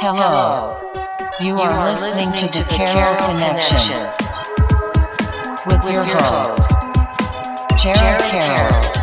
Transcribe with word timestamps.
Hello. 0.00 0.78
You 1.40 1.58
are 1.58 1.90
listening 1.90 2.32
to 2.36 2.46
the 2.46 2.64
Carol 2.68 3.16
Connection 3.16 3.98
with 5.66 5.90
your 5.90 6.04
host, 6.04 6.70
Jared 7.82 8.20
Carroll. 8.30 8.98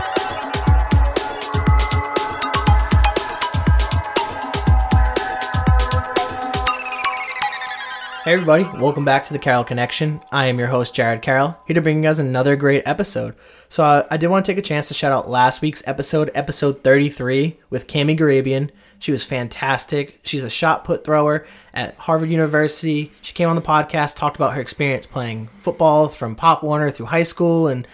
Hey 8.23 8.33
everybody, 8.33 8.63
welcome 8.79 9.03
back 9.03 9.25
to 9.25 9.33
the 9.33 9.39
Carol 9.39 9.65
Connection. 9.65 10.21
I 10.31 10.45
am 10.45 10.57
your 10.57 10.69
host 10.69 10.95
Jared 10.95 11.21
Carroll, 11.21 11.59
here 11.67 11.73
to 11.73 11.81
bring 11.81 11.97
you 11.97 12.03
guys 12.03 12.19
another 12.19 12.55
great 12.55 12.83
episode. 12.85 13.35
So 13.67 13.83
uh, 13.83 14.07
I 14.09 14.15
did 14.15 14.27
want 14.27 14.45
to 14.45 14.51
take 14.51 14.57
a 14.57 14.65
chance 14.65 14.87
to 14.87 14.93
shout 14.93 15.11
out 15.11 15.29
last 15.29 15.61
week's 15.61 15.83
episode, 15.85 16.31
episode 16.33 16.85
33, 16.85 17.57
with 17.69 17.85
Cami 17.87 18.17
Garabian. 18.17 18.69
She 19.05 19.11
was 19.11 19.23
fantastic. 19.23 20.19
She's 20.23 20.43
a 20.43 20.49
shot 20.49 20.83
put 20.83 21.03
thrower 21.03 21.45
at 21.75 21.95
Harvard 21.95 22.31
University. 22.31 23.11
She 23.21 23.35
came 23.35 23.49
on 23.49 23.55
the 23.55 23.61
podcast, 23.61 24.15
talked 24.15 24.35
about 24.35 24.55
her 24.55 24.61
experience 24.61 25.05
playing 25.05 25.49
football 25.59 26.09
from 26.09 26.35
Pop 26.35 26.63
Warner 26.63 26.89
through 26.89 27.05
high 27.05 27.21
school 27.21 27.67
and 27.67 27.87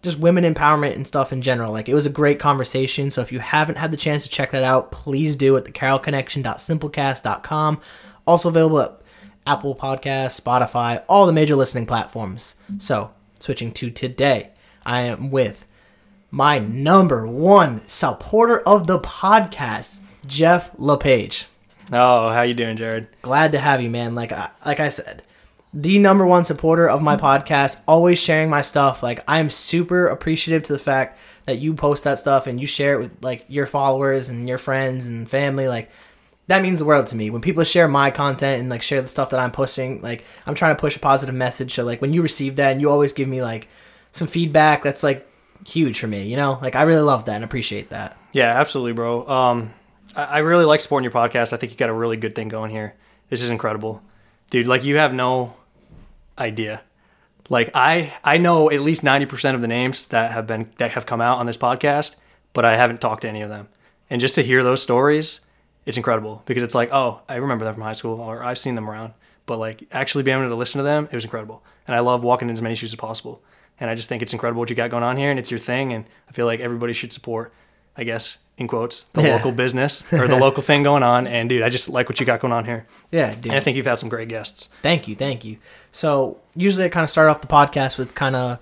just 0.00 0.18
women 0.18 0.44
empowerment 0.44 0.94
and 0.94 1.06
stuff 1.06 1.30
in 1.30 1.42
general. 1.42 1.72
Like 1.72 1.90
it 1.90 1.94
was 1.94 2.06
a 2.06 2.10
great 2.10 2.38
conversation. 2.38 3.10
So 3.10 3.20
if 3.20 3.32
you 3.32 3.38
haven't 3.38 3.76
had 3.76 3.92
the 3.92 3.98
chance 3.98 4.24
to 4.24 4.30
check 4.30 4.52
that 4.52 4.64
out, 4.64 4.90
please 4.90 5.36
do 5.36 5.54
at 5.58 5.64
thecarolconnection.simplecast.com. 5.64 7.80
Also 8.26 8.48
available 8.48 8.80
at 8.80 8.98
Apple 9.46 9.74
Podcasts, 9.74 10.40
Spotify, 10.40 11.04
all 11.06 11.26
the 11.26 11.34
major 11.34 11.54
listening 11.54 11.84
platforms. 11.84 12.54
So, 12.78 13.10
switching 13.40 13.72
to 13.72 13.90
today, 13.90 14.52
I 14.86 15.02
am 15.02 15.30
with 15.30 15.66
my 16.30 16.58
number 16.58 17.26
one 17.26 17.86
supporter 17.88 18.60
of 18.60 18.86
the 18.86 19.00
podcast, 19.00 20.00
Jeff 20.26 20.70
LePage. 20.78 21.46
Oh, 21.92 22.30
how 22.30 22.42
you 22.42 22.54
doing, 22.54 22.76
Jared? 22.76 23.08
Glad 23.22 23.52
to 23.52 23.58
have 23.58 23.80
you, 23.80 23.90
man. 23.90 24.14
Like 24.14 24.32
I, 24.32 24.50
like 24.64 24.80
I 24.80 24.88
said, 24.88 25.22
the 25.72 25.98
number 25.98 26.26
one 26.26 26.44
supporter 26.44 26.88
of 26.88 27.02
my 27.02 27.16
podcast, 27.16 27.80
always 27.86 28.18
sharing 28.18 28.50
my 28.50 28.62
stuff. 28.62 29.02
Like 29.02 29.22
I 29.28 29.40
am 29.40 29.50
super 29.50 30.08
appreciative 30.08 30.62
to 30.64 30.72
the 30.72 30.78
fact 30.78 31.18
that 31.44 31.58
you 31.58 31.74
post 31.74 32.04
that 32.04 32.18
stuff 32.18 32.46
and 32.46 32.60
you 32.60 32.66
share 32.66 32.94
it 32.94 32.98
with 33.00 33.22
like 33.22 33.44
your 33.48 33.66
followers 33.66 34.28
and 34.28 34.48
your 34.48 34.58
friends 34.58 35.06
and 35.06 35.30
family. 35.30 35.68
Like 35.68 35.90
that 36.48 36.62
means 36.62 36.78
the 36.78 36.84
world 36.84 37.06
to 37.08 37.16
me. 37.16 37.30
When 37.30 37.42
people 37.42 37.62
share 37.64 37.88
my 37.88 38.10
content 38.10 38.60
and 38.60 38.70
like 38.70 38.82
share 38.82 39.02
the 39.02 39.08
stuff 39.08 39.30
that 39.30 39.40
I'm 39.40 39.52
pushing, 39.52 40.00
like 40.00 40.24
I'm 40.46 40.54
trying 40.54 40.74
to 40.74 40.80
push 40.80 40.96
a 40.96 41.00
positive 41.00 41.34
message. 41.34 41.74
So 41.74 41.84
like 41.84 42.00
when 42.00 42.12
you 42.12 42.22
receive 42.22 42.56
that 42.56 42.72
and 42.72 42.80
you 42.80 42.90
always 42.90 43.12
give 43.12 43.28
me 43.28 43.42
like 43.42 43.68
some 44.12 44.28
feedback, 44.28 44.82
that's 44.82 45.02
like 45.02 45.28
huge 45.66 45.98
for 46.00 46.06
me. 46.06 46.26
You 46.26 46.36
know, 46.36 46.58
like 46.62 46.74
I 46.74 46.82
really 46.82 47.02
love 47.02 47.26
that 47.26 47.34
and 47.34 47.44
appreciate 47.44 47.90
that. 47.90 48.16
Yeah, 48.32 48.58
absolutely, 48.58 48.92
bro. 48.92 49.28
Um, 49.28 49.72
I, 50.16 50.38
really 50.38 50.64
like 50.64 50.80
supporting 50.80 51.04
your 51.04 51.12
podcast. 51.12 51.52
I 51.52 51.56
think 51.56 51.72
you 51.72 51.78
got 51.78 51.90
a 51.90 51.94
really 51.94 52.16
good 52.16 52.34
thing 52.34 52.48
going 52.48 52.70
here. 52.70 52.94
This 53.28 53.42
is 53.42 53.50
incredible, 53.50 54.02
dude. 54.50 54.66
Like 54.66 54.84
you 54.84 54.96
have 54.96 55.12
no 55.12 55.54
idea. 56.38 56.80
Like 57.48 57.70
I, 57.74 58.14
I 58.24 58.38
know 58.38 58.70
at 58.70 58.80
least 58.80 59.02
ninety 59.02 59.26
percent 59.26 59.54
of 59.54 59.60
the 59.60 59.68
names 59.68 60.06
that 60.06 60.32
have 60.32 60.46
been 60.46 60.70
that 60.78 60.92
have 60.92 61.06
come 61.06 61.20
out 61.20 61.38
on 61.38 61.46
this 61.46 61.56
podcast, 61.56 62.16
but 62.52 62.64
I 62.64 62.76
haven't 62.76 63.00
talked 63.00 63.22
to 63.22 63.28
any 63.28 63.42
of 63.42 63.50
them. 63.50 63.68
And 64.10 64.20
just 64.20 64.34
to 64.36 64.42
hear 64.42 64.62
those 64.62 64.82
stories, 64.82 65.40
it's 65.84 65.96
incredible 65.96 66.42
because 66.46 66.62
it's 66.62 66.74
like, 66.74 66.92
oh, 66.92 67.20
I 67.28 67.36
remember 67.36 67.64
them 67.64 67.74
from 67.74 67.82
high 67.82 67.92
school 67.92 68.20
or 68.20 68.42
I've 68.42 68.58
seen 68.58 68.74
them 68.74 68.90
around. 68.90 69.14
But 69.46 69.58
like 69.58 69.84
actually 69.92 70.24
being 70.24 70.38
able 70.38 70.48
to 70.48 70.54
listen 70.56 70.78
to 70.78 70.84
them, 70.84 71.08
it 71.10 71.14
was 71.14 71.24
incredible. 71.24 71.62
And 71.86 71.94
I 71.94 72.00
love 72.00 72.24
walking 72.24 72.48
in 72.48 72.52
as 72.52 72.62
many 72.62 72.74
shoes 72.74 72.92
as 72.92 72.96
possible. 72.96 73.42
And 73.78 73.90
I 73.90 73.94
just 73.94 74.08
think 74.08 74.22
it's 74.22 74.32
incredible 74.32 74.60
what 74.60 74.70
you 74.70 74.76
got 74.76 74.90
going 74.90 75.04
on 75.04 75.16
here 75.16 75.30
and 75.30 75.38
it's 75.38 75.50
your 75.50 75.60
thing. 75.60 75.92
And 75.92 76.04
I 76.28 76.32
feel 76.32 76.46
like 76.46 76.60
everybody 76.60 76.92
should 76.92 77.12
support, 77.12 77.52
I 77.98 78.04
guess, 78.04 78.38
in 78.58 78.68
quotes, 78.68 79.04
the 79.12 79.22
Yeah. 79.22 79.36
local 79.36 79.52
business 79.52 80.02
or 80.12 80.26
the 80.28 80.36
local 80.36 80.62
thing 80.62 80.82
going 80.82 81.02
on. 81.02 81.26
And 81.26 81.48
dude, 81.48 81.62
I 81.62 81.68
just 81.68 81.88
like 81.88 82.08
what 82.08 82.18
you 82.20 82.26
got 82.26 82.40
going 82.40 82.52
on 82.52 82.64
here. 82.64 82.86
Yeah, 83.10 83.34
dude. 83.34 83.46
And 83.46 83.54
I 83.54 83.60
think 83.60 83.76
you've 83.76 83.86
had 83.86 83.98
some 83.98 84.08
great 84.08 84.28
guests. 84.28 84.68
Thank 84.82 85.08
you, 85.08 85.14
thank 85.14 85.44
you. 85.44 85.58
So 85.92 86.38
usually 86.54 86.84
I 86.84 86.88
kind 86.88 87.04
of 87.04 87.10
start 87.10 87.28
off 87.30 87.40
the 87.40 87.46
podcast 87.46 87.98
with 87.98 88.14
kind 88.14 88.36
of 88.36 88.58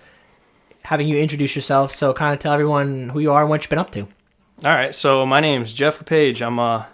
having 0.84 1.08
you 1.08 1.18
introduce 1.18 1.56
yourself. 1.56 1.90
So 1.90 2.12
kind 2.12 2.32
of 2.32 2.38
tell 2.38 2.52
everyone 2.52 3.08
who 3.10 3.20
you 3.20 3.32
are 3.32 3.40
and 3.42 3.50
what 3.50 3.62
you've 3.62 3.70
been 3.70 3.78
up 3.78 3.90
to. 3.92 4.02
All 4.64 4.72
right, 4.74 4.94
so 4.94 5.26
my 5.26 5.40
name's 5.40 5.72
Jeff 5.72 5.98
LePage. 5.98 6.40
I'm 6.40 6.58
uh, 6.60 6.84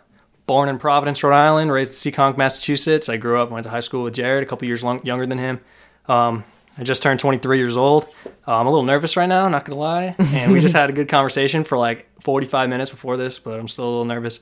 born 0.46 0.68
in 0.70 0.78
Providence, 0.78 1.22
Rhode 1.22 1.34
Island, 1.34 1.70
raised 1.70 2.06
in 2.06 2.12
Seekonk, 2.12 2.36
Massachusetts. 2.38 3.08
I 3.10 3.16
grew 3.18 3.38
up, 3.40 3.50
went 3.50 3.64
to 3.64 3.70
high 3.70 3.80
school 3.80 4.02
with 4.04 4.14
Jared, 4.14 4.42
a 4.42 4.46
couple 4.46 4.66
years 4.66 4.82
long, 4.82 5.04
younger 5.04 5.26
than 5.26 5.38
him. 5.38 5.60
Um, 6.08 6.44
I 6.80 6.82
just 6.82 7.02
turned 7.02 7.20
23 7.20 7.58
years 7.58 7.76
old. 7.76 8.06
Uh, 8.48 8.58
I'm 8.58 8.66
a 8.66 8.70
little 8.70 8.86
nervous 8.86 9.14
right 9.14 9.28
now, 9.28 9.46
not 9.50 9.66
gonna 9.66 9.78
lie. 9.78 10.16
And 10.18 10.50
we 10.50 10.60
just 10.60 10.74
had 10.74 10.88
a 10.88 10.94
good 10.94 11.10
conversation 11.10 11.62
for 11.62 11.76
like 11.76 12.08
45 12.22 12.70
minutes 12.70 12.90
before 12.90 13.18
this, 13.18 13.38
but 13.38 13.60
I'm 13.60 13.68
still 13.68 13.84
a 13.84 13.90
little 13.90 14.04
nervous. 14.06 14.40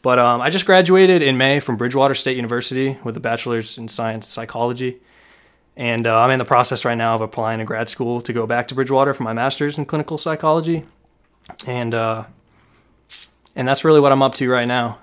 But 0.00 0.20
um, 0.20 0.40
I 0.40 0.48
just 0.48 0.64
graduated 0.64 1.22
in 1.22 1.36
May 1.36 1.58
from 1.58 1.76
Bridgewater 1.76 2.14
State 2.14 2.36
University 2.36 2.98
with 3.02 3.16
a 3.16 3.20
bachelor's 3.20 3.78
in 3.78 3.88
science 3.88 4.28
psychology. 4.28 5.00
And 5.76 6.06
uh, 6.06 6.20
I'm 6.20 6.30
in 6.30 6.38
the 6.38 6.44
process 6.44 6.84
right 6.84 6.94
now 6.94 7.16
of 7.16 7.20
applying 7.20 7.58
to 7.58 7.64
grad 7.64 7.88
school 7.88 8.20
to 8.20 8.32
go 8.32 8.46
back 8.46 8.68
to 8.68 8.76
Bridgewater 8.76 9.12
for 9.12 9.24
my 9.24 9.32
master's 9.32 9.76
in 9.76 9.86
clinical 9.86 10.18
psychology. 10.18 10.84
And 11.66 11.94
uh, 11.94 12.26
and 13.56 13.66
that's 13.66 13.84
really 13.84 13.98
what 13.98 14.12
I'm 14.12 14.22
up 14.22 14.36
to 14.36 14.48
right 14.48 14.68
now. 14.68 14.98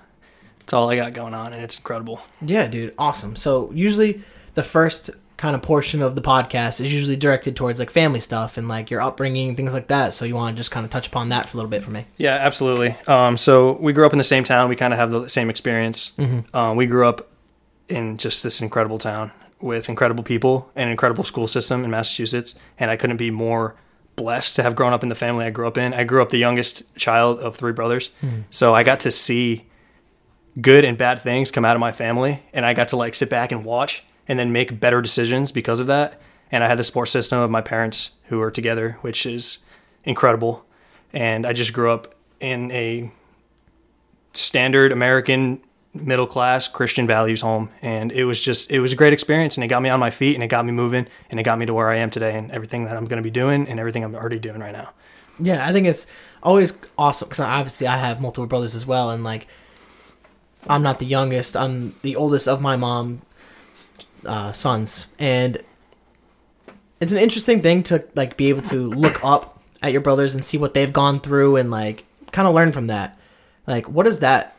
That's 0.60 0.72
all 0.72 0.90
I 0.90 0.96
got 0.96 1.12
going 1.12 1.34
on, 1.34 1.52
and 1.52 1.62
it's 1.62 1.76
incredible. 1.76 2.22
Yeah, 2.40 2.66
dude, 2.68 2.94
awesome. 2.96 3.36
So 3.36 3.70
usually 3.72 4.22
the 4.54 4.62
first 4.62 5.10
kind 5.36 5.54
of 5.56 5.62
portion 5.62 6.00
of 6.00 6.14
the 6.14 6.22
podcast 6.22 6.80
is 6.80 6.92
usually 6.92 7.16
directed 7.16 7.56
towards 7.56 7.78
like 7.80 7.90
family 7.90 8.20
stuff 8.20 8.56
and 8.56 8.68
like 8.68 8.90
your 8.90 9.00
upbringing, 9.00 9.48
and 9.48 9.56
things 9.56 9.72
like 9.72 9.88
that. 9.88 10.12
So 10.12 10.24
you 10.24 10.34
want 10.34 10.54
to 10.54 10.60
just 10.60 10.70
kind 10.70 10.84
of 10.84 10.90
touch 10.90 11.06
upon 11.08 11.30
that 11.30 11.48
for 11.48 11.56
a 11.56 11.58
little 11.58 11.70
bit 11.70 11.82
for 11.82 11.90
me. 11.90 12.06
Yeah, 12.16 12.34
absolutely. 12.34 12.96
Um, 13.08 13.36
so 13.36 13.72
we 13.72 13.92
grew 13.92 14.06
up 14.06 14.12
in 14.12 14.18
the 14.18 14.24
same 14.24 14.44
town. 14.44 14.68
We 14.68 14.76
kind 14.76 14.92
of 14.92 14.98
have 14.98 15.10
the 15.10 15.28
same 15.28 15.50
experience. 15.50 16.12
Um, 16.52 16.76
we 16.76 16.86
grew 16.86 17.06
up 17.06 17.28
in 17.88 18.16
just 18.16 18.42
this 18.42 18.60
incredible 18.62 18.98
town 18.98 19.32
with 19.60 19.88
incredible 19.88 20.22
people 20.24 20.70
and 20.76 20.90
incredible 20.90 21.24
school 21.24 21.48
system 21.48 21.84
in 21.84 21.90
Massachusetts. 21.90 22.54
And 22.78 22.90
I 22.90 22.96
couldn't 22.96 23.16
be 23.16 23.30
more 23.30 23.74
blessed 24.16 24.54
to 24.56 24.62
have 24.62 24.76
grown 24.76 24.92
up 24.92 25.02
in 25.02 25.08
the 25.08 25.14
family 25.14 25.44
I 25.44 25.50
grew 25.50 25.66
up 25.66 25.76
in. 25.76 25.92
I 25.92 26.04
grew 26.04 26.22
up 26.22 26.28
the 26.28 26.38
youngest 26.38 26.82
child 26.96 27.40
of 27.40 27.56
three 27.56 27.72
brothers. 27.72 28.10
So 28.50 28.74
I 28.74 28.84
got 28.84 29.00
to 29.00 29.10
see 29.10 29.66
good 30.60 30.84
and 30.84 30.96
bad 30.96 31.20
things 31.20 31.50
come 31.50 31.64
out 31.64 31.74
of 31.74 31.80
my 31.80 31.90
family. 31.90 32.42
And 32.52 32.64
I 32.64 32.74
got 32.74 32.88
to 32.88 32.96
like 32.96 33.16
sit 33.16 33.28
back 33.28 33.50
and 33.50 33.64
watch 33.64 34.04
and 34.28 34.38
then 34.38 34.52
make 34.52 34.80
better 34.80 35.00
decisions 35.00 35.52
because 35.52 35.80
of 35.80 35.86
that. 35.86 36.20
And 36.50 36.62
I 36.62 36.68
had 36.68 36.78
the 36.78 36.84
support 36.84 37.08
system 37.08 37.38
of 37.40 37.50
my 37.50 37.60
parents 37.60 38.12
who 38.24 38.40
are 38.40 38.50
together, 38.50 38.98
which 39.00 39.26
is 39.26 39.58
incredible. 40.04 40.64
And 41.12 41.46
I 41.46 41.52
just 41.52 41.72
grew 41.72 41.90
up 41.90 42.14
in 42.40 42.70
a 42.70 43.10
standard 44.34 44.92
American 44.92 45.60
middle 45.94 46.26
class 46.26 46.68
Christian 46.68 47.06
values 47.06 47.40
home. 47.40 47.70
And 47.80 48.12
it 48.12 48.24
was 48.24 48.40
just, 48.40 48.70
it 48.70 48.80
was 48.80 48.92
a 48.92 48.96
great 48.96 49.12
experience. 49.12 49.56
And 49.56 49.64
it 49.64 49.68
got 49.68 49.82
me 49.82 49.88
on 49.88 50.00
my 50.00 50.10
feet 50.10 50.34
and 50.34 50.42
it 50.42 50.48
got 50.48 50.64
me 50.64 50.72
moving 50.72 51.06
and 51.30 51.40
it 51.40 51.44
got 51.44 51.58
me 51.58 51.66
to 51.66 51.74
where 51.74 51.90
I 51.90 51.96
am 51.96 52.10
today 52.10 52.36
and 52.36 52.50
everything 52.50 52.84
that 52.84 52.96
I'm 52.96 53.04
going 53.04 53.18
to 53.18 53.22
be 53.22 53.30
doing 53.30 53.68
and 53.68 53.78
everything 53.78 54.04
I'm 54.04 54.14
already 54.14 54.38
doing 54.38 54.60
right 54.60 54.72
now. 54.72 54.90
Yeah, 55.38 55.66
I 55.66 55.72
think 55.72 55.86
it's 55.86 56.06
always 56.42 56.76
awesome 56.96 57.28
because 57.28 57.40
obviously 57.40 57.86
I 57.86 57.96
have 57.96 58.20
multiple 58.20 58.46
brothers 58.46 58.74
as 58.74 58.86
well, 58.86 59.10
and 59.10 59.24
like 59.24 59.48
I'm 60.68 60.82
not 60.82 60.98
the 61.00 61.06
youngest. 61.06 61.56
I'm 61.56 61.94
the 62.02 62.14
oldest 62.16 62.46
of 62.46 62.60
my 62.60 62.76
mom's 62.76 63.20
uh, 64.26 64.52
sons, 64.52 65.06
and 65.18 65.62
it's 67.00 67.12
an 67.12 67.18
interesting 67.18 67.62
thing 67.62 67.82
to 67.84 68.04
like 68.14 68.36
be 68.36 68.48
able 68.48 68.62
to 68.62 68.90
look 68.90 69.22
up 69.24 69.62
at 69.82 69.92
your 69.92 70.00
brothers 70.00 70.34
and 70.34 70.44
see 70.44 70.58
what 70.58 70.74
they've 70.74 70.92
gone 70.92 71.20
through 71.20 71.56
and 71.56 71.70
like 71.70 72.04
kind 72.32 72.48
of 72.48 72.54
learn 72.54 72.72
from 72.72 72.86
that. 72.88 73.18
Like, 73.66 73.88
what 73.88 74.06
has 74.06 74.20
that 74.20 74.56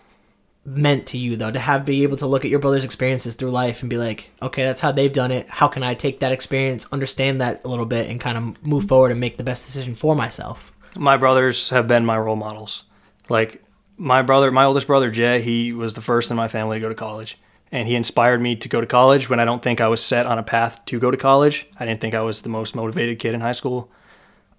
meant 0.68 1.06
to 1.06 1.18
you 1.18 1.36
though 1.36 1.52
to 1.52 1.60
have 1.60 1.86
be 1.86 2.02
able 2.02 2.18
to 2.18 2.26
look 2.26 2.44
at 2.44 2.50
your 2.50 2.60
brother's 2.60 2.84
experiences 2.84 3.36
through 3.36 3.52
life 3.52 3.82
and 3.82 3.90
be 3.90 3.98
like, 3.98 4.32
okay, 4.42 4.64
that's 4.64 4.82
how 4.82 4.92
they've 4.92 5.14
done 5.14 5.32
it. 5.32 5.48
How 5.48 5.68
can 5.68 5.84
I 5.84 5.94
take 5.94 6.22
that 6.22 6.32
experience, 6.32 6.88
understand 6.92 7.42
that 7.42 7.64
a 7.64 7.68
little 7.68 7.86
bit, 7.86 8.10
and 8.10 8.20
kind 8.20 8.38
of 8.38 8.66
move 8.66 8.88
forward 8.88 9.12
and 9.12 9.20
make 9.20 9.38
the 9.38 9.44
best 9.44 9.66
decision 9.66 9.96
for 9.96 10.16
myself? 10.16 10.72
my 10.98 11.18
brothers 11.18 11.70
have 11.70 11.88
been 11.88 12.06
my 12.06 12.18
role 12.18 12.36
models. 12.36 12.84
Like 13.30 13.64
my 13.98 14.22
brother, 14.22 14.52
my 14.52 14.66
oldest 14.66 14.88
brother 14.88 15.12
Jay, 15.12 15.42
he 15.42 15.74
was 15.74 15.94
the 15.94 16.02
first 16.02 16.32
in 16.32 16.38
my 16.38 16.48
family 16.48 16.78
to 16.78 16.82
go 16.82 16.90
to 16.90 16.96
college, 16.96 17.38
and 17.72 17.88
he 17.88 17.96
inspired 17.96 18.42
me 18.42 18.56
to 18.56 18.70
go 18.70 18.82
to 18.82 18.88
college 18.88 19.30
when 19.30 19.40
I 19.40 19.46
don't 19.46 19.62
think 19.62 19.82
I 19.82 19.88
was 19.88 20.04
set 20.04 20.26
on 20.26 20.38
a 20.38 20.44
path 20.44 20.84
to 20.86 21.00
go 21.00 21.12
to 21.12 21.18
college. 21.18 21.68
I 21.80 21.86
didn't 21.86 22.02
think 22.02 22.14
I 22.14 22.22
was 22.22 22.42
the 22.42 22.50
most 22.50 22.76
motivated 22.76 23.20
kid 23.20 23.34
in 23.34 23.42
high 23.42 23.52
school. 23.52 23.90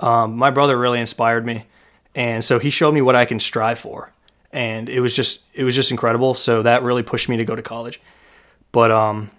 Um, 0.00 0.36
my 0.36 0.50
brother 0.50 0.76
really 0.76 1.00
inspired 1.00 1.46
me, 1.46 1.66
and 2.14 2.44
so 2.44 2.58
he 2.58 2.70
showed 2.70 2.92
me 2.92 3.00
what 3.00 3.16
I 3.16 3.24
can 3.24 3.40
strive 3.40 3.78
for, 3.78 4.12
and 4.52 4.88
it 4.88 5.00
was 5.00 5.16
just 5.16 5.42
it 5.54 5.64
was 5.64 5.74
just 5.74 5.90
incredible. 5.90 6.34
So 6.34 6.62
that 6.62 6.82
really 6.82 7.02
pushed 7.02 7.28
me 7.28 7.36
to 7.38 7.44
go 7.44 7.56
to 7.56 7.62
college. 7.62 8.00
But 8.72 8.90
um, 8.90 9.30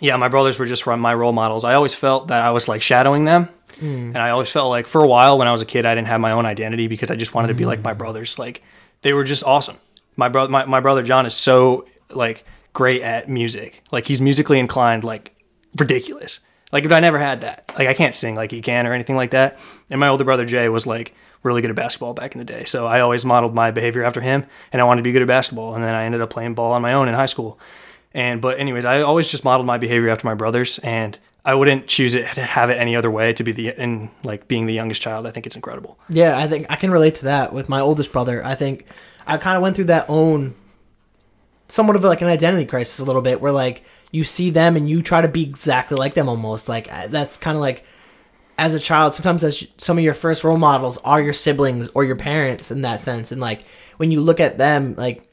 yeah, 0.00 0.16
my 0.16 0.28
brothers 0.28 0.58
were 0.58 0.66
just 0.66 0.86
my 0.86 1.14
role 1.14 1.32
models. 1.32 1.64
I 1.64 1.74
always 1.74 1.94
felt 1.94 2.28
that 2.28 2.42
I 2.42 2.50
was 2.50 2.68
like 2.68 2.82
shadowing 2.82 3.24
them. 3.24 3.48
And 3.80 4.18
I 4.18 4.30
always 4.30 4.50
felt 4.50 4.70
like 4.70 4.86
for 4.86 5.02
a 5.02 5.06
while 5.06 5.36
when 5.36 5.48
I 5.48 5.52
was 5.52 5.60
a 5.60 5.66
kid, 5.66 5.84
I 5.84 5.94
didn't 5.94 6.06
have 6.08 6.20
my 6.20 6.32
own 6.32 6.46
identity 6.46 6.86
because 6.86 7.10
I 7.10 7.16
just 7.16 7.34
wanted 7.34 7.48
to 7.48 7.54
be 7.54 7.66
like 7.66 7.82
my 7.82 7.92
brothers. 7.92 8.38
Like 8.38 8.62
they 9.02 9.12
were 9.12 9.24
just 9.24 9.44
awesome. 9.44 9.76
My 10.16 10.28
brother, 10.28 10.50
my, 10.50 10.64
my 10.64 10.80
brother 10.80 11.02
John 11.02 11.26
is 11.26 11.34
so 11.34 11.86
like 12.10 12.44
great 12.74 13.00
at 13.00 13.30
music. 13.30 13.82
Like 13.90 14.06
he's 14.06 14.20
musically 14.20 14.58
inclined, 14.58 15.02
like 15.02 15.34
ridiculous. 15.78 16.40
Like 16.70 16.84
if 16.84 16.92
I 16.92 17.00
never 17.00 17.18
had 17.18 17.40
that, 17.40 17.72
like 17.78 17.88
I 17.88 17.94
can't 17.94 18.14
sing 18.14 18.34
like 18.34 18.50
he 18.50 18.60
can 18.60 18.86
or 18.86 18.92
anything 18.92 19.16
like 19.16 19.30
that. 19.30 19.58
And 19.88 19.98
my 19.98 20.08
older 20.08 20.24
brother 20.24 20.44
Jay 20.44 20.68
was 20.68 20.86
like 20.86 21.14
really 21.42 21.62
good 21.62 21.70
at 21.70 21.76
basketball 21.76 22.14
back 22.14 22.34
in 22.34 22.38
the 22.40 22.44
day. 22.44 22.64
So 22.64 22.86
I 22.86 23.00
always 23.00 23.24
modeled 23.24 23.54
my 23.54 23.70
behavior 23.70 24.02
after 24.02 24.20
him, 24.20 24.44
and 24.72 24.82
I 24.82 24.84
wanted 24.84 25.00
to 25.00 25.04
be 25.04 25.12
good 25.12 25.22
at 25.22 25.28
basketball. 25.28 25.74
And 25.74 25.84
then 25.84 25.94
I 25.94 26.04
ended 26.04 26.20
up 26.20 26.30
playing 26.30 26.54
ball 26.54 26.72
on 26.72 26.82
my 26.82 26.92
own 26.92 27.08
in 27.08 27.14
high 27.14 27.26
school. 27.26 27.58
And 28.12 28.40
but 28.40 28.58
anyways, 28.58 28.84
I 28.84 29.02
always 29.02 29.30
just 29.30 29.44
modeled 29.44 29.66
my 29.66 29.78
behavior 29.78 30.10
after 30.10 30.26
my 30.26 30.34
brothers, 30.34 30.78
and 30.80 31.18
I 31.44 31.54
wouldn't 31.54 31.86
choose 31.86 32.14
it 32.14 32.34
to 32.34 32.42
have 32.42 32.70
it 32.70 32.78
any 32.78 32.96
other 32.96 33.10
way 33.10 33.32
to 33.34 33.44
be 33.44 33.52
the 33.52 33.68
in 33.68 34.10
like 34.24 34.48
being 34.48 34.66
the 34.66 34.74
youngest 34.74 35.02
child. 35.02 35.26
I 35.26 35.30
think 35.30 35.46
it's 35.46 35.56
incredible. 35.56 35.98
Yeah, 36.08 36.38
I 36.38 36.48
think 36.48 36.66
I 36.70 36.76
can 36.76 36.90
relate 36.90 37.16
to 37.16 37.24
that 37.26 37.52
with 37.52 37.68
my 37.68 37.80
oldest 37.80 38.12
brother. 38.12 38.44
I 38.44 38.54
think 38.54 38.86
I 39.26 39.36
kind 39.36 39.56
of 39.56 39.62
went 39.62 39.76
through 39.76 39.86
that 39.86 40.06
own 40.08 40.54
somewhat 41.68 41.96
of 41.96 42.04
like 42.04 42.22
an 42.22 42.28
identity 42.28 42.66
crisis 42.66 42.98
a 42.98 43.04
little 43.04 43.22
bit 43.22 43.40
where 43.40 43.52
like 43.52 43.82
you 44.10 44.24
see 44.24 44.50
them 44.50 44.76
and 44.76 44.88
you 44.88 45.02
try 45.02 45.20
to 45.20 45.28
be 45.28 45.42
exactly 45.42 45.96
like 45.96 46.14
them 46.14 46.28
almost. 46.28 46.68
Like 46.68 46.88
that's 47.10 47.36
kind 47.36 47.56
of 47.56 47.60
like 47.60 47.84
as 48.56 48.74
a 48.74 48.80
child 48.80 49.14
sometimes 49.14 49.42
as 49.42 49.66
some 49.78 49.98
of 49.98 50.04
your 50.04 50.14
first 50.14 50.44
role 50.44 50.56
models 50.56 50.98
are 50.98 51.20
your 51.20 51.32
siblings 51.32 51.88
or 51.94 52.04
your 52.04 52.14
parents 52.14 52.70
in 52.70 52.82
that 52.82 53.00
sense 53.00 53.32
and 53.32 53.40
like 53.40 53.64
when 53.96 54.12
you 54.12 54.20
look 54.20 54.38
at 54.38 54.58
them 54.58 54.94
like 54.96 55.28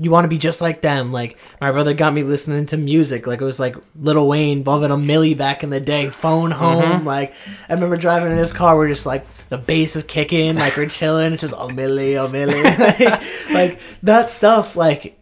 you 0.00 0.12
want 0.12 0.24
to 0.24 0.28
be 0.28 0.38
just 0.38 0.60
like 0.60 0.80
them. 0.80 1.12
Like 1.12 1.36
my 1.60 1.72
brother 1.72 1.92
got 1.92 2.14
me 2.14 2.22
listening 2.22 2.66
to 2.66 2.76
music. 2.76 3.26
Like 3.26 3.40
it 3.40 3.44
was 3.44 3.58
like 3.58 3.76
Lil 3.96 4.26
Wayne 4.26 4.62
bumping 4.62 4.92
a 4.92 4.94
Milli 4.96 5.36
back 5.36 5.64
in 5.64 5.70
the 5.70 5.80
day. 5.80 6.08
Phone 6.08 6.50
mm-hmm. 6.50 6.60
home. 6.60 7.04
Like 7.04 7.34
I 7.68 7.74
remember 7.74 7.96
driving 7.96 8.30
in 8.30 8.38
his 8.38 8.52
car. 8.52 8.76
We're 8.76 8.88
just 8.88 9.06
like 9.06 9.26
the 9.48 9.58
bass 9.58 9.96
is 9.96 10.04
kicking. 10.04 10.54
Like 10.54 10.76
we're 10.76 10.88
chilling. 10.88 11.32
It's 11.32 11.40
just 11.40 11.54
oh 11.56 11.68
Millie, 11.68 12.16
oh 12.16 12.28
Millie. 12.28 12.62
like, 12.62 13.50
like 13.50 13.80
that 14.04 14.30
stuff. 14.30 14.76
Like 14.76 15.17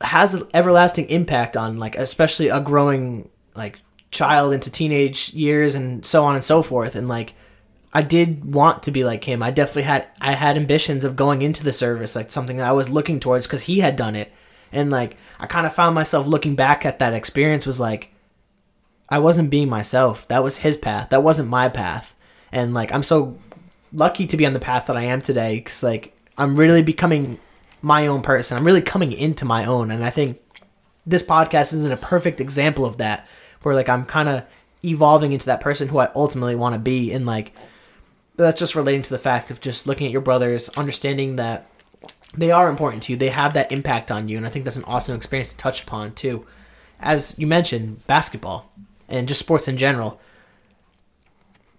has 0.00 0.34
an 0.34 0.42
everlasting 0.54 1.06
impact 1.06 1.56
on 1.56 1.78
like 1.78 1.96
especially 1.96 2.48
a 2.48 2.60
growing 2.60 3.28
like 3.54 3.78
child 4.10 4.52
into 4.52 4.70
teenage 4.70 5.32
years 5.34 5.74
and 5.74 6.04
so 6.06 6.24
on 6.24 6.34
and 6.34 6.44
so 6.44 6.62
forth. 6.62 6.94
And 6.94 7.08
like 7.08 7.34
I 7.92 8.02
did 8.02 8.54
want 8.54 8.82
to 8.84 8.90
be 8.90 9.04
like 9.04 9.24
him. 9.24 9.42
I 9.42 9.50
definitely 9.50 9.82
had 9.82 10.08
I 10.20 10.32
had 10.32 10.56
ambitions 10.56 11.04
of 11.04 11.16
going 11.16 11.42
into 11.42 11.64
the 11.64 11.72
service, 11.72 12.14
like 12.14 12.30
something 12.30 12.60
I 12.60 12.72
was 12.72 12.90
looking 12.90 13.18
towards 13.20 13.46
because 13.46 13.62
he 13.62 13.80
had 13.80 13.96
done 13.96 14.14
it, 14.14 14.32
and 14.72 14.90
like 14.90 15.16
I 15.40 15.46
kind 15.46 15.66
of 15.66 15.74
found 15.74 15.94
myself 15.94 16.26
looking 16.26 16.54
back 16.54 16.84
at 16.84 16.98
that 16.98 17.14
experience 17.14 17.66
was 17.66 17.80
like 17.80 18.12
I 19.08 19.18
wasn't 19.18 19.50
being 19.50 19.70
myself. 19.70 20.28
That 20.28 20.44
was 20.44 20.58
his 20.58 20.76
path. 20.76 21.10
That 21.10 21.22
wasn't 21.22 21.48
my 21.48 21.68
path, 21.68 22.14
and 22.52 22.74
like 22.74 22.92
I'm 22.92 23.02
so 23.02 23.38
lucky 23.92 24.26
to 24.26 24.36
be 24.36 24.44
on 24.44 24.52
the 24.52 24.60
path 24.60 24.86
that 24.86 24.96
I 24.96 25.04
am 25.04 25.22
today 25.22 25.56
because 25.56 25.82
like 25.82 26.14
I'm 26.36 26.56
really 26.56 26.82
becoming 26.82 27.38
my 27.82 28.06
own 28.06 28.22
person. 28.22 28.56
I'm 28.56 28.64
really 28.64 28.82
coming 28.82 29.12
into 29.12 29.44
my 29.44 29.64
own, 29.64 29.90
and 29.90 30.04
I 30.04 30.10
think 30.10 30.40
this 31.08 31.22
podcast 31.22 31.72
isn't 31.72 31.90
a 31.90 31.96
perfect 31.96 32.40
example 32.40 32.84
of 32.84 32.98
that 32.98 33.26
where 33.62 33.74
like 33.74 33.88
i'm 33.88 34.04
kind 34.04 34.28
of 34.28 34.44
evolving 34.84 35.32
into 35.32 35.46
that 35.46 35.60
person 35.60 35.88
who 35.88 35.98
i 35.98 36.10
ultimately 36.14 36.54
want 36.54 36.74
to 36.74 36.78
be. 36.78 37.12
And 37.12 37.26
like 37.26 37.52
that's 38.36 38.58
just 38.58 38.76
relating 38.76 39.02
to 39.02 39.10
the 39.10 39.18
fact 39.18 39.50
of 39.50 39.60
just 39.60 39.86
looking 39.86 40.06
at 40.06 40.12
your 40.12 40.20
brothers 40.20 40.68
understanding 40.70 41.36
that 41.36 41.66
they 42.36 42.52
are 42.52 42.68
important 42.68 43.02
to 43.04 43.12
you. 43.12 43.16
They 43.16 43.30
have 43.30 43.54
that 43.54 43.72
impact 43.72 44.10
on 44.10 44.28
you. 44.28 44.36
And 44.36 44.46
i 44.46 44.50
think 44.50 44.64
that's 44.64 44.76
an 44.76 44.84
awesome 44.84 45.16
experience 45.16 45.52
to 45.52 45.56
touch 45.56 45.82
upon 45.82 46.12
too. 46.12 46.46
As 47.00 47.34
you 47.38 47.46
mentioned 47.46 48.06
basketball 48.06 48.70
and 49.08 49.26
just 49.26 49.40
sports 49.40 49.66
in 49.66 49.78
general 49.78 50.20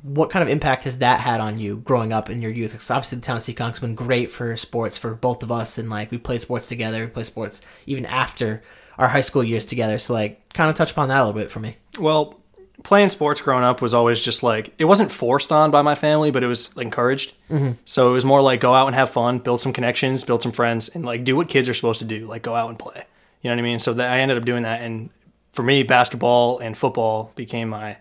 what 0.01 0.30
kind 0.30 0.44
of 0.44 0.50
impact 0.50 0.86
has 0.86 1.00
that 1.00 1.19
had 1.19 1.42
on 1.42 1.57
you 1.57 1.78
growing 1.78 2.13
up 2.13 2.30
in 2.30 2.42
your 2.42 2.51
youth? 2.51 2.72
Because 2.72 2.90
obviously 2.90 3.18
the 3.18 3.25
town 3.25 3.38
of 3.38 3.44
Seekonk 3.44 3.72
has 3.72 3.80
been 3.80 3.96
great 3.96 4.31
for 4.31 4.56
sports 4.56 4.98
for 4.98 5.13
both 5.13 5.44
of 5.44 5.51
us, 5.51 5.78
and 5.78 5.90
like 5.90 6.12
we 6.12 6.18
played 6.18 6.42
sports 6.42 6.68
together, 6.68 7.06
we 7.06 7.12
played 7.12 7.25
sports 7.25 7.62
even 7.86 8.06
after 8.06 8.62
our 8.98 9.07
high 9.07 9.22
school 9.22 9.44
years 9.44 9.66
together. 9.66 9.98
So 9.98 10.13
like, 10.13 10.54
kind 10.54 10.69
of 10.69 10.75
touch 10.75 10.92
upon 10.92 11.10
that 11.10 11.19
a 11.19 11.25
little 11.25 11.40
bit 11.40 11.51
for 11.51 11.60
me. 11.60 11.78
Well, 12.00 12.40
playing 12.84 13.10
sports 13.10 13.42
growing 13.42 13.63
up 13.63 13.81
was 13.81 13.94
always 13.94 14.24
just 14.24 14.42
like 14.42 14.74
it 14.78 14.86
wasn't 14.86 15.12
forced 15.12 15.51
on 15.51 15.72
by 15.72 15.81
my 15.81 15.96
family, 15.96 16.31
but 16.31 16.44
it 16.44 16.48
was 16.48 16.69
encouraged. 16.78 17.34
Mm-hmm. 17.50 17.74
So 17.86 18.10
it 18.10 18.13
was 18.13 18.25
more 18.25 18.42
like 18.42 18.62
go 18.62 18.74
out 18.74 18.88
and 18.88 18.95
have 18.95 19.10
fun, 19.10 19.40
build 19.40 19.62
some 19.62 19.74
connections, 19.74 20.24
build 20.24 20.44
some 20.44 20.52
friends, 20.52 20.90
and 20.90 21.06
like 21.06 21.24
do 21.24 21.36
what 21.36 21.50
kids 21.50 21.68
are 21.68 21.74
supposed 21.74 22.00
to 22.00 22.06
do, 22.06 22.25
like 22.25 22.42
go 22.42 22.56
out 22.56 22.69
and 22.69 22.80
play. 22.80 23.04
You 23.42 23.50
know 23.50 23.56
what 23.56 23.60
I 23.60 23.63
mean? 23.63 23.80
So 23.80 23.94
that 23.94 24.12
I 24.12 24.19
ended 24.19 24.38
up 24.38 24.45
doing 24.45 24.63
that, 24.63 24.81
and 24.81 25.10
for 25.52 25.63
me, 25.63 25.84
basketball 25.84 26.60
and 26.60 26.78
football 26.78 27.31
became 27.36 27.69
my 27.69 27.98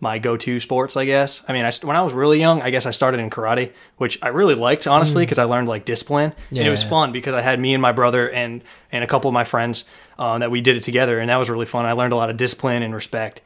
my 0.00 0.18
go-to 0.18 0.60
sports, 0.60 0.96
I 0.96 1.04
guess. 1.06 1.42
I 1.48 1.52
mean, 1.52 1.64
I, 1.64 1.70
when 1.82 1.96
I 1.96 2.02
was 2.02 2.12
really 2.12 2.38
young, 2.38 2.60
I 2.60 2.70
guess 2.70 2.84
I 2.84 2.90
started 2.90 3.20
in 3.20 3.30
karate, 3.30 3.72
which 3.96 4.18
I 4.22 4.28
really 4.28 4.54
liked, 4.54 4.86
honestly, 4.86 5.22
because 5.24 5.38
I 5.38 5.44
learned 5.44 5.68
like 5.68 5.84
discipline, 5.84 6.34
and 6.50 6.58
it 6.58 6.70
was 6.70 6.82
fun 6.82 7.12
because 7.12 7.32
I 7.34 7.40
had 7.40 7.58
me 7.58 7.72
and 7.74 7.80
my 7.80 7.92
brother 7.92 8.30
and 8.30 8.62
and 8.92 9.02
a 9.02 9.06
couple 9.06 9.28
of 9.28 9.34
my 9.34 9.44
friends 9.44 9.84
um, 10.18 10.40
that 10.40 10.50
we 10.50 10.60
did 10.60 10.76
it 10.76 10.82
together, 10.82 11.18
and 11.20 11.30
that 11.30 11.36
was 11.36 11.48
really 11.48 11.66
fun. 11.66 11.86
I 11.86 11.92
learned 11.92 12.12
a 12.12 12.16
lot 12.16 12.28
of 12.28 12.36
discipline 12.36 12.82
and 12.82 12.92
respect, 12.94 13.40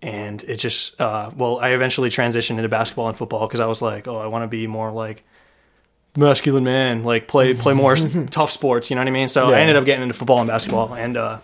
and 0.00 0.42
it 0.44 0.56
just 0.56 1.00
uh, 1.00 1.30
well, 1.36 1.58
I 1.60 1.70
eventually 1.70 2.08
transitioned 2.10 2.56
into 2.56 2.68
basketball 2.68 3.08
and 3.08 3.16
football 3.16 3.46
because 3.46 3.60
I 3.60 3.66
was 3.66 3.80
like, 3.80 4.08
oh, 4.08 4.16
I 4.16 4.26
want 4.26 4.42
to 4.42 4.48
be 4.48 4.66
more 4.66 4.90
like 4.90 5.22
masculine 6.16 6.64
man, 6.64 7.04
like 7.04 7.28
play 7.28 7.54
play 7.54 7.74
more 7.74 7.96
tough 8.30 8.50
sports. 8.50 8.90
You 8.90 8.96
know 8.96 9.02
what 9.02 9.08
I 9.08 9.12
mean? 9.12 9.28
So 9.28 9.50
Yeah. 9.50 9.56
I 9.56 9.60
ended 9.60 9.76
up 9.76 9.84
getting 9.84 10.02
into 10.02 10.14
football 10.14 10.38
and 10.40 10.48
basketball, 10.48 10.94
and 10.94 11.16
uh, 11.16 11.38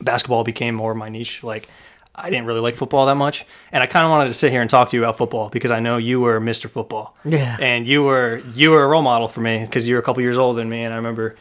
basketball 0.00 0.44
became 0.44 0.74
more 0.74 0.92
of 0.92 0.96
my 0.96 1.08
niche. 1.08 1.42
Like 1.42 1.68
I 2.16 2.30
didn't 2.30 2.46
really 2.46 2.60
like 2.60 2.76
football 2.76 3.06
that 3.06 3.16
much, 3.16 3.44
and 3.72 3.82
I 3.82 3.86
kind 3.86 4.04
of 4.04 4.10
wanted 4.10 4.28
to 4.28 4.34
sit 4.34 4.52
here 4.52 4.60
and 4.60 4.70
talk 4.70 4.88
to 4.90 4.96
you 4.96 5.02
about 5.02 5.18
football 5.18 5.48
because 5.48 5.70
I 5.70 5.80
know 5.80 5.96
you 5.96 6.20
were 6.20 6.40
Mr. 6.40 6.70
Football. 6.70 7.16
Yeah. 7.24 7.56
and 7.60 7.86
you 7.86 8.02
were 8.04 8.40
you 8.54 8.70
were 8.70 8.84
a 8.84 8.86
role 8.86 9.02
model 9.02 9.28
for 9.28 9.40
me 9.40 9.60
because 9.64 9.88
you 9.88 9.94
were 9.94 10.00
a 10.00 10.04
couple 10.04 10.22
years 10.22 10.38
older 10.38 10.58
than 10.58 10.68
me, 10.68 10.84
and 10.84 10.92
I 10.92 10.96
remember 10.96 11.36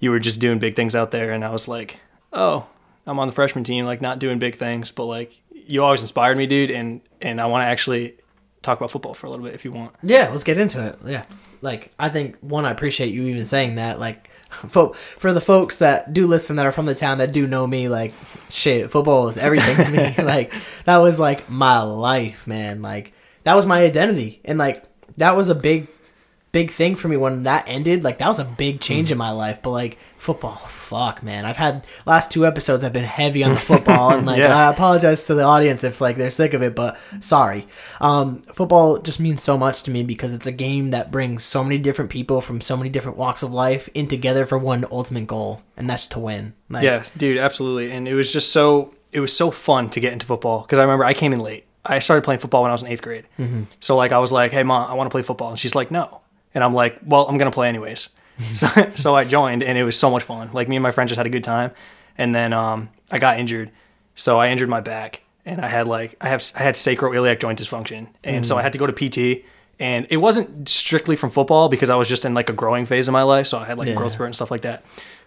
you 0.00 0.10
were 0.10 0.18
just 0.18 0.40
doing 0.40 0.58
big 0.58 0.76
things 0.76 0.94
out 0.96 1.10
there, 1.10 1.32
and 1.32 1.44
I 1.44 1.50
was 1.50 1.68
like, 1.68 1.98
oh, 2.32 2.66
I'm 3.06 3.18
on 3.18 3.28
the 3.28 3.32
freshman 3.32 3.64
team, 3.64 3.84
like 3.84 4.00
not 4.00 4.18
doing 4.18 4.38
big 4.38 4.54
things, 4.54 4.90
but 4.90 5.04
like 5.04 5.36
you 5.50 5.84
always 5.84 6.00
inspired 6.00 6.36
me, 6.36 6.46
dude, 6.46 6.70
and 6.70 7.00
and 7.20 7.40
I 7.40 7.46
want 7.46 7.62
to 7.62 7.66
actually 7.66 8.14
talk 8.62 8.78
about 8.78 8.90
football 8.90 9.14
for 9.14 9.26
a 9.26 9.30
little 9.30 9.44
bit 9.44 9.54
if 9.54 9.64
you 9.64 9.72
want. 9.72 9.94
Yeah, 10.02 10.28
let's 10.30 10.44
get 10.44 10.58
into 10.58 10.84
it. 10.84 10.98
Yeah, 11.04 11.24
like 11.60 11.92
I 11.98 12.08
think 12.08 12.36
one, 12.40 12.64
I 12.64 12.70
appreciate 12.70 13.12
you 13.12 13.22
even 13.24 13.46
saying 13.46 13.76
that. 13.76 14.00
Like, 14.00 14.25
for 14.48 14.94
for 14.94 15.32
the 15.32 15.40
folks 15.40 15.78
that 15.78 16.12
do 16.12 16.26
listen 16.26 16.56
that 16.56 16.66
are 16.66 16.72
from 16.72 16.86
the 16.86 16.94
town 16.94 17.18
that 17.18 17.32
do 17.32 17.46
know 17.46 17.66
me, 17.66 17.88
like, 17.88 18.14
shit, 18.48 18.90
football 18.90 19.28
is 19.28 19.38
everything 19.38 19.76
to 19.76 19.90
me. 19.90 20.14
like, 20.24 20.52
that 20.84 20.98
was 20.98 21.18
like 21.18 21.50
my 21.50 21.82
life, 21.82 22.46
man. 22.46 22.82
Like, 22.82 23.12
that 23.44 23.54
was 23.54 23.66
my 23.66 23.82
identity, 23.82 24.40
and 24.44 24.58
like 24.58 24.84
that 25.16 25.36
was 25.36 25.48
a 25.48 25.54
big, 25.54 25.88
big 26.56 26.70
thing 26.70 26.96
for 26.96 27.08
me 27.08 27.16
when 27.18 27.42
that 27.42 27.64
ended. 27.68 28.02
Like, 28.02 28.16
that 28.18 28.28
was 28.28 28.38
a 28.38 28.44
big 28.44 28.80
change 28.80 29.12
in 29.12 29.18
my 29.18 29.30
life. 29.30 29.60
But 29.62 29.70
like 29.72 29.98
football, 30.16 30.56
fuck, 30.56 31.22
man. 31.22 31.44
I've 31.44 31.58
had 31.58 31.86
last 32.06 32.30
two 32.30 32.46
episodes. 32.46 32.82
I've 32.82 32.92
been 32.94 33.04
heavy 33.04 33.44
on 33.44 33.52
the 33.52 33.60
football, 33.60 34.10
and 34.10 34.24
like 34.30 34.38
Yeah. 34.38 34.56
I 34.56 34.70
apologize 34.70 35.26
to 35.26 35.34
the 35.34 35.42
audience 35.42 35.84
if 35.84 36.00
like 36.00 36.16
they're 36.16 36.30
sick 36.30 36.54
of 36.54 36.62
it, 36.62 36.74
but 36.74 36.96
sorry. 37.20 37.66
Um, 38.00 38.40
football 38.58 38.98
just 38.98 39.20
means 39.20 39.42
so 39.42 39.58
much 39.58 39.82
to 39.84 39.90
me 39.90 40.02
because 40.02 40.32
it's 40.32 40.46
a 40.46 40.52
game 40.52 40.90
that 40.90 41.10
brings 41.10 41.44
so 41.44 41.62
many 41.62 41.78
different 41.78 42.10
people 42.10 42.40
from 42.40 42.60
so 42.60 42.76
many 42.76 42.88
different 42.90 43.18
walks 43.18 43.42
of 43.42 43.52
life 43.52 43.88
in 43.94 44.08
together 44.08 44.46
for 44.46 44.56
one 44.58 44.84
ultimate 44.90 45.26
goal, 45.26 45.60
and 45.76 45.88
that's 45.90 46.06
to 46.08 46.18
win. 46.18 46.54
Like, 46.70 46.84
Yeah, 46.84 47.04
dude, 47.16 47.38
absolutely. 47.38 47.92
And 47.92 48.08
it 48.08 48.14
was 48.14 48.32
just 48.32 48.50
so 48.50 48.94
it 49.12 49.20
was 49.20 49.36
so 49.36 49.50
fun 49.50 49.90
to 49.90 50.00
get 50.00 50.12
into 50.12 50.26
football 50.26 50.62
because 50.62 50.78
I 50.78 50.82
remember 50.82 51.04
I 51.04 51.12
came 51.14 51.32
in 51.32 51.40
late. 51.40 51.64
I 51.88 52.00
started 52.00 52.22
playing 52.24 52.40
football 52.40 52.62
when 52.62 52.70
I 52.70 52.74
was 52.74 52.82
in 52.82 52.88
eighth 52.88 53.02
grade. 53.02 53.26
So 53.80 53.96
like 53.96 54.10
I 54.10 54.18
was 54.18 54.32
like, 54.32 54.50
"Hey, 54.50 54.64
mom, 54.64 54.90
I 54.90 54.94
want 54.94 55.06
to 55.08 55.12
play 55.12 55.22
football," 55.22 55.50
and 55.50 55.58
she's 55.58 55.74
like, 55.76 55.92
"No," 55.92 56.20
and 56.56 56.64
I'm 56.64 56.72
like, 56.74 56.98
"Well, 57.04 57.28
I'm 57.28 57.38
gonna 57.38 57.52
play 57.52 57.68
anyways." 57.68 58.08
so 58.54 58.66
so 58.96 59.14
I 59.14 59.22
joined, 59.24 59.62
and 59.62 59.78
it 59.78 59.84
was 59.84 59.96
so 59.98 60.10
much 60.10 60.24
fun. 60.24 60.50
Like 60.52 60.68
me 60.68 60.74
and 60.76 60.82
my 60.82 60.90
friends 60.90 61.10
just 61.10 61.16
had 61.18 61.26
a 61.26 61.30
good 61.30 61.44
time, 61.44 61.70
and 62.18 62.34
then 62.34 62.52
um, 62.52 62.88
I 63.12 63.18
got 63.20 63.38
injured, 63.38 63.70
so 64.16 64.38
I 64.40 64.48
injured 64.48 64.68
my 64.68 64.80
back, 64.80 65.20
and 65.44 65.60
I 65.60 65.68
had 65.68 65.86
like 65.86 66.16
I 66.20 66.28
have 66.28 66.42
I 66.56 66.62
had 66.62 66.74
sacroiliac 66.74 67.38
joint 67.40 67.60
dysfunction, 67.60 68.08
and 68.24 68.44
so 68.44 68.58
I 68.58 68.62
had 68.62 68.72
to 68.72 68.78
go 68.78 68.86
to 68.88 68.92
PT. 68.92 69.44
And 69.78 70.06
it 70.08 70.16
wasn't 70.16 70.70
strictly 70.70 71.16
from 71.16 71.28
football 71.28 71.68
because 71.68 71.90
I 71.90 71.96
was 71.96 72.08
just 72.08 72.24
in 72.24 72.32
like 72.32 72.48
a 72.48 72.54
growing 72.54 72.86
phase 72.86 73.08
of 73.08 73.12
my 73.12 73.22
life, 73.22 73.46
so 73.46 73.58
I 73.58 73.66
had 73.66 73.76
like 73.76 73.88
Yeah. 73.88 73.94
growth 73.94 74.12
spurt 74.12 74.24
and 74.26 74.34
stuff 74.34 74.50
like 74.50 74.62
that. 74.62 74.82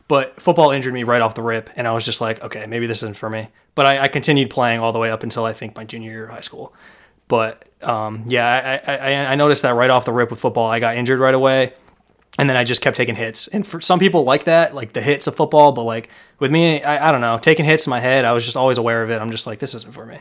But 0.07 0.41
football 0.41 0.71
injured 0.71 0.91
me 0.91 1.03
right 1.03 1.21
off 1.21 1.35
the 1.35 1.43
rip, 1.43 1.69
and 1.75 1.87
I 1.87 1.91
was 1.93 2.03
just 2.03 2.19
like, 2.19 2.43
okay, 2.43 2.65
maybe 2.65 2.87
this 2.87 3.03
isn't 3.03 3.15
for 3.15 3.29
me. 3.29 3.49
But 3.75 3.85
I, 3.85 3.99
I 4.05 4.07
continued 4.07 4.49
playing 4.49 4.79
all 4.79 4.91
the 4.91 4.97
way 4.97 5.11
up 5.11 5.21
until 5.21 5.45
I 5.45 5.53
think 5.53 5.75
my 5.75 5.83
junior 5.83 6.09
year 6.09 6.23
of 6.25 6.31
high 6.31 6.41
school. 6.41 6.73
But 7.29 7.63
um, 7.81 8.25
yeah, 8.27 8.81
I, 8.85 8.91
I, 8.91 9.15
I 9.31 9.35
noticed 9.35 9.61
that 9.61 9.75
right 9.75 9.89
off 9.89 10.03
the 10.03 10.11
rip 10.11 10.31
with 10.31 10.41
football, 10.41 10.69
I 10.69 10.79
got 10.79 10.97
injured 10.97 11.19
right 11.19 11.33
away, 11.33 11.73
and 12.37 12.49
then 12.49 12.57
I 12.57 12.63
just 12.65 12.81
kept 12.81 12.97
taking 12.97 13.15
hits. 13.15 13.47
And 13.47 13.65
for 13.65 13.79
some 13.79 13.99
people 13.99 14.23
like 14.23 14.45
that, 14.45 14.75
like 14.75 14.93
the 14.93 15.01
hits 15.01 15.27
of 15.27 15.35
football, 15.35 15.71
but 15.71 15.83
like 15.83 16.09
with 16.39 16.51
me, 16.51 16.81
I, 16.83 17.07
I 17.07 17.11
don't 17.11 17.21
know, 17.21 17.37
taking 17.37 17.65
hits 17.65 17.85
in 17.85 17.91
my 17.91 17.99
head, 17.99 18.25
I 18.25 18.33
was 18.33 18.43
just 18.43 18.57
always 18.57 18.79
aware 18.79 19.03
of 19.03 19.11
it. 19.11 19.21
I'm 19.21 19.31
just 19.31 19.47
like, 19.47 19.59
this 19.59 19.75
isn't 19.75 19.93
for 19.93 20.07
me. 20.07 20.19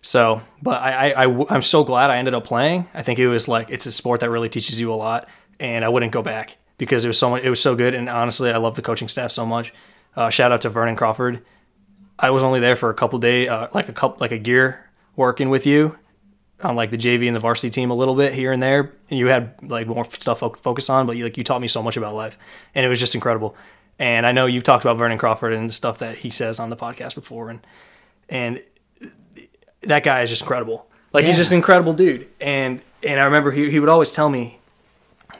So, 0.00 0.40
but 0.62 0.80
I, 0.80 1.10
I, 1.10 1.24
I, 1.24 1.54
am 1.54 1.62
so 1.62 1.82
glad 1.82 2.08
I 2.08 2.18
ended 2.18 2.34
up 2.34 2.44
playing. 2.44 2.88
I 2.94 3.02
think 3.02 3.18
it 3.18 3.28
was 3.28 3.48
like 3.48 3.68
it's 3.70 3.86
a 3.86 3.92
sport 3.92 4.20
that 4.20 4.30
really 4.30 4.48
teaches 4.48 4.80
you 4.80 4.92
a 4.92 4.94
lot, 4.94 5.28
and 5.58 5.84
I 5.84 5.88
wouldn't 5.88 6.12
go 6.12 6.22
back 6.22 6.56
because 6.78 7.04
it 7.04 7.08
was 7.08 7.18
so 7.18 7.30
much, 7.30 7.42
it 7.42 7.50
was 7.50 7.60
so 7.60 7.74
good. 7.74 7.96
And 7.96 8.08
honestly, 8.08 8.50
I 8.52 8.58
love 8.58 8.76
the 8.76 8.82
coaching 8.82 9.08
staff 9.08 9.32
so 9.32 9.44
much. 9.44 9.74
Uh, 10.14 10.30
shout 10.30 10.52
out 10.52 10.60
to 10.60 10.68
Vernon 10.68 10.94
Crawford. 10.94 11.44
I 12.16 12.30
was 12.30 12.44
only 12.44 12.60
there 12.60 12.76
for 12.76 12.90
a 12.90 12.94
couple 12.94 13.18
days, 13.18 13.48
uh, 13.48 13.68
like 13.74 13.88
a 13.88 13.92
couple, 13.92 14.18
like 14.20 14.32
a 14.32 14.38
year 14.38 14.88
working 15.16 15.50
with 15.50 15.66
you 15.66 15.98
on 16.62 16.76
like 16.76 16.90
the 16.90 16.96
JV 16.96 17.26
and 17.26 17.36
the 17.36 17.40
varsity 17.40 17.70
team 17.70 17.90
a 17.90 17.94
little 17.94 18.14
bit 18.14 18.34
here 18.34 18.52
and 18.52 18.62
there. 18.62 18.92
And 19.10 19.18
you 19.18 19.26
had 19.26 19.54
like 19.62 19.86
more 19.86 20.04
stuff 20.04 20.40
fo- 20.40 20.54
focused 20.54 20.90
on, 20.90 21.06
but 21.06 21.16
you 21.16 21.24
like 21.24 21.36
you 21.36 21.44
taught 21.44 21.60
me 21.60 21.68
so 21.68 21.82
much 21.82 21.96
about 21.96 22.14
life, 22.14 22.38
and 22.74 22.84
it 22.84 22.88
was 22.88 23.00
just 23.00 23.14
incredible. 23.14 23.56
And 23.98 24.26
I 24.26 24.32
know 24.32 24.46
you've 24.46 24.64
talked 24.64 24.84
about 24.84 24.96
Vernon 24.96 25.18
Crawford 25.18 25.52
and 25.52 25.68
the 25.68 25.74
stuff 25.74 25.98
that 25.98 26.18
he 26.18 26.30
says 26.30 26.60
on 26.60 26.70
the 26.70 26.76
podcast 26.76 27.14
before, 27.14 27.50
and 27.50 27.60
and 28.28 28.62
that 29.82 30.04
guy 30.04 30.22
is 30.22 30.30
just 30.30 30.42
incredible. 30.42 30.86
Like 31.12 31.24
he's 31.24 31.36
just 31.36 31.50
an 31.50 31.56
incredible 31.56 31.92
dude. 31.92 32.28
And 32.40 32.80
and 33.02 33.20
I 33.20 33.24
remember 33.24 33.50
he 33.50 33.70
he 33.70 33.80
would 33.80 33.88
always 33.88 34.10
tell 34.10 34.28
me, 34.28 34.58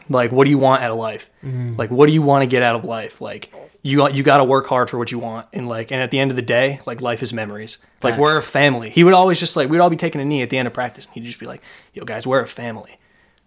like, 0.09 0.33
what 0.33 0.45
do 0.45 0.51
you 0.51 0.59
want 0.59 0.83
out 0.83 0.91
of 0.91 0.99
life? 0.99 1.31
Mm. 1.45 1.77
Like, 1.77 1.91
what 1.91 2.07
do 2.07 2.15
you 2.15 2.23
want 2.23 2.43
to 2.43 2.47
get 2.47 2.63
out 2.63 2.77
of 2.77 2.85
life? 2.85 3.21
Like, 3.21 3.53
you 3.83 3.99
got- 3.99 4.15
you 4.15 4.23
got 4.23 4.39
to 4.39 4.45
work 4.45 4.67
hard 4.67 4.91
for 4.91 4.99
what 4.99 5.13
you 5.13 5.19
want, 5.19 5.47
and 5.53 5.69
like, 5.69 5.91
and 5.91 6.03
at 6.03 6.11
the 6.11 6.19
end 6.19 6.31
of 6.31 6.37
the 6.37 6.43
day, 6.43 6.81
like, 6.85 7.01
life 7.01 7.23
is 7.23 7.33
memories. 7.33 7.79
Like, 8.03 8.13
Facts. 8.13 8.21
we're 8.21 8.39
a 8.39 8.43
family. 8.43 8.91
He 8.91 9.05
would 9.05 9.15
always 9.15 9.39
just 9.39 9.57
like 9.57 9.69
we'd 9.69 9.81
all 9.81 9.91
be 9.91 9.97
taking 9.97 10.21
a 10.21 10.25
knee 10.25 10.43
at 10.43 10.51
the 10.51 10.59
end 10.59 10.67
of 10.67 10.75
practice, 10.75 11.07
and 11.07 11.15
he'd 11.15 11.25
just 11.25 11.41
be 11.41 11.47
like, 11.47 11.63
"Yo, 11.95 12.05
guys, 12.05 12.27
we're 12.27 12.41
a 12.41 12.47
family. 12.47 12.99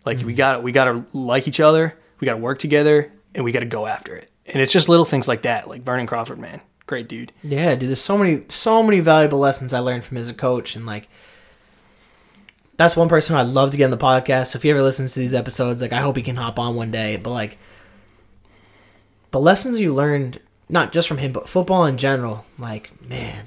Like, 0.06 0.18
we 0.18 0.24
mm-hmm. 0.24 0.36
got 0.36 0.64
we 0.64 0.72
got 0.72 0.86
to 0.86 1.06
like 1.14 1.48
each 1.48 1.60
other. 1.60 1.98
We 2.20 2.26
got 2.26 2.34
to 2.34 2.40
work 2.40 2.60
together, 2.60 3.12
and 3.36 3.44
we 3.44 3.52
got 3.52 3.60
to 3.60 3.66
go 3.66 3.86
after 3.86 4.16
it." 4.16 4.30
And 4.46 4.62
it's 4.62 4.74
just 4.74 4.90
little 4.90 5.06
things 5.06 5.28
like 5.28 5.44
that. 5.44 5.68
Like 5.68 5.84
Vernon 5.84 6.08
Crawford, 6.08 6.40
man, 6.40 6.62
great 6.88 7.08
dude. 7.08 7.32
Yeah, 7.44 7.76
dude. 7.76 7.90
There's 7.90 8.02
so 8.02 8.18
many, 8.18 8.44
so 8.50 8.84
many 8.84 9.00
valuable 9.00 9.40
lessons 9.40 9.74
I 9.74 9.80
learned 9.80 10.04
from 10.04 10.18
him 10.18 10.22
as 10.22 10.30
a 10.30 10.34
coach, 10.34 10.76
and 10.76 10.86
like, 10.86 11.08
that's 12.78 12.96
one 12.96 13.10
person 13.10 13.36
I'd 13.36 13.48
love 13.48 13.72
to 13.72 13.78
get 13.78 13.86
on 13.86 13.92
the 13.92 13.98
podcast. 13.98 14.48
So 14.48 14.58
if 14.58 14.64
he 14.64 14.72
ever 14.72 14.82
listens 14.82 15.14
to 15.14 15.20
these 15.20 15.34
episodes, 15.34 15.82
like, 15.82 15.94
I 15.94 16.02
hope 16.02 16.18
he 16.18 16.24
can 16.24 16.36
hop 16.36 16.58
on 16.58 16.76
one 16.76 16.92
day. 16.92 17.16
But 17.18 17.32
like, 17.32 17.58
the 19.32 19.40
lessons 19.40 19.80
you 19.80 19.94
learned, 19.94 20.40
not 20.70 20.92
just 20.92 21.08
from 21.08 21.18
him, 21.18 21.32
but 21.32 21.50
football 21.50 21.86
in 21.86 21.98
general, 21.98 22.46
like, 22.58 22.92
man, 23.02 23.46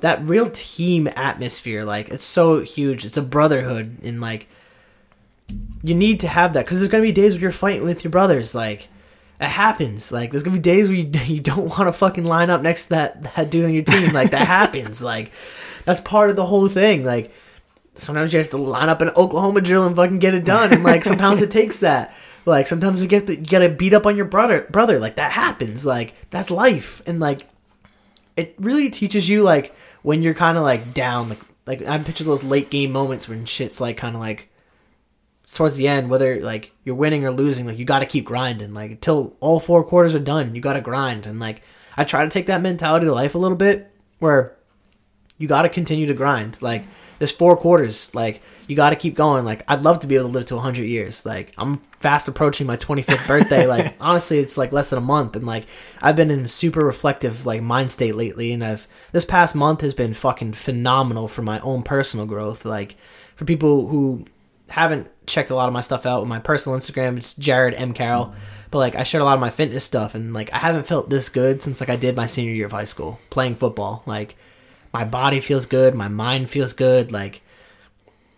that 0.00 0.22
real 0.22 0.50
team 0.50 1.08
atmosphere, 1.16 1.84
like, 1.84 2.08
it's 2.10 2.24
so 2.24 2.60
huge. 2.60 3.04
It's 3.04 3.16
a 3.16 3.22
brotherhood, 3.22 3.98
and 4.02 4.20
like, 4.20 4.46
you 5.82 5.94
need 5.94 6.20
to 6.20 6.28
have 6.28 6.52
that 6.54 6.64
because 6.64 6.78
there's 6.78 6.90
gonna 6.90 7.02
be 7.02 7.12
days 7.12 7.34
where 7.34 7.42
you're 7.42 7.52
fighting 7.52 7.84
with 7.84 8.04
your 8.04 8.10
brothers, 8.10 8.54
like. 8.54 8.88
It 9.40 9.48
happens. 9.48 10.12
Like 10.12 10.30
there's 10.30 10.44
gonna 10.44 10.56
be 10.56 10.62
days 10.62 10.88
where 10.88 10.96
you, 10.96 11.10
you 11.26 11.40
don't 11.40 11.68
want 11.68 11.88
to 11.88 11.92
fucking 11.92 12.24
line 12.24 12.50
up 12.50 12.62
next 12.62 12.84
to 12.84 12.90
that 12.90 13.34
that 13.34 13.50
dude 13.50 13.64
on 13.64 13.74
your 13.74 13.82
team. 13.82 14.12
Like 14.12 14.30
that 14.30 14.46
happens. 14.46 15.02
Like 15.02 15.32
that's 15.84 16.00
part 16.00 16.30
of 16.30 16.36
the 16.36 16.46
whole 16.46 16.68
thing. 16.68 17.04
Like 17.04 17.32
sometimes 17.94 18.32
you 18.32 18.38
have 18.38 18.50
to 18.50 18.56
line 18.56 18.88
up 18.88 19.00
an 19.00 19.10
Oklahoma 19.10 19.60
drill 19.60 19.86
and 19.86 19.96
fucking 19.96 20.18
get 20.18 20.34
it 20.34 20.44
done. 20.44 20.72
And 20.72 20.84
like 20.84 21.04
sometimes 21.04 21.42
it 21.42 21.50
takes 21.50 21.80
that. 21.80 22.14
Like 22.46 22.66
sometimes 22.66 23.02
you 23.02 23.08
get 23.08 23.28
you 23.28 23.36
gotta 23.36 23.68
beat 23.68 23.94
up 23.94 24.06
on 24.06 24.16
your 24.16 24.26
brother. 24.26 24.66
Brother, 24.70 24.98
like 24.98 25.16
that 25.16 25.32
happens. 25.32 25.86
Like 25.86 26.14
that's 26.30 26.50
life. 26.50 27.02
And 27.06 27.20
like 27.20 27.46
it 28.36 28.54
really 28.58 28.90
teaches 28.90 29.28
you 29.28 29.42
like 29.42 29.74
when 30.02 30.22
you're 30.22 30.34
kind 30.34 30.58
of 30.58 30.64
like 30.64 30.92
down. 30.92 31.28
Like 31.28 31.40
like 31.66 31.86
I 31.86 31.98
picture 31.98 32.24
those 32.24 32.42
late 32.42 32.70
game 32.70 32.92
moments 32.92 33.28
when 33.28 33.46
shit's 33.46 33.80
like 33.80 33.96
kind 33.96 34.14
of 34.14 34.20
like 34.20 34.50
it's 35.42 35.52
towards 35.52 35.76
the 35.76 35.88
end, 35.88 36.08
whether 36.08 36.40
like 36.40 36.72
you're 36.84 36.94
winning 36.94 37.24
or 37.24 37.30
losing, 37.30 37.66
like 37.66 37.78
you 37.78 37.84
got 37.84 37.98
to 37.98 38.06
keep 38.06 38.24
grinding. 38.24 38.72
Like 38.72 38.92
until 38.92 39.36
all 39.40 39.60
four 39.60 39.84
quarters 39.84 40.14
are 40.14 40.20
done, 40.20 40.54
you 40.54 40.60
got 40.60 40.72
to 40.72 40.80
grind. 40.80 41.26
And 41.26 41.38
like 41.38 41.62
I 41.96 42.04
try 42.04 42.24
to 42.24 42.30
take 42.30 42.46
that 42.46 42.62
mentality 42.62 43.06
to 43.06 43.12
life 43.12 43.34
a 43.34 43.38
little 43.38 43.56
bit, 43.56 43.90
where 44.18 44.56
you 45.36 45.46
got 45.46 45.62
to 45.62 45.68
continue 45.68 46.06
to 46.06 46.14
grind. 46.14 46.60
Like 46.62 46.84
there's 47.24 47.32
four 47.32 47.56
quarters, 47.56 48.14
like 48.14 48.42
you 48.66 48.76
got 48.76 48.90
to 48.90 48.96
keep 48.96 49.14
going. 49.14 49.46
Like 49.46 49.62
I'd 49.66 49.82
love 49.82 50.00
to 50.00 50.06
be 50.06 50.14
able 50.14 50.26
to 50.26 50.32
live 50.32 50.44
to 50.46 50.56
100 50.56 50.82
years. 50.82 51.24
Like 51.24 51.54
I'm 51.56 51.78
fast 52.00 52.28
approaching 52.28 52.66
my 52.66 52.76
25th 52.76 53.26
birthday. 53.26 53.66
like 53.66 53.94
honestly, 53.98 54.38
it's 54.38 54.58
like 54.58 54.72
less 54.72 54.90
than 54.90 54.98
a 54.98 55.02
month, 55.02 55.36
and 55.36 55.46
like 55.46 55.64
I've 56.02 56.16
been 56.16 56.30
in 56.30 56.40
a 56.40 56.48
super 56.48 56.84
reflective 56.84 57.46
like 57.46 57.62
mind 57.62 57.90
state 57.90 58.14
lately, 58.14 58.52
and 58.52 58.62
I've 58.62 58.86
this 59.12 59.24
past 59.24 59.54
month 59.54 59.80
has 59.80 59.94
been 59.94 60.12
fucking 60.12 60.52
phenomenal 60.52 61.26
for 61.26 61.40
my 61.40 61.60
own 61.60 61.82
personal 61.82 62.26
growth. 62.26 62.66
Like 62.66 62.96
for 63.36 63.46
people 63.46 63.88
who 63.88 64.26
haven't 64.68 65.08
checked 65.26 65.48
a 65.48 65.54
lot 65.54 65.68
of 65.68 65.72
my 65.72 65.80
stuff 65.80 66.04
out 66.04 66.20
with 66.20 66.28
my 66.28 66.38
personal 66.38 66.78
Instagram. 66.78 67.16
It's 67.16 67.32
Jared 67.34 67.74
M 67.74 67.94
Carroll, 67.94 68.34
but 68.70 68.80
like 68.80 68.96
I 68.96 69.02
shared 69.04 69.22
a 69.22 69.24
lot 69.24 69.34
of 69.34 69.40
my 69.40 69.50
fitness 69.50 69.84
stuff, 69.84 70.14
and 70.14 70.34
like 70.34 70.52
I 70.52 70.58
haven't 70.58 70.86
felt 70.86 71.08
this 71.08 71.30
good 71.30 71.62
since 71.62 71.80
like 71.80 71.88
I 71.88 71.96
did 71.96 72.16
my 72.16 72.26
senior 72.26 72.52
year 72.52 72.66
of 72.66 72.72
high 72.72 72.84
school 72.84 73.18
playing 73.30 73.56
football. 73.56 74.02
Like 74.04 74.36
my 74.94 75.04
body 75.04 75.40
feels 75.40 75.66
good, 75.66 75.94
my 75.96 76.06
mind 76.06 76.48
feels 76.48 76.72
good. 76.72 77.10
Like 77.10 77.42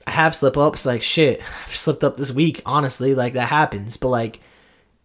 I 0.07 0.13
have 0.13 0.35
slip 0.35 0.57
ups, 0.57 0.87
like 0.87 1.03
shit. 1.03 1.43
I've 1.63 1.77
slipped 1.77 2.03
up 2.03 2.17
this 2.17 2.33
week, 2.33 2.63
honestly. 2.65 3.15
Like 3.15 3.35
that 3.35 3.51
happens, 3.51 3.99
but 3.99 4.09
like 4.09 4.41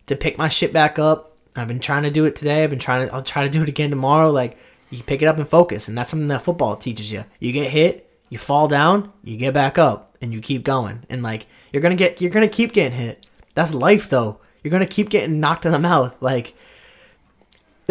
to 0.07 0.15
pick 0.15 0.37
my 0.37 0.47
shit 0.49 0.71
back 0.73 0.97
up, 0.97 1.35
I've 1.55 1.67
been 1.67 1.81
trying 1.81 2.03
to 2.03 2.09
do 2.09 2.25
it 2.25 2.37
today. 2.37 2.63
I've 2.63 2.69
been 2.69 2.79
trying 2.79 3.07
to. 3.07 3.13
I'll 3.13 3.21
try 3.21 3.43
to 3.43 3.49
do 3.49 3.61
it 3.61 3.69
again 3.69 3.89
tomorrow. 3.89 4.31
Like 4.31 4.57
you 4.89 5.03
pick 5.03 5.21
it 5.21 5.25
up 5.25 5.37
and 5.37 5.47
focus, 5.47 5.89
and 5.89 5.97
that's 5.97 6.09
something 6.09 6.29
that 6.29 6.41
football 6.41 6.77
teaches 6.77 7.11
you. 7.11 7.25
You 7.39 7.51
get 7.51 7.69
hit, 7.69 8.09
you 8.29 8.37
fall 8.37 8.69
down, 8.69 9.11
you 9.21 9.35
get 9.35 9.53
back 9.53 9.77
up, 9.77 10.15
and 10.21 10.33
you 10.33 10.39
keep 10.39 10.63
going. 10.63 11.05
And 11.09 11.21
like 11.21 11.47
you're 11.73 11.81
gonna 11.81 11.95
get, 11.95 12.21
you're 12.21 12.31
gonna 12.31 12.47
keep 12.47 12.71
getting 12.71 12.97
hit. 12.97 13.27
That's 13.53 13.73
life, 13.73 14.09
though. 14.09 14.39
You're 14.63 14.71
gonna 14.71 14.85
keep 14.85 15.09
getting 15.09 15.41
knocked 15.41 15.65
in 15.65 15.73
the 15.73 15.79
mouth. 15.79 16.15
Like 16.21 16.55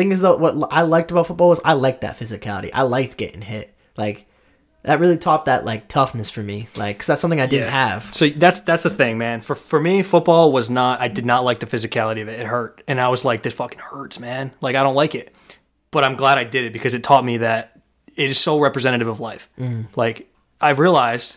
thing 0.00 0.12
is 0.12 0.20
though, 0.20 0.36
what 0.36 0.72
I 0.72 0.82
liked 0.82 1.10
about 1.10 1.26
football 1.26 1.50
was 1.50 1.60
I 1.64 1.74
liked 1.74 2.00
that 2.00 2.18
physicality. 2.18 2.70
I 2.72 2.82
liked 2.82 3.16
getting 3.16 3.42
hit. 3.42 3.74
Like 3.96 4.26
that 4.82 4.98
really 4.98 5.18
taught 5.18 5.44
that 5.44 5.66
like 5.66 5.88
toughness 5.88 6.30
for 6.30 6.42
me. 6.42 6.68
Like, 6.74 6.98
cause 6.98 7.06
that's 7.06 7.20
something 7.20 7.40
I 7.40 7.46
didn't 7.46 7.70
have. 7.70 8.14
So 8.14 8.28
that's 8.30 8.62
that's 8.62 8.84
the 8.84 8.90
thing, 8.90 9.18
man. 9.18 9.42
For 9.42 9.54
for 9.54 9.78
me, 9.78 10.02
football 10.02 10.52
was 10.52 10.70
not. 10.70 11.00
I 11.00 11.08
did 11.08 11.26
not 11.26 11.44
like 11.44 11.60
the 11.60 11.66
physicality 11.66 12.22
of 12.22 12.28
it. 12.28 12.40
It 12.40 12.46
hurt, 12.46 12.82
and 12.88 12.98
I 12.98 13.08
was 13.08 13.24
like, 13.24 13.42
"This 13.42 13.52
fucking 13.54 13.78
hurts, 13.78 14.18
man." 14.18 14.52
Like 14.62 14.76
I 14.76 14.82
don't 14.82 14.94
like 14.94 15.14
it, 15.14 15.34
but 15.90 16.02
I'm 16.02 16.16
glad 16.16 16.38
I 16.38 16.44
did 16.44 16.64
it 16.64 16.72
because 16.72 16.94
it 16.94 17.04
taught 17.04 17.24
me 17.24 17.38
that 17.38 17.78
it 18.16 18.30
is 18.30 18.38
so 18.38 18.58
representative 18.58 19.08
of 19.08 19.20
life. 19.20 19.50
Mm. 19.58 19.94
Like 19.96 20.32
I've 20.62 20.78
realized 20.78 21.36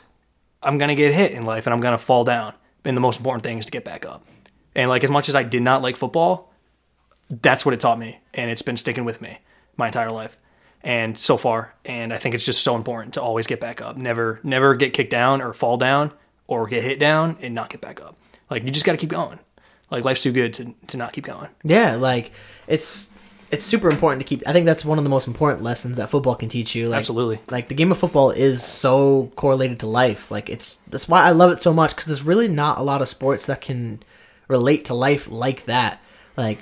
I'm 0.61 0.77
gonna 0.77 0.95
get 0.95 1.13
hit 1.13 1.33
in 1.33 1.43
life 1.43 1.67
and 1.67 1.73
I'm 1.73 1.81
gonna 1.81 1.97
fall 1.97 2.23
down, 2.23 2.53
and 2.85 2.95
the 2.95 3.01
most 3.01 3.19
important 3.19 3.43
thing 3.43 3.57
is 3.57 3.65
to 3.65 3.71
get 3.71 3.83
back 3.83 4.05
up. 4.05 4.25
And 4.73 4.89
like 4.89 5.03
as 5.03 5.11
much 5.11 5.27
as 5.27 5.35
I 5.35 5.43
did 5.43 5.61
not 5.61 5.81
like 5.81 5.97
football, 5.97 6.52
that's 7.29 7.65
what 7.65 7.73
it 7.73 7.79
taught 7.79 7.99
me, 7.99 8.19
and 8.33 8.49
it's 8.49 8.61
been 8.61 8.77
sticking 8.77 9.05
with 9.05 9.21
me 9.21 9.39
my 9.77 9.87
entire 9.87 10.09
life. 10.09 10.37
And 10.81 11.17
so 11.17 11.37
far, 11.37 11.73
and 11.85 12.13
I 12.13 12.17
think 12.17 12.35
it's 12.35 12.45
just 12.45 12.63
so 12.63 12.75
important 12.75 13.13
to 13.13 13.21
always 13.21 13.47
get 13.47 13.61
back 13.61 13.81
up. 13.81 13.95
Never, 13.95 14.41
never 14.43 14.75
get 14.75 14.93
kicked 14.93 15.11
down 15.11 15.41
or 15.41 15.53
fall 15.53 15.77
down 15.77 16.11
or 16.47 16.67
get 16.67 16.83
hit 16.83 16.99
down 16.99 17.37
and 17.41 17.55
not 17.55 17.69
get 17.69 17.79
back 17.79 18.01
up. 18.01 18.17
Like 18.49 18.63
you 18.63 18.71
just 18.71 18.85
got 18.85 18.91
to 18.91 18.97
keep 18.97 19.09
going. 19.09 19.39
Like 19.89 20.03
life's 20.03 20.21
too 20.21 20.31
good 20.31 20.53
to 20.53 20.73
to 20.87 20.97
not 20.97 21.13
keep 21.13 21.23
going. 21.23 21.49
Yeah, 21.63 21.95
like 21.95 22.31
it's 22.67 23.11
it's 23.51 23.63
super 23.63 23.89
important 23.89 24.19
to 24.21 24.25
keep. 24.25 24.41
I 24.47 24.51
think 24.51 24.65
that's 24.65 24.83
one 24.83 24.97
of 24.97 25.03
the 25.03 25.09
most 25.09 25.27
important 25.27 25.61
lessons 25.61 25.97
that 25.97 26.09
football 26.09 26.35
can 26.35 26.49
teach 26.49 26.73
you. 26.73 26.89
Like, 26.89 26.99
Absolutely. 26.99 27.39
Like 27.49 27.67
the 27.67 27.75
game 27.75 27.91
of 27.91 27.99
football 27.99 28.31
is 28.31 28.63
so 28.63 29.31
correlated 29.35 29.81
to 29.81 29.87
life. 29.87 30.31
Like 30.31 30.49
it's 30.49 30.77
that's 30.87 31.07
why 31.07 31.21
I 31.21 31.31
love 31.31 31.51
it 31.51 31.61
so 31.61 31.71
much 31.71 31.91
because 31.91 32.05
there's 32.05 32.23
really 32.23 32.47
not 32.47 32.79
a 32.79 32.81
lot 32.81 33.03
of 33.03 33.07
sports 33.07 33.45
that 33.45 33.61
can 33.61 34.01
relate 34.47 34.85
to 34.85 34.95
life 34.95 35.29
like 35.29 35.65
that. 35.65 36.01
Like, 36.35 36.57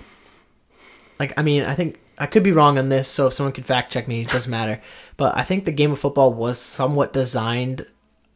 like 1.21 1.37
I 1.37 1.43
mean, 1.43 1.61
I 1.63 1.75
think 1.75 1.99
I 2.17 2.25
could 2.25 2.41
be 2.41 2.51
wrong 2.51 2.79
on 2.79 2.89
this, 2.89 3.07
so 3.07 3.27
if 3.27 3.33
someone 3.33 3.53
could 3.53 3.65
fact 3.65 3.93
check 3.93 4.07
me, 4.07 4.21
it 4.21 4.29
doesn't 4.29 4.49
matter. 4.59 4.81
But 5.17 5.37
I 5.37 5.43
think 5.43 5.65
the 5.65 5.71
game 5.71 5.91
of 5.91 5.99
football 5.99 6.33
was 6.33 6.59
somewhat 6.59 7.13
designed 7.13 7.85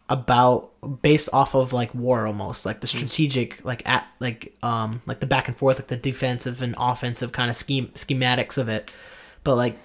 about 0.08 0.70
based 1.02 1.30
off 1.34 1.56
of 1.56 1.74
like 1.74 1.96
war 1.96 2.28
almost 2.28 2.64
like 2.64 2.80
the 2.80 2.86
strategic 2.86 3.66
like 3.66 3.82
at 3.90 4.06
like 4.20 4.54
um 4.62 5.02
like 5.08 5.20
the 5.20 5.26
back 5.26 5.48
and 5.48 5.58
forth 5.58 5.80
like 5.80 5.88
the 5.88 5.98
defensive 5.98 6.62
and 6.62 6.76
offensive 6.78 7.32
kind 7.32 7.50
of 7.50 7.56
scheme 7.56 7.88
schematics 7.96 8.60
of 8.60 8.70
it. 8.70 8.94
But 9.44 9.56
like 9.56 9.80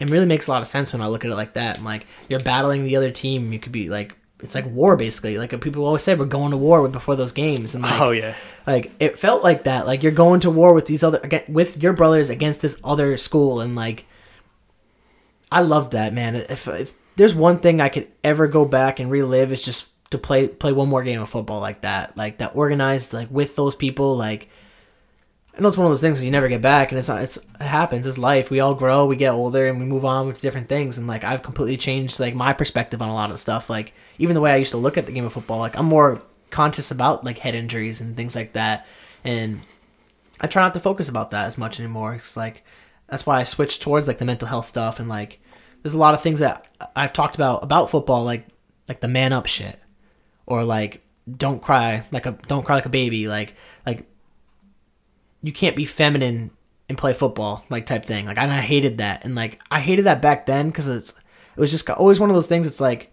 it 0.00 0.10
really 0.10 0.26
makes 0.26 0.48
a 0.48 0.50
lot 0.50 0.60
of 0.60 0.66
sense 0.66 0.92
when 0.92 1.00
i 1.00 1.06
look 1.06 1.24
at 1.24 1.30
it 1.30 1.36
like 1.36 1.52
that. 1.52 1.76
And 1.76 1.84
like 1.84 2.08
you're 2.28 2.40
battling 2.40 2.82
the 2.82 2.96
other 2.96 3.12
team 3.12 3.52
you 3.52 3.60
could 3.60 3.70
be 3.70 3.88
like 3.88 4.16
it's 4.40 4.54
like 4.54 4.66
war 4.66 4.96
basically. 4.96 5.38
Like 5.38 5.58
people 5.60 5.84
always 5.84 6.02
say 6.02 6.14
we're 6.14 6.26
going 6.26 6.50
to 6.50 6.56
war 6.56 6.86
before 6.88 7.16
those 7.16 7.32
games 7.32 7.74
and 7.74 7.82
like 7.82 8.00
Oh 8.00 8.10
yeah. 8.10 8.34
like 8.66 8.92
it 9.00 9.18
felt 9.18 9.42
like 9.42 9.64
that. 9.64 9.86
Like 9.86 10.02
you're 10.02 10.12
going 10.12 10.40
to 10.40 10.50
war 10.50 10.74
with 10.74 10.86
these 10.86 11.02
other 11.02 11.20
again 11.22 11.44
with 11.48 11.82
your 11.82 11.92
brothers 11.92 12.30
against 12.30 12.62
this 12.62 12.78
other 12.84 13.16
school 13.16 13.60
and 13.60 13.74
like 13.74 14.06
i 15.52 15.60
loved 15.60 15.92
that 15.92 16.12
man. 16.12 16.36
If, 16.36 16.68
if 16.68 16.94
there's 17.16 17.34
one 17.34 17.58
thing 17.60 17.80
i 17.80 17.88
could 17.88 18.08
ever 18.22 18.46
go 18.48 18.64
back 18.64 18.98
and 18.98 19.10
relive 19.10 19.52
it's 19.52 19.62
just 19.62 19.88
to 20.10 20.18
play 20.18 20.48
play 20.48 20.72
one 20.72 20.88
more 20.88 21.02
game 21.02 21.20
of 21.20 21.28
football 21.28 21.60
like 21.60 21.82
that. 21.82 22.16
Like 22.16 22.38
that 22.38 22.52
organized 22.54 23.12
like 23.12 23.28
with 23.30 23.56
those 23.56 23.74
people 23.74 24.16
like 24.16 24.48
I 25.56 25.60
know 25.60 25.68
it's 25.68 25.76
one 25.76 25.86
of 25.86 25.92
those 25.92 26.00
things 26.00 26.18
where 26.18 26.24
you 26.24 26.32
never 26.32 26.48
get 26.48 26.62
back, 26.62 26.90
and 26.90 26.98
it's 26.98 27.08
not. 27.08 27.22
It's 27.22 27.36
it 27.36 27.60
happens. 27.60 28.06
It's 28.06 28.18
life. 28.18 28.50
We 28.50 28.60
all 28.60 28.74
grow, 28.74 29.06
we 29.06 29.14
get 29.16 29.32
older, 29.32 29.66
and 29.66 29.78
we 29.78 29.86
move 29.86 30.04
on 30.04 30.26
with 30.26 30.40
different 30.40 30.68
things. 30.68 30.98
And 30.98 31.06
like 31.06 31.22
I've 31.22 31.42
completely 31.44 31.76
changed 31.76 32.18
like 32.18 32.34
my 32.34 32.52
perspective 32.52 33.00
on 33.00 33.08
a 33.08 33.14
lot 33.14 33.30
of 33.30 33.38
stuff. 33.38 33.70
Like 33.70 33.94
even 34.18 34.34
the 34.34 34.40
way 34.40 34.52
I 34.52 34.56
used 34.56 34.72
to 34.72 34.78
look 34.78 34.98
at 34.98 35.06
the 35.06 35.12
game 35.12 35.24
of 35.24 35.32
football. 35.32 35.58
Like 35.58 35.78
I'm 35.78 35.86
more 35.86 36.22
conscious 36.50 36.90
about 36.90 37.24
like 37.24 37.38
head 37.38 37.54
injuries 37.54 38.00
and 38.00 38.16
things 38.16 38.34
like 38.34 38.54
that, 38.54 38.86
and 39.22 39.60
I 40.40 40.48
try 40.48 40.62
not 40.62 40.74
to 40.74 40.80
focus 40.80 41.08
about 41.08 41.30
that 41.30 41.46
as 41.46 41.56
much 41.56 41.78
anymore. 41.78 42.14
It's 42.14 42.36
like 42.36 42.64
that's 43.08 43.24
why 43.24 43.40
I 43.40 43.44
switched 43.44 43.80
towards 43.80 44.08
like 44.08 44.18
the 44.18 44.24
mental 44.24 44.48
health 44.48 44.66
stuff 44.66 44.98
and 44.98 45.08
like 45.08 45.40
there's 45.82 45.94
a 45.94 45.98
lot 45.98 46.14
of 46.14 46.22
things 46.22 46.40
that 46.40 46.66
I've 46.96 47.12
talked 47.12 47.36
about 47.36 47.62
about 47.62 47.90
football, 47.90 48.24
like 48.24 48.46
like 48.88 49.00
the 49.00 49.08
man 49.08 49.32
up 49.32 49.46
shit, 49.46 49.78
or 50.46 50.64
like 50.64 51.02
don't 51.30 51.62
cry 51.62 52.04
like 52.10 52.26
a 52.26 52.32
don't 52.48 52.64
cry 52.64 52.74
like 52.74 52.86
a 52.86 52.90
baby, 52.90 53.28
like 53.28 53.54
like 53.86 54.08
you 55.44 55.52
can't 55.52 55.76
be 55.76 55.84
feminine 55.84 56.50
and 56.88 56.96
play 56.96 57.12
football 57.12 57.64
like 57.68 57.86
type 57.86 58.04
thing. 58.04 58.26
Like 58.26 58.38
and 58.38 58.52
I 58.52 58.60
hated 58.60 58.98
that, 58.98 59.24
and 59.24 59.34
like 59.34 59.60
I 59.70 59.80
hated 59.80 60.06
that 60.06 60.22
back 60.22 60.46
then 60.46 60.68
because 60.68 60.88
it's 60.88 61.10
it 61.10 61.60
was 61.60 61.70
just 61.70 61.88
always 61.90 62.18
one 62.18 62.30
of 62.30 62.34
those 62.34 62.46
things. 62.46 62.66
It's 62.66 62.80
like 62.80 63.12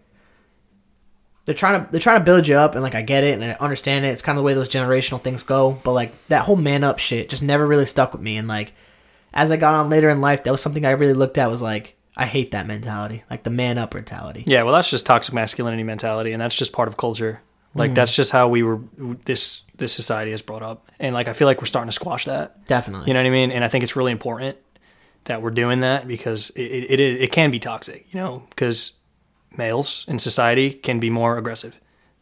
they're 1.45 1.53
trying 1.53 1.83
to 1.83 1.91
they're 1.91 1.99
trying 1.99 2.19
to 2.19 2.25
build 2.25 2.47
you 2.47 2.55
up, 2.55 2.73
and 2.73 2.83
like 2.83 2.95
I 2.95 3.01
get 3.01 3.25
it 3.25 3.33
and 3.33 3.43
I 3.43 3.57
understand 3.59 4.05
it. 4.05 4.09
It's 4.09 4.21
kind 4.21 4.37
of 4.37 4.41
the 4.41 4.45
way 4.45 4.53
those 4.53 4.69
generational 4.69 5.21
things 5.21 5.43
go, 5.43 5.79
but 5.83 5.91
like 5.91 6.13
that 6.27 6.45
whole 6.45 6.55
man 6.55 6.83
up 6.83 6.99
shit 6.99 7.29
just 7.29 7.43
never 7.43 7.67
really 7.67 7.85
stuck 7.85 8.13
with 8.13 8.21
me. 8.21 8.37
And 8.37 8.47
like 8.47 8.73
as 9.33 9.51
I 9.51 9.57
got 9.57 9.75
on 9.75 9.89
later 9.89 10.09
in 10.09 10.21
life, 10.21 10.43
that 10.43 10.51
was 10.51 10.61
something 10.61 10.85
I 10.85 10.91
really 10.91 11.13
looked 11.13 11.37
at. 11.37 11.49
Was 11.49 11.61
like 11.61 11.97
I 12.15 12.25
hate 12.25 12.51
that 12.51 12.65
mentality, 12.65 13.23
like 13.29 13.43
the 13.43 13.49
man 13.49 13.77
up 13.77 13.93
mentality. 13.93 14.45
Yeah, 14.47 14.63
well, 14.63 14.73
that's 14.73 14.89
just 14.89 15.05
toxic 15.05 15.33
masculinity 15.33 15.83
mentality, 15.83 16.31
and 16.31 16.41
that's 16.41 16.55
just 16.55 16.71
part 16.71 16.87
of 16.87 16.95
culture. 16.95 17.41
Like 17.73 17.91
mm. 17.91 17.95
that's 17.95 18.15
just 18.15 18.31
how 18.31 18.47
we 18.47 18.63
were. 18.63 18.79
This 19.25 19.61
this 19.81 19.91
society 19.91 20.31
has 20.31 20.41
brought 20.41 20.61
up, 20.61 20.87
and 20.99 21.13
like 21.13 21.27
I 21.27 21.33
feel 21.33 21.47
like 21.47 21.59
we're 21.59 21.65
starting 21.65 21.89
to 21.89 21.93
squash 21.93 22.25
that. 22.25 22.65
Definitely. 22.65 23.07
You 23.07 23.13
know 23.13 23.19
what 23.19 23.27
I 23.27 23.31
mean? 23.31 23.51
And 23.51 23.65
I 23.65 23.67
think 23.67 23.83
it's 23.83 23.95
really 23.95 24.11
important 24.11 24.57
that 25.25 25.41
we're 25.41 25.51
doing 25.51 25.81
that 25.81 26.07
because 26.07 26.51
it 26.51 26.61
it, 26.61 26.99
it, 26.99 27.21
it 27.23 27.31
can 27.31 27.51
be 27.51 27.59
toxic. 27.59 28.05
You 28.13 28.19
know, 28.21 28.43
because 28.49 28.93
males 29.57 30.05
in 30.07 30.19
society 30.19 30.71
can 30.71 30.99
be 30.99 31.09
more 31.09 31.37
aggressive, 31.37 31.75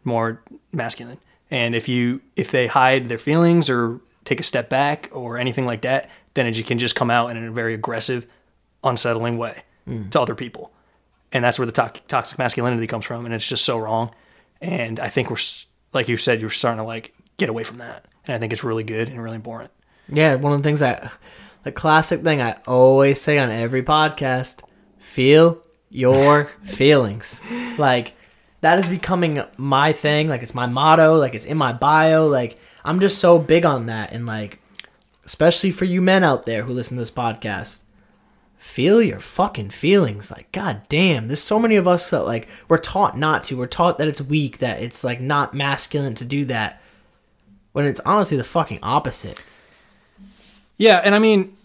more 0.03 0.41
masculine, 0.71 1.19
and 1.51 1.75
if 1.75 1.87
you 1.87 2.21
if 2.35 2.49
they 2.49 2.67
hide 2.67 3.09
their 3.09 3.19
feelings 3.19 3.69
or 3.69 3.99
take 4.23 4.39
a 4.39 4.43
step 4.43 4.69
back 4.69 5.09
or 5.11 5.37
anything 5.37 5.65
like 5.65 5.81
that, 5.81 6.09
then 6.33 6.47
it 6.47 6.65
can 6.65 6.79
just 6.79 6.95
come 6.95 7.11
out 7.11 7.29
in 7.29 7.43
a 7.43 7.51
very 7.51 7.73
aggressive, 7.73 8.25
unsettling 8.83 9.37
way 9.37 9.63
mm. 9.87 10.09
to 10.09 10.21
other 10.21 10.33
people, 10.33 10.71
and 11.33 11.43
that's 11.43 11.59
where 11.59 11.65
the 11.65 11.73
to- 11.73 12.01
toxic 12.07 12.39
masculinity 12.39 12.87
comes 12.87 13.05
from, 13.05 13.25
and 13.25 13.33
it's 13.33 13.47
just 13.47 13.65
so 13.65 13.77
wrong. 13.77 14.11
And 14.61 14.99
I 14.99 15.09
think 15.09 15.29
we're 15.29 15.37
like 15.93 16.07
you 16.07 16.17
said, 16.17 16.41
you're 16.41 16.49
starting 16.49 16.77
to 16.77 16.83
like 16.83 17.13
get 17.39 17.50
away 17.50 17.63
from 17.63 17.77
that, 17.77 18.05
and 18.25 18.36
I 18.36 18.39
think 18.39 18.53
it's 18.53 18.63
really 18.63 18.84
good 18.84 19.10
and 19.10 19.22
really 19.22 19.36
important. 19.36 19.72
Yeah, 20.08 20.36
one 20.36 20.53
of 20.53 20.60
the 20.60 20.67
things 20.67 20.79
that 20.79 21.12
the 21.63 21.72
classic 21.72 22.22
thing 22.22 22.41
I 22.41 22.58
always 22.67 23.22
say 23.22 23.38
on 23.38 23.50
every 23.50 23.84
podcast, 23.84 24.62
feel 24.98 25.62
your 25.89 26.46
feelings. 26.65 27.41
Like 27.77 28.13
that 28.62 28.79
is 28.79 28.89
becoming 28.89 29.43
my 29.58 29.91
thing, 29.91 30.27
like 30.29 30.43
it's 30.43 30.55
my 30.55 30.65
motto, 30.65 31.17
like 31.17 31.36
it's 31.36 31.46
in 31.46 31.58
my 31.58 31.74
bio, 31.74 32.27
like 32.27 32.58
I'm 32.84 33.00
just 33.00 33.19
so 33.19 33.39
big 33.39 33.65
on 33.65 33.88
that 33.88 34.13
and 34.13 34.25
like 34.25 34.60
especially 35.29 35.69
for 35.69 35.86
you 35.86 36.01
men 36.01 36.24
out 36.24 36.48
there 36.48 36.63
who 36.63 36.74
listen 36.74 36.98
to 36.98 37.01
this 37.03 37.12
podcast. 37.12 37.84
Feel 38.58 39.00
your 39.00 39.19
fucking 39.19 39.69
feelings. 39.69 40.31
Like, 40.31 40.51
god 40.51 40.81
damn, 40.89 41.27
there's 41.27 41.39
so 41.41 41.60
many 41.60 41.75
of 41.75 41.88
us 41.88 42.10
that 42.10 42.25
like 42.25 42.50
we're 42.67 42.79
taught 42.79 43.15
not 43.15 43.43
to. 43.46 43.55
We're 43.55 43.67
taught 43.67 44.00
that 44.00 44.08
it's 44.08 44.22
weak, 44.22 44.58
that 44.58 44.81
it's 44.81 45.03
like 45.03 45.22
not 45.22 45.53
masculine 45.53 46.15
to 46.15 46.25
do 46.25 46.46
that. 46.46 46.81
When 47.71 47.85
it's 47.85 48.01
honestly 48.05 48.38
the 48.38 48.43
fucking 48.43 48.79
opposite. 48.81 49.39
Yeah, 50.77 50.97
and 50.97 51.13
I 51.13 51.19
mean, 51.19 51.55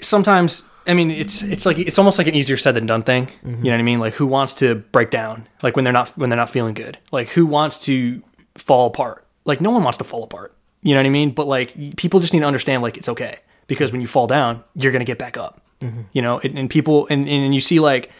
sometimes 0.00 0.68
I 0.86 0.94
mean 0.94 1.10
it's 1.10 1.42
it's 1.42 1.64
like 1.64 1.78
it's 1.78 1.98
almost 1.98 2.18
like 2.18 2.26
an 2.26 2.34
easier 2.34 2.56
said 2.56 2.74
than 2.74 2.86
done 2.86 3.02
thing. 3.02 3.28
You 3.44 3.50
know 3.50 3.70
what 3.70 3.80
I 3.80 3.82
mean? 3.82 4.00
Like 4.00 4.14
who 4.14 4.26
wants 4.26 4.54
to 4.54 4.76
break 4.76 5.10
down? 5.10 5.46
Like 5.62 5.76
when 5.76 5.84
they're 5.84 5.92
not 5.92 6.08
when 6.18 6.30
they're 6.30 6.36
not 6.36 6.50
feeling 6.50 6.74
good. 6.74 6.98
Like 7.10 7.28
who 7.28 7.46
wants 7.46 7.78
to 7.80 8.22
fall 8.56 8.86
apart? 8.86 9.24
Like 9.44 9.60
no 9.60 9.70
one 9.70 9.82
wants 9.82 9.98
to 9.98 10.04
fall 10.04 10.24
apart. 10.24 10.54
You 10.82 10.94
know 10.94 11.00
what 11.00 11.06
I 11.06 11.10
mean? 11.10 11.30
But 11.30 11.46
like 11.46 11.96
people 11.96 12.20
just 12.20 12.32
need 12.32 12.40
to 12.40 12.46
understand 12.46 12.82
like 12.82 12.96
it's 12.96 13.08
okay 13.08 13.38
because 13.68 13.92
when 13.92 14.00
you 14.00 14.06
fall 14.06 14.26
down, 14.26 14.64
you're 14.74 14.92
gonna 14.92 15.04
get 15.04 15.18
back 15.18 15.36
up. 15.36 15.60
Mm-hmm. 15.80 16.02
You 16.12 16.22
know, 16.22 16.40
and, 16.40 16.58
and 16.58 16.70
people 16.70 17.06
and 17.10 17.28
and 17.28 17.54
you 17.54 17.60
see 17.60 17.78
like 17.78 18.10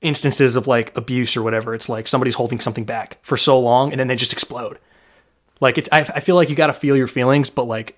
instances 0.00 0.56
of 0.56 0.66
like 0.66 0.96
abuse 0.96 1.36
or 1.36 1.42
whatever. 1.42 1.74
It's 1.74 1.88
like 1.88 2.06
somebody's 2.06 2.36
holding 2.36 2.60
something 2.60 2.84
back 2.84 3.18
for 3.22 3.36
so 3.36 3.58
long 3.58 3.90
and 3.90 3.98
then 3.98 4.06
they 4.06 4.16
just 4.16 4.32
explode. 4.32 4.78
Like 5.60 5.78
it's 5.78 5.88
I, 5.92 6.00
I 6.00 6.20
feel 6.20 6.36
like 6.36 6.50
you 6.50 6.56
got 6.56 6.68
to 6.68 6.72
feel 6.72 6.96
your 6.96 7.08
feelings, 7.08 7.50
but 7.50 7.64
like 7.64 7.96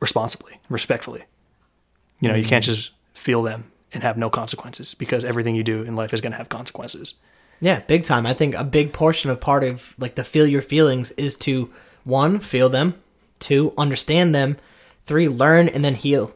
responsibly, 0.00 0.60
respectfully. 0.68 1.24
You 2.20 2.28
know, 2.28 2.34
you 2.34 2.44
can't 2.44 2.64
mm-hmm. 2.64 2.74
just 2.74 2.90
feel 3.14 3.42
them 3.42 3.70
and 3.92 4.02
have 4.02 4.16
no 4.16 4.28
consequences 4.28 4.94
because 4.94 5.24
everything 5.24 5.54
you 5.54 5.62
do 5.62 5.82
in 5.82 5.96
life 5.96 6.12
is 6.12 6.20
going 6.20 6.32
to 6.32 6.38
have 6.38 6.48
consequences. 6.48 7.14
Yeah, 7.60 7.80
big 7.80 8.04
time. 8.04 8.26
I 8.26 8.34
think 8.34 8.54
a 8.54 8.64
big 8.64 8.92
portion 8.92 9.30
of 9.30 9.40
part 9.40 9.64
of 9.64 9.94
like 9.98 10.14
the 10.14 10.24
feel 10.24 10.46
your 10.46 10.62
feelings 10.62 11.10
is 11.12 11.36
to 11.36 11.70
one, 12.04 12.38
feel 12.38 12.68
them, 12.68 12.94
two, 13.38 13.72
understand 13.76 14.34
them, 14.34 14.56
three, 15.06 15.28
learn 15.28 15.68
and 15.68 15.84
then 15.84 15.94
heal. 15.94 16.34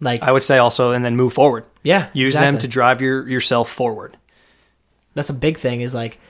Like 0.00 0.22
I 0.22 0.32
would 0.32 0.42
say 0.42 0.58
also, 0.58 0.92
and 0.92 1.04
then 1.04 1.16
move 1.16 1.32
forward. 1.32 1.64
yeah, 1.82 2.08
Use 2.12 2.34
them 2.34 2.58
to 2.58 2.68
drive 2.68 3.00
your 3.00 3.28
yourself 3.28 3.70
forward. 3.70 4.16
That's 5.14 5.30
a 5.30 5.34
big 5.34 5.56
thing 5.56 5.80
is 5.80 5.94
like 5.94 6.20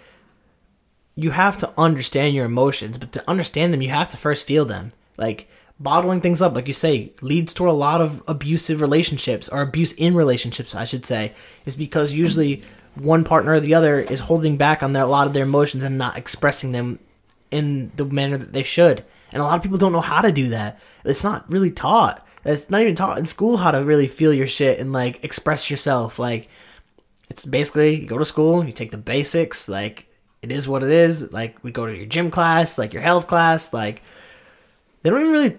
you 1.17 1.31
have 1.31 1.59
to 1.59 1.73
understand 1.79 2.35
your 2.35 2.45
emotions, 2.45 2.99
but 2.99 3.13
to 3.13 3.29
understand 3.29 3.73
them 3.73 3.83
you 3.83 3.91
have 3.91 4.09
to 4.11 4.17
first 4.17 4.47
feel 4.47 4.65
them. 4.65 4.93
Like 5.17 5.49
bottling 5.79 6.21
things 6.21 6.43
up, 6.43 6.55
like 6.55 6.67
you 6.67 6.73
say, 6.73 7.13
leads 7.21 7.55
to 7.55 7.69
a 7.69 7.73
lot 7.73 8.01
of 8.01 8.23
abusive 8.27 8.81
relationships 8.81 9.49
or 9.49 9.63
abuse 9.63 9.93
in 9.93 10.15
relationships, 10.15 10.75
I 10.75 10.85
should 10.85 11.05
say, 11.05 11.33
is 11.65 11.77
because 11.77 12.13
usually 12.13 12.63
one 12.95 13.25
partner 13.25 13.55
or 13.55 13.61
the 13.61 13.75
other 13.75 14.01
is 14.01 14.21
holding 14.21 14.57
back 14.57 14.83
on 14.83 14.93
their, 14.93 15.05
a 15.05 15.07
lot 15.07 15.27
of 15.27 15.35
their 15.35 15.45
emotions 15.45 15.83
and 15.83 15.99
not 15.99 16.17
expressing 16.17 16.73
them 16.73 16.99
in 17.51 17.93
the 17.97 18.05
manner 18.05 18.37
that 18.37 18.53
they 18.53 18.63
should. 18.63 19.05
And 19.33 19.41
a 19.41 19.45
lot 19.45 19.57
of 19.57 19.63
people 19.63 19.79
don't 19.79 19.93
know 19.93 20.01
how 20.01 20.21
to 20.21 20.33
do 20.33 20.51
that. 20.51 20.81
It's 21.05 21.25
not 21.25 21.51
really 21.51 21.71
taught. 21.71 22.27
It's 22.45 22.71
not 22.71 22.83
even 22.83 22.95
taught 22.95 23.19
in 23.19 23.25
school 23.25 23.57
how 23.57 23.71
to 23.71 23.83
really 23.83 24.07
feel 24.07 24.33
your 24.33 24.47
shit 24.47 24.79
and 24.79 24.93
like 24.93 25.25
express 25.25 25.71
yourself. 25.71 26.19
Like 26.19 26.49
it's 27.29 27.45
basically 27.45 28.01
you 28.01 28.07
go 28.07 28.19
to 28.19 28.25
school, 28.25 28.65
you 28.65 28.73
take 28.73 28.91
the 28.91 28.99
basics, 28.99 29.69
like 29.69 30.09
it 30.45 30.53
is 30.53 30.69
what 30.69 30.83
it 30.83 30.91
is. 30.91 31.33
Like 31.33 31.57
we 31.65 31.73
go 31.73 31.87
to 31.87 31.97
your 31.97 32.07
gym 32.07 32.31
class, 32.31 32.79
like 32.79 32.93
your 32.93 33.03
health 33.03 33.27
class, 33.27 33.73
like 33.73 34.03
they 35.03 35.11
don't 35.11 35.21
even 35.21 35.33
really 35.33 35.57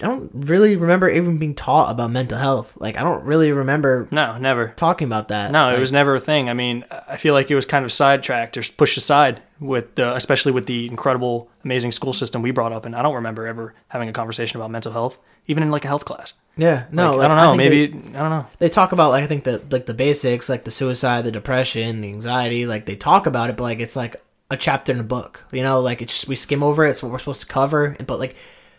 I 0.00 0.06
don't 0.08 0.28
really 0.34 0.74
remember 0.74 1.08
even 1.08 1.38
being 1.38 1.54
taught 1.54 1.92
about 1.92 2.10
mental 2.10 2.36
health. 2.36 2.76
Like 2.80 2.98
I 2.98 3.02
don't 3.02 3.24
really 3.24 3.52
remember 3.52 4.08
No, 4.10 4.36
never. 4.38 4.68
talking 4.76 5.06
about 5.06 5.28
that. 5.28 5.52
No, 5.52 5.70
it 5.70 5.78
was 5.78 5.92
never 5.92 6.16
a 6.16 6.20
thing. 6.20 6.48
I 6.50 6.52
mean, 6.54 6.84
I 7.08 7.16
feel 7.16 7.32
like 7.32 7.48
it 7.50 7.54
was 7.54 7.64
kind 7.64 7.84
of 7.84 7.92
sidetracked 7.92 8.56
or 8.56 8.62
pushed 8.76 8.96
aside 8.96 9.40
with, 9.60 9.94
the, 9.94 10.14
especially 10.16 10.50
with 10.50 10.66
the 10.66 10.88
incredible, 10.88 11.48
amazing 11.64 11.92
school 11.92 12.12
system 12.12 12.42
we 12.42 12.50
brought 12.50 12.72
up. 12.72 12.84
And 12.86 12.94
I 12.96 13.02
don't 13.02 13.14
remember 13.14 13.46
ever 13.46 13.72
having 13.88 14.08
a 14.08 14.12
conversation 14.12 14.58
about 14.60 14.72
mental 14.72 14.90
health, 14.92 15.16
even 15.46 15.62
in 15.62 15.70
like 15.70 15.84
a 15.84 15.88
health 15.88 16.04
class. 16.04 16.32
Yeah, 16.56 16.86
no, 16.90 17.10
Like, 17.10 17.18
like, 17.18 17.24
I 17.24 17.28
don't 17.28 17.36
know. 17.36 17.50
think 17.50 17.56
maybe 17.58 17.86
they, 18.10 18.18
I 18.18 18.20
don't 18.22 18.30
know. 18.30 18.46
they 18.58 18.68
talk 18.68 18.90
about 18.92 19.10
like 19.10 19.22
I 19.24 19.26
think 19.28 19.44
the 19.44 19.62
like 19.70 19.86
the 19.86 19.94
basics, 19.94 20.48
like 20.48 20.64
the 20.64 20.70
suicide, 20.72 21.22
the 21.24 21.32
depression, 21.32 22.00
the 22.00 22.08
anxiety. 22.08 22.66
Like 22.66 22.84
they 22.86 22.94
talk 22.96 23.26
about 23.26 23.48
it, 23.50 23.56
but 23.56 23.62
like 23.64 23.78
it's 23.80 23.96
like 23.96 24.16
a 24.50 24.56
chapter 24.56 24.92
in 24.92 25.00
a 25.00 25.04
book. 25.04 25.44
You 25.52 25.62
know, 25.62 25.80
like 25.80 26.02
it's 26.02 26.26
we 26.26 26.36
skim 26.36 26.62
over 26.62 26.84
it. 26.84 26.90
It's 26.90 27.02
what 27.02 27.12
we're 27.12 27.18
supposed 27.18 27.40
to 27.42 27.46
cover, 27.46 27.96
but 28.06 28.18
like 28.18 28.36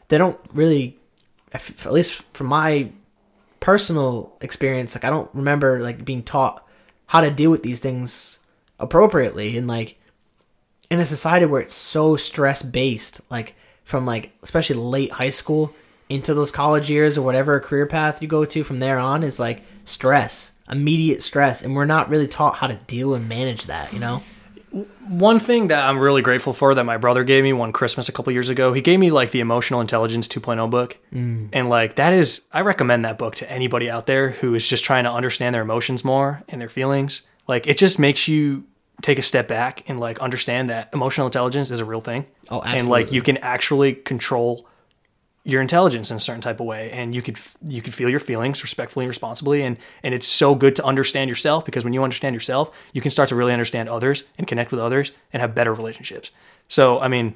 they 0.08 0.18
don't 0.18 0.40
really, 0.54 0.98
at 1.54 1.92
least 1.92 2.24
from 2.34 2.48
my 2.48 2.92
personal 3.60 4.38
experience, 4.42 4.96
like 4.96 5.04
I 5.06 5.10
don't 5.10 5.30
remember 5.34 5.80
like 5.82 6.06
being 6.06 6.24
taught 6.24 6.66
how 7.08 7.22
to 7.22 7.32
deal 7.32 7.52
with 7.52 7.64
these 7.64 7.80
things 7.80 8.40
appropriately 8.80 9.58
and 9.58 9.68
like 9.68 9.98
in 10.90 11.00
a 11.00 11.06
society 11.06 11.46
where 11.46 11.62
it's 11.62 11.74
so 11.74 12.16
stress 12.16 12.62
based, 12.62 13.22
like 13.30 13.56
from 13.84 14.06
like 14.06 14.32
especially 14.44 14.76
late 14.76 15.12
high 15.12 15.30
school 15.30 15.74
into 16.10 16.34
those 16.36 16.52
college 16.52 16.90
years 16.90 17.18
or 17.18 17.24
whatever 17.24 17.60
career 17.60 17.88
path 17.88 18.22
you 18.22 18.28
go 18.28 18.46
to 18.46 18.64
from 18.64 18.80
there 18.80 19.00
on 19.00 19.24
is 19.24 19.40
like 19.40 19.64
stress, 19.86 20.54
immediate 20.70 21.24
stress, 21.24 21.64
and 21.64 21.76
we're 21.76 21.86
not 21.86 22.10
really 22.10 22.28
taught 22.28 22.56
how 22.56 22.68
to 22.68 22.76
deal 22.86 23.16
and 23.16 23.28
manage 23.28 23.66
that, 23.66 23.92
you 23.92 24.00
know? 24.00 24.22
One 25.08 25.40
thing 25.40 25.68
that 25.68 25.88
I'm 25.88 25.98
really 25.98 26.22
grateful 26.22 26.52
for 26.52 26.76
that 26.76 26.84
my 26.84 26.98
brother 26.98 27.24
gave 27.24 27.44
me 27.44 27.54
one 27.54 27.72
Christmas 27.72 28.10
a 28.10 28.12
couple 28.12 28.34
years 28.34 28.50
ago, 28.50 28.74
he 28.74 28.82
gave 28.82 29.00
me 29.00 29.10
like 29.10 29.32
the 29.32 29.40
Emotional 29.40 29.80
Intelligence 29.80 30.28
2.0 30.28 30.70
book. 30.70 30.98
Mm. 31.14 31.50
And 31.54 31.70
like 31.70 31.96
that 31.96 32.12
is, 32.12 32.42
I 32.52 32.60
recommend 32.60 33.06
that 33.06 33.18
book 33.18 33.36
to 33.36 33.50
anybody 33.50 33.90
out 33.90 34.06
there 34.06 34.32
who 34.32 34.54
is 34.54 34.68
just 34.68 34.84
trying 34.84 35.06
to 35.06 35.12
understand 35.12 35.56
their 35.56 35.62
emotions 35.62 36.04
more 36.04 36.44
and 36.50 36.60
their 36.60 36.68
feelings. 36.68 37.22
Like 37.48 37.68
it 37.68 37.78
just 37.78 38.00
makes 38.00 38.28
you 38.28 38.66
take 39.02 39.18
a 39.18 39.22
step 39.22 39.48
back 39.48 39.90
and 39.90 40.00
like 40.00 40.20
understand 40.20 40.70
that 40.70 40.90
emotional 40.94 41.28
intelligence 41.28 41.72
is 41.72 41.80
a 41.80 41.86
real 41.86 42.02
thing. 42.02 42.26
Oh, 42.50 42.62
And 42.62 42.90
like 42.90 43.14
you 43.14 43.22
can 43.22 43.38
actually 43.38 43.94
control 43.94 44.68
your 45.48 45.62
intelligence 45.62 46.10
in 46.10 46.18
a 46.18 46.20
certain 46.20 46.42
type 46.42 46.60
of 46.60 46.66
way 46.66 46.92
and 46.92 47.14
you 47.14 47.22
could 47.22 47.38
you 47.68 47.82
could 47.82 47.94
feel 47.94 48.10
your 48.10 48.20
feelings 48.20 48.64
respectfully 48.64 49.06
and 49.06 49.10
responsibly 49.10 49.62
and 49.62 49.78
and 50.04 50.14
it's 50.14 50.28
so 50.28 50.56
good 50.56 50.76
to 50.76 50.84
understand 50.84 51.30
yourself 51.30 51.64
because 51.64 51.84
when 51.84 51.94
you 51.94 52.04
understand 52.04 52.34
yourself 52.34 52.76
you 52.94 53.02
can 53.02 53.12
start 53.12 53.30
to 53.30 53.36
really 53.36 53.54
understand 53.54 53.88
others 53.88 54.24
and 54.40 54.48
connect 54.48 54.72
with 54.72 54.80
others 54.80 55.12
and 55.32 55.42
have 55.42 55.54
better 55.54 55.72
relationships 55.72 56.32
so 56.68 57.00
i 57.00 57.08
mean 57.08 57.36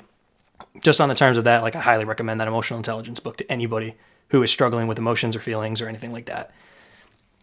just 0.81 0.99
on 0.99 1.07
the 1.07 1.15
terms 1.15 1.37
of 1.37 1.43
that 1.43 1.61
like 1.61 1.75
i 1.75 1.79
highly 1.79 2.03
recommend 2.03 2.39
that 2.39 2.47
emotional 2.47 2.77
intelligence 2.77 3.19
book 3.19 3.37
to 3.37 3.49
anybody 3.49 3.95
who 4.29 4.41
is 4.41 4.49
struggling 4.49 4.87
with 4.87 4.97
emotions 4.97 5.35
or 5.35 5.39
feelings 5.39 5.79
or 5.79 5.87
anything 5.87 6.11
like 6.11 6.25
that 6.25 6.51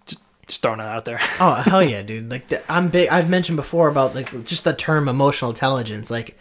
just, 0.04 0.62
throwing 0.62 0.80
it 0.80 0.84
out 0.84 1.04
there 1.04 1.20
Oh 1.40 1.54
hell 1.54 1.82
yeah, 1.82 2.02
dude! 2.02 2.30
Like 2.30 2.48
the, 2.48 2.72
I'm 2.72 2.88
big. 2.88 3.08
I've 3.08 3.28
mentioned 3.28 3.56
before 3.56 3.88
about 3.88 4.14
like 4.14 4.30
just 4.44 4.62
the 4.62 4.72
term 4.72 5.08
emotional 5.08 5.50
intelligence. 5.50 6.08
Like 6.08 6.38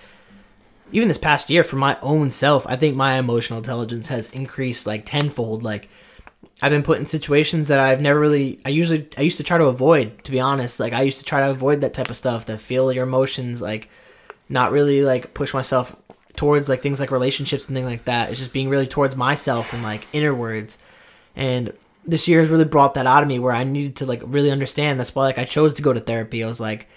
even 0.95 1.09
this 1.09 1.17
past 1.17 1.49
year, 1.49 1.65
for 1.65 1.75
my 1.75 1.97
own 2.01 2.31
self, 2.31 2.65
I 2.67 2.77
think 2.77 2.95
my 2.95 3.17
emotional 3.17 3.59
intelligence 3.59 4.07
has 4.07 4.29
increased 4.29 4.87
like 4.87 5.05
tenfold. 5.05 5.61
Like 5.61 5.89
I've 6.61 6.71
been 6.71 6.83
put 6.83 6.99
in 6.99 7.05
situations 7.05 7.67
that 7.67 7.79
I've 7.79 7.99
never 7.99 8.17
really. 8.17 8.61
I 8.63 8.69
usually 8.69 9.09
I 9.17 9.21
used 9.21 9.35
to 9.35 9.43
try 9.43 9.57
to 9.57 9.65
avoid. 9.65 10.23
To 10.23 10.31
be 10.31 10.39
honest, 10.39 10.79
like 10.79 10.93
I 10.93 11.01
used 11.01 11.19
to 11.19 11.25
try 11.25 11.41
to 11.41 11.49
avoid 11.49 11.81
that 11.81 11.93
type 11.93 12.09
of 12.09 12.15
stuff. 12.15 12.45
To 12.45 12.57
feel 12.57 12.93
your 12.93 13.03
emotions, 13.03 13.61
like 13.61 13.89
not 14.47 14.71
really 14.71 15.01
like 15.01 15.33
push 15.33 15.53
myself 15.53 15.97
towards 16.37 16.69
like 16.69 16.81
things 16.81 17.01
like 17.01 17.11
relationships 17.11 17.67
and 17.67 17.75
things 17.75 17.87
like 17.87 18.05
that. 18.05 18.29
It's 18.29 18.39
just 18.39 18.53
being 18.53 18.69
really 18.69 18.87
towards 18.87 19.17
myself 19.17 19.73
and 19.73 19.83
like 19.83 20.09
innerwards. 20.13 20.77
And 21.35 21.73
this 22.05 22.25
year 22.25 22.39
has 22.39 22.49
really 22.49 22.63
brought 22.63 22.93
that 22.93 23.05
out 23.05 23.21
of 23.21 23.27
me 23.27 23.37
where 23.37 23.51
I 23.51 23.65
needed 23.65 23.97
to 23.97 24.05
like 24.05 24.21
really 24.25 24.49
understand. 24.49 24.97
That's 24.97 25.13
why 25.13 25.25
like 25.25 25.39
I 25.39 25.43
chose 25.43 25.73
to 25.73 25.81
go 25.81 25.91
to 25.91 25.99
therapy. 25.99 26.41
I 26.41 26.47
was 26.47 26.61
like, 26.61 26.87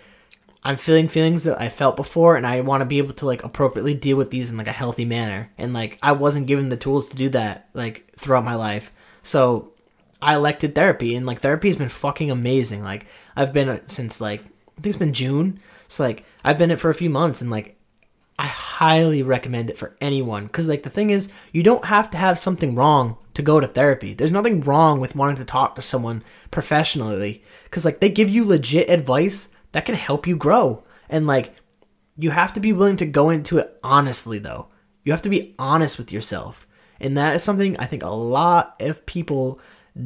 I'm 0.62 0.76
feeling 0.76 1.08
feelings 1.08 1.44
that 1.44 1.60
I 1.60 1.68
felt 1.68 1.96
before, 1.96 2.36
and 2.36 2.46
I 2.46 2.60
want 2.60 2.80
to 2.80 2.86
be 2.86 2.98
able 2.98 3.14
to 3.14 3.26
like 3.26 3.44
appropriately 3.44 3.94
deal 3.94 4.16
with 4.16 4.30
these 4.30 4.50
in 4.50 4.56
like 4.56 4.66
a 4.66 4.72
healthy 4.72 5.04
manner. 5.04 5.50
And 5.56 5.72
like 5.72 5.98
I 6.02 6.12
wasn't 6.12 6.46
given 6.46 6.68
the 6.68 6.76
tools 6.76 7.08
to 7.08 7.16
do 7.16 7.28
that 7.30 7.68
like 7.74 8.12
throughout 8.16 8.44
my 8.44 8.54
life, 8.54 8.92
so 9.22 9.72
I 10.20 10.34
elected 10.34 10.74
therapy, 10.74 11.14
and 11.14 11.26
like 11.26 11.40
therapy 11.40 11.68
has 11.68 11.76
been 11.76 11.88
fucking 11.88 12.30
amazing. 12.30 12.82
Like 12.82 13.06
I've 13.36 13.52
been 13.52 13.68
uh, 13.68 13.80
since 13.86 14.20
like 14.20 14.40
I 14.40 14.80
think 14.80 14.86
it's 14.86 14.96
been 14.96 15.12
June, 15.12 15.60
so 15.86 16.02
like 16.02 16.24
I've 16.44 16.58
been 16.58 16.70
it 16.70 16.80
for 16.80 16.90
a 16.90 16.94
few 16.94 17.10
months, 17.10 17.40
and 17.40 17.50
like 17.50 17.78
I 18.38 18.46
highly 18.46 19.22
recommend 19.22 19.68
it 19.68 19.76
for 19.76 19.96
anyone 20.00 20.46
because, 20.46 20.68
like, 20.68 20.84
the 20.84 20.90
thing 20.90 21.10
is, 21.10 21.28
you 21.50 21.64
don't 21.64 21.86
have 21.86 22.08
to 22.12 22.18
have 22.18 22.38
something 22.38 22.76
wrong 22.76 23.16
to 23.34 23.42
go 23.42 23.58
to 23.58 23.66
therapy. 23.66 24.14
There's 24.14 24.30
nothing 24.30 24.60
wrong 24.60 25.00
with 25.00 25.16
wanting 25.16 25.38
to 25.38 25.44
talk 25.44 25.74
to 25.74 25.82
someone 25.82 26.22
professionally 26.52 27.42
because, 27.64 27.84
like, 27.84 27.98
they 27.98 28.08
give 28.08 28.28
you 28.28 28.44
legit 28.44 28.88
advice 28.88 29.48
that 29.72 29.86
can 29.86 29.94
help 29.94 30.26
you 30.26 30.36
grow. 30.36 30.84
And, 31.08 31.26
like, 31.26 31.54
you 32.16 32.30
have 32.30 32.52
to 32.54 32.60
be 32.60 32.72
willing 32.72 32.96
to 32.98 33.06
go 33.06 33.30
into 33.30 33.58
it 33.58 33.78
honestly, 33.82 34.38
though. 34.38 34.68
You 35.04 35.12
have 35.12 35.22
to 35.22 35.28
be 35.28 35.54
honest 35.58 35.98
with 35.98 36.12
yourself. 36.12 36.66
And 37.00 37.16
that 37.16 37.34
is 37.36 37.42
something 37.42 37.76
I 37.78 37.86
think 37.86 38.02
a 38.02 38.10
lot 38.10 38.76
of 38.80 39.06
people 39.06 39.60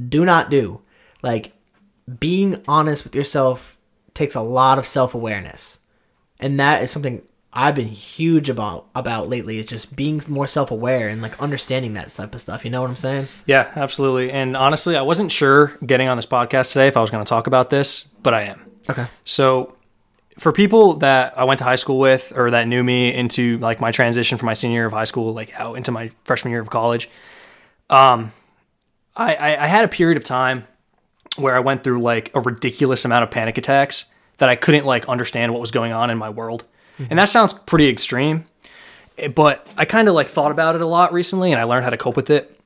do 0.09 0.25
not 0.25 0.51
do. 0.51 0.83
Like, 1.23 1.53
being 2.19 2.63
honest 2.69 3.05
with 3.05 3.15
yourself 3.15 3.79
takes 4.15 4.35
a 4.35 4.41
lot 4.41 4.79
of 4.79 4.87
self 4.87 5.15
awareness. 5.15 5.79
And 6.39 6.59
that 6.61 6.83
is 6.83 6.91
something 6.91 7.23
I've 7.53 7.75
been 7.75 7.89
huge 7.89 8.49
about 8.49 8.89
about 8.95 9.29
lately 9.29 9.59
is 9.59 9.67
just 9.67 9.95
being 9.95 10.23
more 10.27 10.47
self 10.47 10.71
aware 10.71 11.09
and 11.09 11.21
like 11.21 11.41
understanding 11.41 11.95
that 11.95 12.09
type 12.09 12.35
of 12.35 12.41
stuff. 12.41 12.65
You 12.65 12.71
know 12.71 12.81
what 12.81 12.91
I'm 12.91 12.97
saying? 12.97 13.29
Yeah, 13.47 13.71
absolutely. 13.77 14.33
And 14.33 14.57
honestly, 14.57 14.97
I 14.97 15.03
wasn't 15.03 15.31
sure 15.31 15.77
getting 15.85 16.09
on 16.09 16.17
this 16.17 16.27
podcast 16.27 16.73
today 16.73 16.89
if 16.89 16.97
I 16.97 17.01
was 17.01 17.11
going 17.11 17.25
to 17.25 17.29
talk 17.29 17.47
about 17.47 17.71
this, 17.71 18.05
but 18.23 18.33
I 18.33 18.43
am. 18.45 18.72
Okay. 18.89 19.07
So, 19.25 19.77
for 20.39 20.51
people 20.51 20.95
that 20.95 21.39
I 21.39 21.45
went 21.45 21.59
to 21.59 21.65
high 21.65 21.75
school 21.77 21.99
with 21.99 22.33
or 22.37 22.51
that 22.51 22.67
knew 22.67 22.83
me 22.83 23.13
into 23.13 23.59
like 23.59 23.81
my 23.81 23.91
transition 23.91 24.39
from 24.39 24.47
my 24.47 24.55
senior 24.55 24.79
year 24.79 24.87
of 24.87 24.93
high 24.93 25.05
school, 25.05 25.33
like 25.33 25.59
out 25.61 25.77
into 25.77 25.93
my 25.93 26.11
freshman 26.25 26.53
year 26.53 26.61
of 26.61 26.71
college, 26.71 27.09
um, 27.91 28.33
I, 29.15 29.35
I, 29.35 29.65
I 29.65 29.67
had 29.67 29.85
a 29.85 29.89
period 29.89 30.17
of 30.17 30.25
time 30.25 30.67
where 31.37 31.55
I 31.55 31.61
went 31.61 31.85
through 31.85 32.01
like 32.01 32.31
a 32.35 32.41
ridiculous 32.41 33.05
amount 33.05 33.25
of 33.25 33.31
panic 33.31 33.59
attacks 33.59 34.07
that 34.39 34.49
I 34.49 34.57
couldn't 34.57 34.87
like 34.87 35.09
understand 35.09 35.53
what 35.53 35.61
was 35.61 35.71
going 35.71 35.93
on 35.93 36.11
in 36.11 36.19
my 36.19 36.31
world. 36.31 36.65
And 37.11 37.19
that 37.19 37.29
sounds 37.29 37.53
pretty 37.53 37.89
extreme, 37.89 38.45
eh, 39.19 39.29
but 39.29 39.67
I 39.77 39.85
kind 39.85 40.09
of 40.09 40.15
like 40.15 40.29
thought 40.29 40.53
about 40.53 40.75
it 40.75 40.81
a 40.81 40.87
lot 40.87 41.13
recently 41.13 41.53
and 41.53 41.61
I 41.61 41.65
learned 41.65 41.85
how 41.85 41.91
to 41.91 41.97
cope 41.97 42.17
with 42.17 42.31
it. 42.31 42.59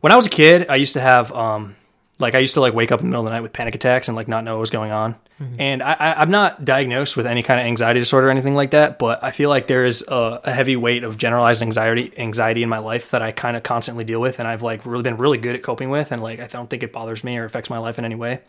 When 0.00 0.12
I 0.12 0.16
was 0.16 0.26
a 0.26 0.30
kid, 0.30 0.66
I 0.68 0.76
used 0.76 0.92
to 0.94 1.00
have 1.00 1.32
um 1.32 1.76
like 2.18 2.34
I 2.34 2.38
used 2.38 2.54
to 2.54 2.60
like 2.60 2.74
wake 2.74 2.92
up 2.92 3.00
in 3.00 3.06
the 3.06 3.10
middle 3.10 3.22
of 3.22 3.26
the 3.26 3.32
night 3.32 3.40
with 3.40 3.52
panic 3.52 3.74
attacks 3.74 4.08
and 4.08 4.16
like 4.16 4.28
not 4.28 4.44
know 4.44 4.54
what 4.54 4.60
was 4.60 4.70
going 4.70 4.92
on. 4.92 5.14
Mm-hmm. 5.40 5.54
And 5.58 5.82
I, 5.82 5.92
I, 5.92 6.14
I'm 6.20 6.30
not 6.30 6.64
diagnosed 6.64 7.16
with 7.16 7.26
any 7.26 7.42
kind 7.42 7.58
of 7.58 7.66
anxiety 7.66 8.00
disorder 8.00 8.28
or 8.28 8.30
anything 8.30 8.54
like 8.54 8.70
that, 8.72 8.98
but 8.98 9.24
I 9.24 9.30
feel 9.30 9.48
like 9.48 9.66
there 9.66 9.84
is 9.84 10.04
a, 10.06 10.40
a 10.44 10.52
heavy 10.52 10.76
weight 10.76 11.04
of 11.04 11.16
generalized 11.16 11.62
anxiety 11.62 12.12
anxiety 12.18 12.62
in 12.62 12.68
my 12.68 12.78
life 12.78 13.10
that 13.10 13.22
I 13.22 13.32
kind 13.32 13.56
of 13.56 13.62
constantly 13.62 14.04
deal 14.04 14.20
with, 14.20 14.38
and 14.38 14.46
I've 14.46 14.62
like 14.62 14.84
really 14.86 15.02
been 15.02 15.16
really 15.16 15.38
good 15.38 15.56
at 15.56 15.62
coping 15.62 15.90
with, 15.90 16.12
and 16.12 16.22
like 16.22 16.38
I 16.38 16.46
don't 16.46 16.68
think 16.68 16.82
it 16.82 16.92
bothers 16.92 17.24
me 17.24 17.36
or 17.38 17.44
affects 17.44 17.70
my 17.70 17.78
life 17.78 17.98
in 17.98 18.04
any 18.04 18.14
way. 18.14 18.40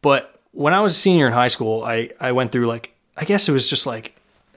But 0.00 0.40
when 0.52 0.72
I 0.72 0.80
was 0.80 0.92
a 0.92 0.98
senior 0.98 1.26
in 1.26 1.32
high 1.32 1.48
school, 1.48 1.84
I 1.84 2.10
I 2.20 2.32
went 2.32 2.52
through 2.52 2.66
like 2.66 2.94
I 3.16 3.24
guess 3.24 3.48
it 3.48 3.52
was 3.52 3.68
just 3.68 3.86
like 3.86 4.14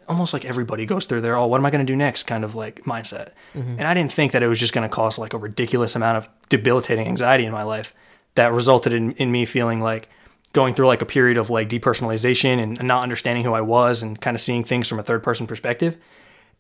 almost 0.10 0.34
like 0.34 0.44
everybody 0.44 0.86
goes 0.86 1.06
through 1.06 1.22
their 1.22 1.36
oh 1.38 1.46
what 1.48 1.60
am 1.60 1.66
I 1.66 1.70
going 1.70 1.86
to 1.86 1.92
do 1.92 1.96
next 1.96 2.24
kind 2.24 2.44
of 2.44 2.56
like 2.56 2.84
mindset, 2.84 3.30
and 3.54 3.84
I 3.84 3.94
didn't 3.94 4.12
think 4.12 4.32
that 4.34 4.44
it 4.44 4.48
was 4.48 4.60
just 4.60 4.74
going 4.74 4.88
to 4.88 4.94
cause 4.94 5.18
like 5.18 5.34
a 5.34 5.38
ridiculous 5.38 5.96
amount 5.96 6.18
of 6.18 6.30
debilitating 6.50 7.08
anxiety 7.08 7.46
in 7.46 7.52
my 7.52 7.64
life 7.64 7.94
that 8.36 8.52
resulted 8.52 8.94
in 8.94 9.12
in 9.14 9.32
me 9.32 9.46
feeling 9.46 9.80
like 9.82 10.10
going 10.54 10.74
through 10.74 10.88
like 10.88 11.02
a 11.02 11.06
period 11.06 11.38
of 11.38 11.50
like 11.50 11.70
depersonalization 11.70 12.62
and 12.62 12.82
not 12.84 13.04
understanding 13.04 13.44
who 13.44 13.54
I 13.54 13.62
was 13.62 14.02
and 14.02 14.20
kind 14.20 14.36
of 14.36 14.42
seeing 14.42 14.64
things 14.64 14.88
from 14.88 15.00
a 15.00 15.04
third 15.04 15.22
person 15.22 15.46
perspective. 15.48 15.98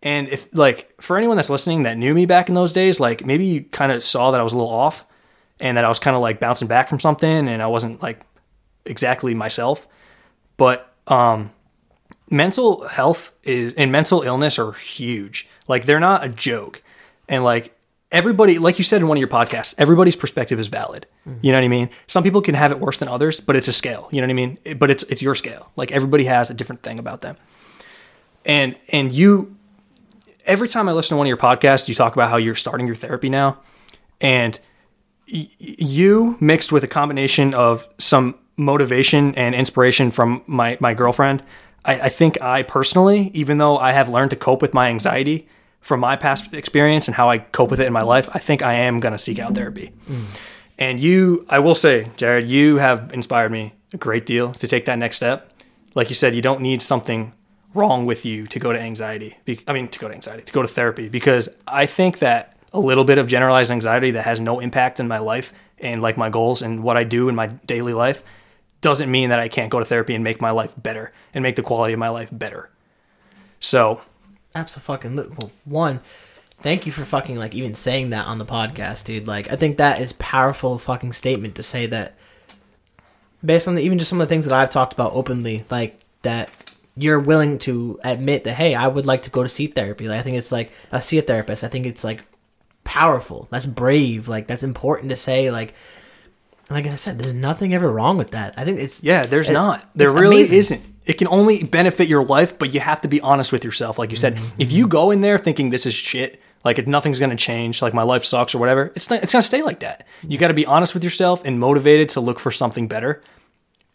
And 0.03 0.29
if 0.29 0.47
like 0.55 0.93
for 1.01 1.17
anyone 1.17 1.35
that's 1.35 1.49
listening 1.49 1.83
that 1.83 1.97
knew 1.97 2.13
me 2.13 2.25
back 2.25 2.49
in 2.49 2.55
those 2.55 2.71
days, 2.71 2.99
like 2.99 3.25
maybe 3.25 3.45
you 3.45 3.63
kind 3.63 3.91
of 3.91 4.03
saw 4.03 4.31
that 4.31 4.39
I 4.39 4.43
was 4.43 4.53
a 4.53 4.57
little 4.57 4.71
off 4.71 5.05
and 5.59 5.75
that 5.75 5.85
I 5.85 5.89
was 5.89 5.99
kind 5.99 6.15
of 6.15 6.21
like 6.21 6.39
bouncing 6.39 6.67
back 6.67 6.87
from 6.87 6.99
something 6.99 7.47
and 7.47 7.61
I 7.61 7.67
wasn't 7.67 8.01
like 8.01 8.21
exactly 8.85 9.33
myself. 9.33 9.87
But 10.57 10.93
um 11.07 11.51
mental 12.29 12.87
health 12.87 13.33
is 13.43 13.73
and 13.73 13.91
mental 13.91 14.21
illness 14.21 14.59
are 14.59 14.71
huge. 14.73 15.47
Like 15.67 15.85
they're 15.85 15.99
not 15.99 16.23
a 16.23 16.29
joke. 16.29 16.81
And 17.27 17.43
like 17.43 17.75
everybody 18.11 18.59
like 18.59 18.77
you 18.77 18.83
said 18.83 19.01
in 19.01 19.07
one 19.07 19.17
of 19.17 19.19
your 19.19 19.29
podcasts, 19.29 19.75
everybody's 19.77 20.15
perspective 20.15 20.59
is 20.59 20.67
valid. 20.67 21.07
Mm-hmm. 21.27 21.39
You 21.41 21.51
know 21.51 21.57
what 21.57 21.65
I 21.65 21.69
mean? 21.69 21.89
Some 22.07 22.23
people 22.23 22.41
can 22.41 22.55
have 22.55 22.71
it 22.71 22.79
worse 22.79 22.97
than 22.97 23.07
others, 23.07 23.39
but 23.39 23.55
it's 23.55 23.67
a 23.67 23.73
scale. 23.73 24.09
You 24.11 24.21
know 24.21 24.27
what 24.27 24.31
I 24.31 24.33
mean? 24.33 24.57
But 24.77 24.91
it's 24.91 25.03
it's 25.03 25.21
your 25.21 25.35
scale. 25.35 25.71
Like 25.75 25.91
everybody 25.91 26.25
has 26.25 26.49
a 26.49 26.53
different 26.53 26.83
thing 26.83 26.99
about 26.99 27.21
them. 27.21 27.37
And 28.45 28.75
and 28.89 29.13
you 29.13 29.55
every 30.45 30.67
time 30.67 30.89
I 30.89 30.93
listen 30.93 31.15
to 31.15 31.17
one 31.17 31.27
of 31.27 31.29
your 31.29 31.37
podcasts, 31.37 31.87
you 31.87 31.95
talk 31.95 32.13
about 32.13 32.29
how 32.29 32.37
you're 32.37 32.55
starting 32.55 32.87
your 32.87 32.95
therapy 32.95 33.29
now. 33.29 33.59
And 34.19 34.59
y- 35.31 35.49
you 35.57 36.37
mixed 36.39 36.71
with 36.71 36.83
a 36.83 36.87
combination 36.87 37.53
of 37.53 37.87
some 37.97 38.35
motivation 38.57 39.33
and 39.35 39.55
inspiration 39.55 40.11
from 40.11 40.43
my, 40.45 40.77
my 40.79 40.93
girlfriend. 40.93 41.43
I, 41.89 42.05
I 42.05 42.09
think 42.09 42.39
I 42.39 42.61
personally, 42.61 43.31
even 43.33 43.57
though 43.57 43.77
I 43.77 43.93
have 43.93 44.07
learned 44.07 44.29
to 44.29 44.35
cope 44.35 44.61
with 44.61 44.75
my 44.75 44.89
anxiety 44.89 45.47
from 45.81 45.99
my 46.01 46.15
past 46.15 46.53
experience 46.53 47.07
and 47.07 47.15
how 47.15 47.29
I 47.29 47.39
cope 47.39 47.71
with 47.71 47.79
it 47.79 47.87
in 47.87 47.93
my 47.93 48.03
life, 48.03 48.29
I 48.31 48.37
think 48.37 48.61
I 48.61 48.73
am 48.73 48.99
going 48.99 49.13
to 49.13 49.17
seek 49.17 49.39
out 49.39 49.55
therapy. 49.55 49.91
And 50.77 50.99
you, 50.99 51.45
I 51.49 51.57
will 51.59 51.73
say, 51.73 52.11
Jared, 52.15 52.47
you 52.47 52.77
have 52.77 53.11
inspired 53.11 53.51
me 53.51 53.73
a 53.91 53.97
great 53.97 54.27
deal 54.27 54.53
to 54.53 54.67
take 54.67 54.85
that 54.85 54.99
next 54.99 55.15
step. 55.15 55.51
Like 55.95 56.09
you 56.09 56.15
said, 56.15 56.35
you 56.35 56.43
don't 56.43 56.61
need 56.61 56.81
something 56.83 57.33
wrong 57.73 58.05
with 58.05 58.23
you 58.23 58.45
to 58.47 58.59
go 58.59 58.71
to 58.71 58.79
anxiety. 58.79 59.37
I 59.67 59.73
mean, 59.73 59.87
to 59.87 59.99
go 59.99 60.07
to 60.07 60.13
anxiety, 60.13 60.43
to 60.43 60.53
go 60.53 60.61
to 60.61 60.67
therapy, 60.67 61.09
because 61.09 61.49
I 61.67 61.87
think 61.87 62.19
that 62.19 62.55
a 62.71 62.79
little 62.79 63.03
bit 63.03 63.17
of 63.17 63.25
generalized 63.25 63.71
anxiety 63.71 64.11
that 64.11 64.25
has 64.25 64.39
no 64.39 64.59
impact 64.59 64.99
in 64.99 65.07
my 65.07 65.17
life 65.17 65.53
and 65.79 66.03
like 66.03 66.17
my 66.17 66.29
goals 66.29 66.61
and 66.61 66.83
what 66.83 66.97
I 66.97 67.03
do 67.03 67.29
in 67.29 67.35
my 67.35 67.47
daily 67.47 67.93
life 67.93 68.21
doesn't 68.81 69.11
mean 69.11 69.29
that 69.29 69.39
I 69.39 69.49
can't 69.49 69.69
go 69.69 69.79
to 69.79 69.85
therapy 69.85 70.15
and 70.15 70.23
make 70.23 70.41
my 70.41 70.51
life 70.51 70.73
better 70.77 71.11
and 71.33 71.43
make 71.43 71.55
the 71.55 71.63
quality 71.63 71.93
of 71.93 71.99
my 71.99 72.09
life 72.09 72.29
better. 72.31 72.69
So, 73.59 74.01
Absolutely. 74.55 75.35
Well, 75.37 75.51
one, 75.65 76.01
thank 76.61 76.85
you 76.85 76.91
for 76.91 77.05
fucking 77.05 77.37
like 77.37 77.53
even 77.53 77.75
saying 77.75 78.11
that 78.11 78.25
on 78.25 78.37
the 78.37 78.45
podcast, 78.45 79.05
dude. 79.05 79.27
Like, 79.27 79.51
I 79.51 79.55
think 79.55 79.77
that 79.77 79.99
is 79.99 80.13
powerful 80.13 80.77
fucking 80.77 81.13
statement 81.13 81.55
to 81.55 81.63
say 81.63 81.85
that 81.87 82.15
based 83.45 83.67
on 83.67 83.75
the, 83.75 83.81
even 83.81 83.99
just 83.99 84.09
some 84.09 84.19
of 84.19 84.27
the 84.27 84.33
things 84.33 84.45
that 84.45 84.53
I've 84.53 84.69
talked 84.69 84.93
about 84.93 85.13
openly, 85.13 85.65
like 85.69 85.99
that 86.23 86.49
you're 86.97 87.19
willing 87.19 87.59
to 87.59 87.99
admit 88.03 88.43
that 88.43 88.55
hey, 88.55 88.75
I 88.75 88.87
would 88.87 89.05
like 89.05 89.23
to 89.23 89.29
go 89.29 89.43
to 89.43 89.49
see 89.49 89.67
therapy. 89.67 90.07
Like, 90.07 90.19
I 90.19 90.23
think 90.23 90.37
it's 90.37 90.51
like 90.51 90.71
I 90.91 90.99
see 90.99 91.17
a 91.17 91.21
therapist. 91.21 91.63
I 91.63 91.67
think 91.67 91.85
it's 91.85 92.03
like 92.03 92.23
powerful. 92.83 93.47
That's 93.51 93.65
brave. 93.65 94.27
Like 94.27 94.47
that's 94.47 94.63
important 94.63 95.11
to 95.11 95.15
say. 95.15 95.51
Like, 95.51 95.75
like 96.69 96.85
I 96.87 96.95
said, 96.95 97.19
there's 97.19 97.33
nothing 97.33 97.73
ever 97.73 97.91
wrong 97.91 98.17
with 98.17 98.31
that. 98.31 98.53
I 98.57 98.63
think 98.63 98.79
it's 98.79 99.01
Yeah, 99.03 99.25
there's 99.25 99.49
it- 99.49 99.53
not. 99.53 99.89
There 99.95 100.11
really 100.13 100.37
amazing. 100.37 100.57
isn't. 100.57 100.85
It 101.05 101.13
can 101.17 101.27
only 101.29 101.63
benefit 101.63 102.07
your 102.07 102.23
life, 102.23 102.59
but 102.59 102.73
you 102.73 102.79
have 102.81 103.01
to 103.01 103.07
be 103.07 103.19
honest 103.21 103.51
with 103.51 103.63
yourself. 103.65 103.97
Like 103.97 104.11
you 104.11 104.15
said, 104.17 104.35
Mm-hmm. 104.35 104.61
if 104.61 104.71
you 104.71 104.87
go 104.87 105.09
in 105.11 105.21
there 105.21 105.37
thinking 105.39 105.69
this 105.71 105.85
is 105.87 105.93
shit, 105.95 106.39
like 106.63 106.77
if 106.77 106.85
nothing's 106.85 107.17
going 107.17 107.31
to 107.31 107.35
change, 107.35 107.81
like 107.81 107.93
my 107.95 108.03
life 108.03 108.23
sucks 108.25 108.53
or 108.53 108.59
whatever, 108.59 108.91
it's 108.95 109.09
not, 109.09 109.23
it's 109.23 109.31
going 109.33 109.41
to 109.41 109.47
stay 109.47 109.63
like 109.63 109.79
that. 109.79 110.05
You 110.21 110.37
got 110.37 110.49
to 110.49 110.53
be 110.53 110.65
honest 110.67 110.93
with 110.93 111.03
yourself 111.03 111.41
and 111.45 111.59
motivated 111.59 112.09
to 112.09 112.19
look 112.19 112.39
for 112.39 112.51
something 112.51 112.87
better. 112.87 113.23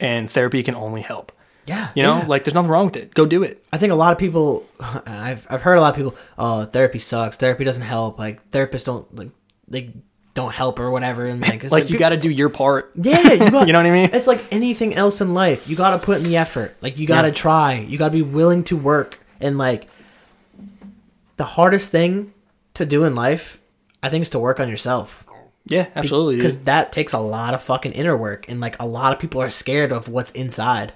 And 0.01 0.29
therapy 0.29 0.63
can 0.65 0.75
only 0.75 1.03
help. 1.03 1.31
Yeah, 1.67 1.91
You 1.95 2.03
know, 2.03 2.19
yeah. 2.19 2.27
like 2.27 2.45
there's 2.45 2.55
nothing 2.55 2.71
wrong 2.71 2.87
with 2.87 2.97
it. 2.97 3.15
Go 3.15 3.25
do 3.27 3.43
it. 3.43 3.63
I 3.73 3.79
think 3.79 3.93
a 3.93 3.97
lot 3.97 4.13
of 4.13 4.19
people, 4.19 4.67
I've 5.07 5.47
I've 5.49 5.63
heard 5.63 5.77
a 5.79 5.81
lot 5.81 5.91
of 5.91 5.97
people, 5.97 6.15
oh, 6.37 6.65
therapy 6.67 6.99
sucks. 6.99 7.37
Therapy 7.39 7.65
doesn't 7.65 7.85
help. 7.85 8.19
Like 8.19 8.51
therapists 8.51 8.85
don't 8.85 9.15
like 9.15 9.31
they 9.69 9.95
don't 10.35 10.53
help 10.53 10.79
or 10.81 10.91
whatever. 10.91 11.25
And 11.27 11.41
like, 11.41 11.63
Like 11.71 11.91
you 11.91 11.99
got 11.99 12.11
to 12.11 12.17
do 12.21 12.29
your 12.29 12.49
part. 12.49 12.93
Yeah, 13.01 13.33
you, 13.33 13.39
got, 13.51 13.67
You 13.67 13.73
know 13.73 13.79
what 13.79 13.87
I 13.87 13.91
mean? 13.93 14.11
It's 14.13 14.27
like 14.27 14.45
anything 14.51 14.95
else 14.95 15.21
in 15.21 15.33
life. 15.35 15.69
You 15.69 15.77
got 15.77 15.91
to 15.91 15.99
put 15.99 16.19
in 16.19 16.25
the 16.25 16.37
effort. 16.37 16.77
Like 16.83 16.99
you 16.99 17.07
got 17.07 17.23
to 17.23 17.29
Yeah. 17.29 17.35
try. 17.35 17.75
You 17.79 17.97
got 17.99 18.09
to 18.09 18.13
be 18.13 18.23
willing 18.23 18.65
to 18.65 18.77
work. 18.77 19.21
And 19.41 19.57
like 19.59 19.89
the 21.37 21.45
hardest 21.45 21.91
thing 21.91 22.33
to 22.75 22.85
do 22.85 23.05
in 23.05 23.15
life, 23.15 23.61
I 24.03 24.09
think, 24.09 24.23
is 24.23 24.31
to 24.31 24.39
work 24.39 24.59
on 24.61 24.69
yourself. 24.69 25.25
Yeah, 25.67 25.89
absolutely. 25.97 26.37
Because 26.37 26.61
that 26.65 26.93
takes 26.93 27.13
a 27.15 27.19
lot 27.19 27.55
of 27.55 27.63
fucking 27.63 27.93
inner 27.93 28.15
work, 28.17 28.45
and 28.51 28.61
like 28.61 28.79
a 28.81 28.87
lot 28.87 29.15
of 29.15 29.19
people 29.19 29.41
are 29.41 29.49
scared 29.49 29.93
of 29.93 30.09
what's 30.11 30.31
inside. 30.33 30.93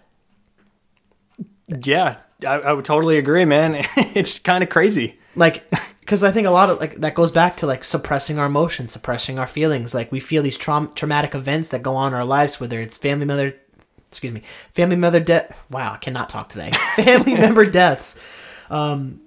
Yeah, 1.69 2.17
I, 2.47 2.55
I 2.55 2.73
would 2.73 2.85
totally 2.85 3.17
agree, 3.19 3.45
man. 3.47 3.77
it's 3.97 4.39
kind 4.39 4.63
of 4.63 4.69
crazy. 4.71 5.19
Like 5.39 5.71
because 6.01 6.25
i 6.25 6.31
think 6.31 6.47
a 6.47 6.51
lot 6.51 6.69
of 6.69 6.79
like 6.81 6.97
that 6.97 7.15
goes 7.15 7.31
back 7.31 7.57
to 7.57 7.67
like 7.67 7.85
suppressing 7.85 8.39
our 8.39 8.47
emotions 8.47 8.93
suppressing 8.93 9.39
our 9.39 9.47
feelings. 9.47 9.95
Like 9.95 10.11
we 10.13 10.21
feel 10.21 10.43
these 10.43 10.59
traum- 10.59 10.93
traumatic 10.95 11.35
events 11.35 11.69
that 11.71 11.83
go 11.83 11.95
on 11.95 12.13
in 12.13 12.19
our 12.19 12.25
lives 12.25 12.61
whether 12.61 12.81
it's 12.81 12.97
family 12.97 13.25
member 13.25 13.55
excuse 14.09 14.33
me 14.33 14.41
family 14.73 14.97
member 14.97 15.21
death 15.21 15.57
wow 15.71 15.93
i 15.93 15.97
cannot 15.97 16.29
talk 16.29 16.49
today. 16.49 16.71
Family 16.97 17.35
member 17.47 17.65
deaths. 17.65 18.19
Um 18.71 19.21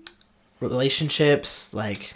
relationships 0.60 1.74
like 1.74 2.14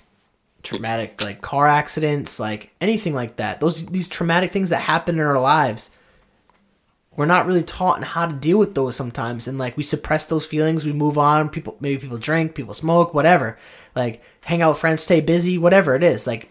traumatic 0.61 1.23
like 1.23 1.41
car 1.41 1.67
accidents 1.67 2.39
like 2.39 2.71
anything 2.81 3.13
like 3.13 3.37
that. 3.37 3.59
Those 3.59 3.85
these 3.85 4.07
traumatic 4.07 4.51
things 4.51 4.69
that 4.69 4.81
happen 4.81 5.15
in 5.15 5.21
our 5.25 5.39
lives 5.39 5.91
we're 7.15 7.25
not 7.25 7.45
really 7.45 7.63
taught 7.63 8.03
how 8.03 8.25
to 8.25 8.33
deal 8.33 8.57
with 8.57 8.75
those 8.75 8.95
sometimes. 8.95 9.47
And 9.47 9.57
like 9.57 9.77
we 9.77 9.83
suppress 9.83 10.25
those 10.25 10.45
feelings 10.45 10.85
we 10.85 10.93
move 10.93 11.17
on 11.17 11.49
people 11.49 11.77
maybe 11.79 12.01
people 12.01 12.17
drink 12.17 12.55
people 12.55 12.73
smoke 12.73 13.13
whatever. 13.13 13.57
Like 13.95 14.21
hang 14.43 14.61
out 14.61 14.71
with 14.71 14.79
friends 14.79 15.03
stay 15.03 15.21
busy 15.21 15.57
whatever 15.57 15.95
it 15.95 16.03
is. 16.03 16.27
Like 16.27 16.49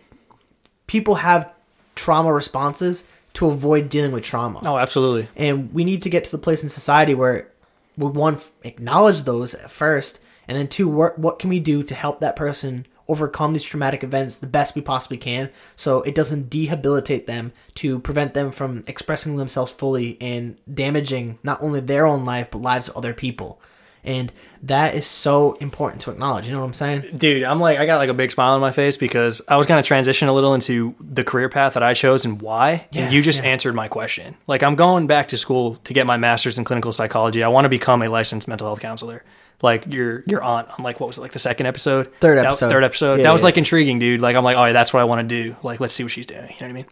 people 0.86 1.16
have 1.16 1.50
trauma 1.94 2.32
responses 2.32 3.08
to 3.34 3.48
avoid 3.48 3.88
dealing 3.88 4.12
with 4.12 4.22
trauma. 4.22 4.60
Oh, 4.64 4.76
absolutely. 4.76 5.28
and 5.36 5.72
we 5.72 5.84
need 5.84 6.02
to 6.02 6.10
get 6.10 6.24
to 6.24 6.30
the 6.30 6.38
place 6.38 6.62
in 6.62 6.68
society 6.68 7.14
where 7.14 7.50
we 7.96 8.06
one 8.06 8.38
acknowledge 8.62 9.22
those 9.22 9.54
at 9.54 9.70
first 9.70 10.20
and 10.48 10.58
then 10.58 10.68
two, 10.68 10.88
what 10.88 11.18
what 11.18 11.38
can 11.38 11.50
we 11.50 11.60
do 11.60 11.82
to 11.82 11.94
help 11.94 12.20
that 12.20 12.36
person 12.36 12.86
overcome 13.08 13.52
these 13.52 13.62
traumatic 13.62 14.02
events 14.02 14.36
the 14.36 14.46
best 14.46 14.74
we 14.74 14.82
possibly 14.82 15.16
can, 15.16 15.50
so 15.76 16.02
it 16.02 16.14
doesn't 16.14 16.50
debilitate 16.50 17.26
them 17.26 17.52
to 17.74 17.98
prevent 18.00 18.34
them 18.34 18.50
from 18.50 18.84
expressing 18.86 19.36
themselves 19.36 19.72
fully 19.72 20.16
and 20.20 20.56
damaging 20.72 21.38
not 21.42 21.62
only 21.62 21.80
their 21.80 22.06
own 22.06 22.24
life 22.24 22.50
but 22.50 22.60
lives 22.60 22.88
of 22.88 22.96
other 22.96 23.14
people. 23.14 23.60
And 24.04 24.30
that 24.62 24.94
is 24.94 25.06
so 25.06 25.54
important 25.54 26.02
to 26.02 26.10
acknowledge. 26.10 26.46
You 26.46 26.52
know 26.52 26.60
what 26.60 26.66
I'm 26.66 26.74
saying? 26.74 27.16
Dude, 27.16 27.42
I'm 27.42 27.58
like, 27.58 27.78
I 27.78 27.86
got 27.86 27.96
like 27.96 28.10
a 28.10 28.14
big 28.14 28.30
smile 28.30 28.52
on 28.52 28.60
my 28.60 28.70
face 28.70 28.98
because 28.98 29.40
I 29.48 29.56
was 29.56 29.66
going 29.66 29.82
to 29.82 29.86
transition 29.86 30.28
a 30.28 30.32
little 30.32 30.52
into 30.52 30.94
the 31.00 31.24
career 31.24 31.48
path 31.48 31.72
that 31.72 31.82
I 31.82 31.94
chose 31.94 32.24
and 32.26 32.40
why. 32.40 32.86
Yeah, 32.92 33.04
and 33.04 33.12
you 33.14 33.22
just 33.22 33.42
yeah. 33.42 33.50
answered 33.50 33.74
my 33.74 33.88
question. 33.88 34.36
Like, 34.46 34.62
I'm 34.62 34.74
going 34.74 35.06
back 35.06 35.28
to 35.28 35.38
school 35.38 35.76
to 35.76 35.94
get 35.94 36.06
my 36.06 36.18
master's 36.18 36.58
in 36.58 36.64
clinical 36.64 36.92
psychology. 36.92 37.42
I 37.42 37.48
want 37.48 37.64
to 37.64 37.70
become 37.70 38.02
a 38.02 38.08
licensed 38.08 38.46
mental 38.46 38.66
health 38.66 38.80
counselor. 38.80 39.24
Like 39.64 39.92
your 39.92 40.22
your 40.26 40.42
aunt, 40.42 40.68
I'm 40.76 40.84
like, 40.84 41.00
what 41.00 41.08
was 41.08 41.18
it, 41.18 41.22
like 41.22 41.32
the 41.32 41.38
second 41.40 41.66
episode? 41.66 42.12
Third 42.20 42.38
That- 42.38 42.46
episode. 42.46 42.68
third 42.68 42.84
episode. 42.84 43.14
Yeah, 43.16 43.24
that 43.24 43.32
was 43.32 43.42
yeah. 43.42 43.46
like 43.46 43.58
intriguing, 43.58 43.98
dude. 43.98 44.20
Like, 44.20 44.36
I'm 44.36 44.44
like, 44.44 44.56
oh, 44.56 44.66
yeah, 44.66 44.72
that's 44.72 44.92
what 44.92 45.00
I 45.00 45.04
want 45.04 45.28
to 45.28 45.42
do. 45.42 45.56
Like, 45.62 45.80
let's 45.80 45.94
see 45.94 46.04
what 46.04 46.12
she's 46.12 46.26
doing. 46.26 46.42
You 46.42 46.46
know 46.48 46.66
what 46.66 46.68
I 46.68 46.72
mean? 46.72 46.86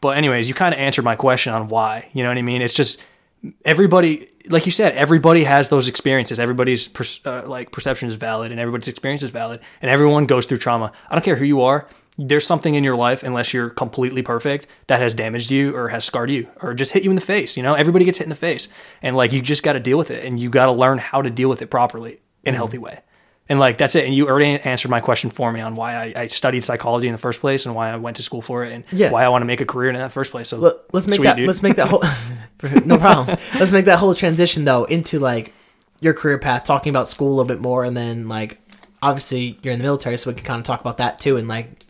But 0.00 0.16
anyways, 0.16 0.48
you 0.48 0.54
kind 0.54 0.72
of 0.72 0.80
answered 0.80 1.04
my 1.04 1.16
question 1.16 1.52
on 1.52 1.68
why. 1.68 2.08
You 2.12 2.22
know 2.22 2.30
what 2.30 2.38
I 2.38 2.42
mean? 2.42 2.62
It's 2.62 2.74
just 2.74 3.00
everybody 3.64 4.28
like 4.50 4.66
you 4.66 4.72
said 4.72 4.94
everybody 4.94 5.44
has 5.44 5.68
those 5.68 5.88
experiences 5.88 6.38
everybody's 6.38 6.86
per, 6.88 7.04
uh, 7.24 7.42
like 7.46 7.72
perception 7.72 8.08
is 8.08 8.14
valid 8.14 8.52
and 8.52 8.60
everybody's 8.60 8.86
experience 8.88 9.22
is 9.22 9.30
valid 9.30 9.60
and 9.80 9.90
everyone 9.90 10.26
goes 10.26 10.46
through 10.46 10.58
trauma 10.58 10.92
i 11.10 11.14
don't 11.14 11.24
care 11.24 11.34
who 11.34 11.44
you 11.44 11.60
are 11.60 11.88
there's 12.18 12.46
something 12.46 12.74
in 12.74 12.84
your 12.84 12.96
life 12.96 13.22
unless 13.22 13.54
you're 13.54 13.70
completely 13.70 14.22
perfect 14.22 14.66
that 14.86 15.00
has 15.00 15.14
damaged 15.14 15.50
you 15.50 15.74
or 15.74 15.88
has 15.88 16.04
scarred 16.04 16.30
you 16.30 16.46
or 16.60 16.74
just 16.74 16.92
hit 16.92 17.02
you 17.02 17.10
in 17.10 17.16
the 17.16 17.22
face 17.22 17.56
you 17.56 17.62
know 17.62 17.74
everybody 17.74 18.04
gets 18.04 18.18
hit 18.18 18.24
in 18.24 18.30
the 18.30 18.34
face 18.36 18.68
and 19.00 19.16
like 19.16 19.32
you 19.32 19.40
just 19.40 19.62
got 19.62 19.72
to 19.72 19.80
deal 19.80 19.96
with 19.98 20.10
it 20.10 20.24
and 20.24 20.38
you 20.38 20.50
got 20.50 20.66
to 20.66 20.72
learn 20.72 20.98
how 20.98 21.22
to 21.22 21.30
deal 21.30 21.48
with 21.48 21.62
it 21.62 21.68
properly 21.68 22.20
in 22.44 22.54
a 22.54 22.56
healthy 22.56 22.76
mm-hmm. 22.76 22.84
way 22.86 23.00
and 23.48 23.58
like 23.58 23.78
that's 23.78 23.94
it 23.94 24.04
and 24.04 24.14
you 24.14 24.28
already 24.28 24.60
answered 24.60 24.90
my 24.90 25.00
question 25.00 25.30
for 25.30 25.50
me 25.52 25.60
on 25.60 25.74
why 25.74 25.94
I, 25.94 26.12
I 26.16 26.26
studied 26.26 26.62
psychology 26.62 27.08
in 27.08 27.12
the 27.12 27.18
first 27.18 27.40
place 27.40 27.64
and 27.66 27.74
why 27.74 27.90
i 27.90 27.96
went 27.96 28.16
to 28.18 28.22
school 28.22 28.42
for 28.42 28.64
it 28.64 28.72
and 28.72 28.84
Yeah. 28.92 29.10
why 29.10 29.24
i 29.24 29.28
want 29.28 29.42
to 29.42 29.46
make 29.46 29.60
a 29.60 29.66
career 29.66 29.88
in 29.90 29.96
that 29.96 30.12
first 30.12 30.32
place 30.32 30.48
so 30.48 30.58
Let, 30.58 30.74
let's 30.92 31.06
make 31.06 31.16
sweet, 31.16 31.24
that 31.26 31.36
dude. 31.36 31.46
let's 31.46 31.62
make 31.62 31.76
that 31.76 31.88
whole 31.88 32.04
no 32.84 32.98
problem. 32.98 33.36
Let's 33.58 33.72
make 33.72 33.86
that 33.86 33.98
whole 33.98 34.14
transition 34.14 34.64
though 34.64 34.84
into 34.84 35.18
like 35.18 35.52
your 36.00 36.14
career 36.14 36.38
path, 36.38 36.64
talking 36.64 36.90
about 36.90 37.08
school 37.08 37.28
a 37.28 37.34
little 37.34 37.44
bit 37.44 37.60
more, 37.60 37.84
and 37.84 37.96
then 37.96 38.28
like 38.28 38.60
obviously 39.02 39.58
you're 39.62 39.72
in 39.72 39.78
the 39.78 39.84
military, 39.84 40.16
so 40.18 40.30
we 40.30 40.34
can 40.34 40.44
kind 40.44 40.60
of 40.60 40.64
talk 40.64 40.80
about 40.80 40.98
that 40.98 41.18
too, 41.18 41.36
and 41.36 41.48
like 41.48 41.81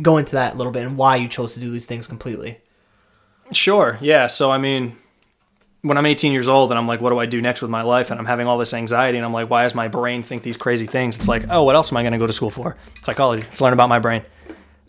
go 0.00 0.16
into 0.16 0.32
that 0.32 0.54
a 0.54 0.56
little 0.56 0.72
bit 0.72 0.86
and 0.86 0.96
why 0.96 1.16
you 1.16 1.28
chose 1.28 1.54
to 1.54 1.60
do 1.60 1.70
these 1.70 1.86
things 1.86 2.06
completely. 2.06 2.60
Sure. 3.52 3.98
Yeah. 4.00 4.26
So, 4.26 4.50
I 4.50 4.58
mean, 4.58 4.96
when 5.82 5.96
I'm 5.96 6.06
18 6.06 6.32
years 6.32 6.48
old 6.48 6.70
and 6.70 6.78
I'm 6.78 6.86
like, 6.86 7.00
what 7.00 7.10
do 7.10 7.18
I 7.18 7.26
do 7.26 7.40
next 7.40 7.62
with 7.62 7.70
my 7.70 7.82
life? 7.82 8.10
And 8.10 8.18
I'm 8.18 8.26
having 8.26 8.46
all 8.46 8.58
this 8.58 8.74
anxiety 8.74 9.18
and 9.18 9.24
I'm 9.24 9.32
like, 9.32 9.48
why 9.48 9.62
does 9.62 9.74
my 9.74 9.88
brain 9.88 10.22
think 10.22 10.42
these 10.42 10.56
crazy 10.56 10.86
things? 10.86 11.16
It's 11.16 11.28
like, 11.28 11.44
oh, 11.50 11.62
what 11.62 11.74
else 11.74 11.92
am 11.92 11.96
I 11.96 12.02
going 12.02 12.12
to 12.12 12.18
go 12.18 12.26
to 12.26 12.32
school 12.32 12.50
for? 12.50 12.76
Psychology. 13.02 13.46
Let's 13.48 13.60
learn 13.60 13.72
about 13.72 13.88
my 13.88 13.98
brain. 13.98 14.22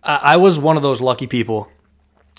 I, 0.03 0.15
I 0.15 0.37
was 0.37 0.57
one 0.57 0.77
of 0.77 0.83
those 0.83 1.01
lucky 1.01 1.27
people 1.27 1.69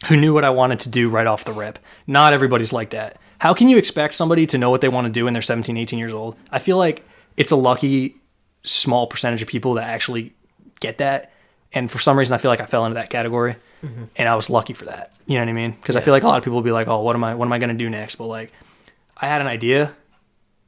who 0.06 0.16
knew 0.16 0.34
what 0.34 0.44
I 0.44 0.50
wanted 0.50 0.80
to 0.80 0.88
do 0.88 1.08
right 1.08 1.26
off 1.26 1.44
the 1.44 1.52
rip. 1.52 1.78
Not 2.06 2.32
everybody's 2.32 2.72
like 2.72 2.90
that. 2.90 3.18
How 3.38 3.54
can 3.54 3.68
you 3.68 3.78
expect 3.78 4.14
somebody 4.14 4.46
to 4.46 4.58
know 4.58 4.70
what 4.70 4.80
they 4.80 4.88
want 4.88 5.06
to 5.06 5.12
do 5.12 5.24
when 5.24 5.32
they're 5.32 5.42
17, 5.42 5.76
18 5.76 5.98
years 5.98 6.12
old? 6.12 6.36
I 6.50 6.58
feel 6.58 6.76
like 6.76 7.06
it's 7.36 7.52
a 7.52 7.56
lucky 7.56 8.16
small 8.62 9.06
percentage 9.06 9.42
of 9.42 9.48
people 9.48 9.74
that 9.74 9.88
actually 9.88 10.34
get 10.80 10.98
that. 10.98 11.32
And 11.72 11.90
for 11.90 11.98
some 11.98 12.18
reason, 12.18 12.34
I 12.34 12.38
feel 12.38 12.50
like 12.50 12.60
I 12.60 12.66
fell 12.66 12.84
into 12.86 12.94
that 12.94 13.10
category, 13.10 13.56
and 14.16 14.28
I 14.28 14.34
was 14.34 14.50
lucky 14.50 14.72
for 14.72 14.86
that. 14.86 15.12
You 15.26 15.34
know 15.38 15.44
what 15.44 15.50
I 15.50 15.52
mean? 15.52 15.70
Because 15.72 15.94
I 15.96 16.00
feel 16.00 16.12
like 16.12 16.24
a 16.24 16.26
lot 16.26 16.38
of 16.38 16.44
people 16.44 16.56
will 16.56 16.62
be 16.64 16.72
like, 16.72 16.88
"Oh, 16.88 17.00
what 17.02 17.14
am 17.14 17.22
I? 17.22 17.34
What 17.34 17.46
am 17.46 17.52
I 17.52 17.58
going 17.58 17.70
to 17.70 17.76
do 17.76 17.88
next?" 17.88 18.16
But 18.16 18.26
like, 18.26 18.52
I 19.16 19.26
had 19.28 19.40
an 19.40 19.46
idea, 19.46 19.94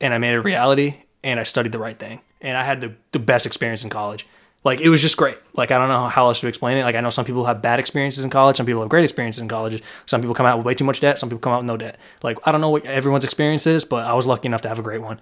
and 0.00 0.14
I 0.14 0.18
made 0.18 0.32
it 0.32 0.36
a 0.36 0.42
reality, 0.42 0.94
and 1.24 1.40
I 1.40 1.42
studied 1.42 1.72
the 1.72 1.78
right 1.78 1.98
thing, 1.98 2.20
and 2.40 2.56
I 2.56 2.62
had 2.64 2.80
the, 2.80 2.94
the 3.10 3.18
best 3.18 3.46
experience 3.46 3.82
in 3.84 3.90
college. 3.90 4.26
Like 4.64 4.80
it 4.80 4.88
was 4.90 5.02
just 5.02 5.16
great. 5.16 5.38
Like 5.54 5.72
I 5.72 5.78
don't 5.78 5.88
know 5.88 6.06
how 6.06 6.26
else 6.28 6.40
to 6.40 6.46
explain 6.46 6.78
it. 6.78 6.84
Like 6.84 6.94
I 6.94 7.00
know 7.00 7.10
some 7.10 7.24
people 7.24 7.44
have 7.46 7.60
bad 7.60 7.80
experiences 7.80 8.22
in 8.22 8.30
college, 8.30 8.56
some 8.56 8.66
people 8.66 8.80
have 8.82 8.88
great 8.88 9.02
experiences 9.02 9.40
in 9.42 9.48
college. 9.48 9.82
Some 10.06 10.20
people 10.20 10.34
come 10.34 10.46
out 10.46 10.56
with 10.58 10.66
way 10.66 10.74
too 10.74 10.84
much 10.84 11.00
debt, 11.00 11.18
some 11.18 11.28
people 11.28 11.40
come 11.40 11.52
out 11.52 11.58
with 11.62 11.66
no 11.66 11.76
debt. 11.76 11.98
Like 12.22 12.38
I 12.46 12.52
don't 12.52 12.60
know 12.60 12.70
what 12.70 12.84
everyone's 12.86 13.24
experience 13.24 13.66
is, 13.66 13.84
but 13.84 14.04
I 14.06 14.14
was 14.14 14.26
lucky 14.26 14.46
enough 14.46 14.60
to 14.62 14.68
have 14.68 14.78
a 14.78 14.82
great 14.82 15.02
one. 15.02 15.20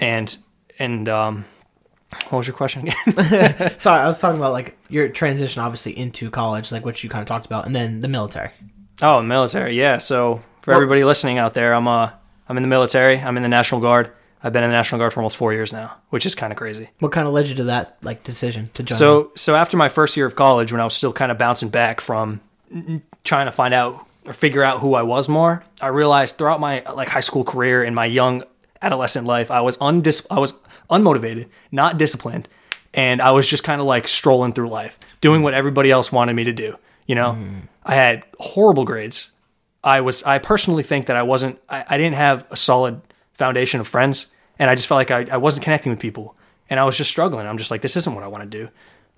And 0.00 0.36
and 0.78 1.08
um, 1.08 1.44
what 2.28 2.38
was 2.38 2.46
your 2.46 2.56
question 2.56 2.88
again? 2.88 3.78
Sorry, 3.78 4.00
I 4.00 4.06
was 4.06 4.18
talking 4.18 4.38
about 4.38 4.52
like 4.52 4.76
your 4.88 5.08
transition, 5.08 5.62
obviously 5.62 5.96
into 5.96 6.30
college, 6.30 6.72
like 6.72 6.84
what 6.84 7.02
you 7.02 7.10
kind 7.10 7.22
of 7.22 7.28
talked 7.28 7.46
about, 7.46 7.66
and 7.66 7.74
then 7.74 8.00
the 8.00 8.08
military. 8.08 8.50
Oh, 9.02 9.22
military. 9.22 9.76
Yeah. 9.76 9.98
So 9.98 10.42
for 10.62 10.74
everybody 10.74 11.04
listening 11.04 11.38
out 11.38 11.54
there, 11.54 11.74
I'm 11.74 11.88
uh 11.88 12.10
I'm 12.48 12.56
in 12.56 12.62
the 12.62 12.68
military. 12.68 13.18
I'm 13.18 13.36
in 13.36 13.42
the 13.42 13.48
National 13.48 13.80
Guard. 13.80 14.10
I've 14.42 14.52
been 14.52 14.64
in 14.64 14.70
the 14.70 14.76
National 14.76 14.98
Guard 14.98 15.12
for 15.12 15.20
almost 15.20 15.36
four 15.36 15.52
years 15.52 15.72
now, 15.72 15.96
which 16.08 16.24
is 16.24 16.34
kind 16.34 16.52
of 16.52 16.56
crazy. 16.56 16.90
What 16.98 17.12
kind 17.12 17.28
of 17.28 17.34
led 17.34 17.48
you 17.48 17.54
to 17.56 17.64
that 17.64 17.98
like 18.02 18.22
decision 18.22 18.70
to 18.72 18.82
join? 18.82 18.96
So 18.96 19.32
so 19.36 19.54
after 19.54 19.76
my 19.76 19.88
first 19.88 20.16
year 20.16 20.26
of 20.26 20.34
college, 20.34 20.72
when 20.72 20.80
I 20.80 20.84
was 20.84 20.94
still 20.94 21.12
kind 21.12 21.30
of 21.30 21.38
bouncing 21.38 21.68
back 21.68 22.00
from 22.00 22.40
trying 23.24 23.46
to 23.46 23.52
find 23.52 23.72
out 23.74 24.06
or 24.26 24.32
figure 24.32 24.62
out 24.62 24.80
who 24.80 24.94
I 24.94 25.02
was 25.02 25.28
more, 25.28 25.64
I 25.80 25.88
realized 25.88 26.36
throughout 26.36 26.60
my 26.60 26.82
like 26.92 27.08
high 27.08 27.20
school 27.20 27.44
career 27.44 27.82
and 27.82 27.94
my 27.94 28.06
young 28.06 28.44
adolescent 28.82 29.26
life, 29.26 29.50
I 29.50 29.60
was 29.60 29.76
undis 29.78 30.26
I 30.30 30.38
was 30.38 30.52
unmotivated, 30.88 31.48
not 31.70 31.98
disciplined, 31.98 32.48
and 32.94 33.20
I 33.22 33.30
was 33.32 33.48
just 33.48 33.64
kind 33.64 33.80
of 33.80 33.86
like 33.86 34.08
strolling 34.08 34.52
through 34.52 34.68
life, 34.68 34.98
doing 35.20 35.42
what 35.42 35.54
everybody 35.54 35.90
else 35.90 36.10
wanted 36.10 36.34
me 36.34 36.44
to 36.44 36.52
do. 36.52 36.76
You 37.06 37.14
know, 37.14 37.36
I 37.84 37.94
had 37.94 38.24
horrible 38.38 38.84
grades. 38.84 39.30
I 39.82 40.00
was 40.00 40.22
I 40.24 40.38
personally 40.38 40.82
think 40.82 41.06
that 41.06 41.16
I 41.16 41.22
wasn't 41.22 41.58
I, 41.68 41.84
I 41.88 41.98
didn't 41.98 42.16
have 42.16 42.46
a 42.50 42.56
solid 42.56 43.00
foundation 43.32 43.80
of 43.80 43.88
friends 43.88 44.26
and 44.58 44.70
I 44.70 44.74
just 44.74 44.86
felt 44.86 44.98
like 44.98 45.10
I, 45.10 45.34
I 45.34 45.38
wasn't 45.38 45.64
connecting 45.64 45.90
with 45.90 45.98
people 45.98 46.36
and 46.68 46.78
I 46.78 46.84
was 46.84 46.96
just 46.96 47.10
struggling. 47.10 47.46
I'm 47.46 47.58
just 47.58 47.70
like 47.70 47.80
this 47.80 47.96
isn't 47.96 48.14
what 48.14 48.22
I 48.22 48.28
want 48.28 48.48
to 48.48 48.58
do. 48.58 48.68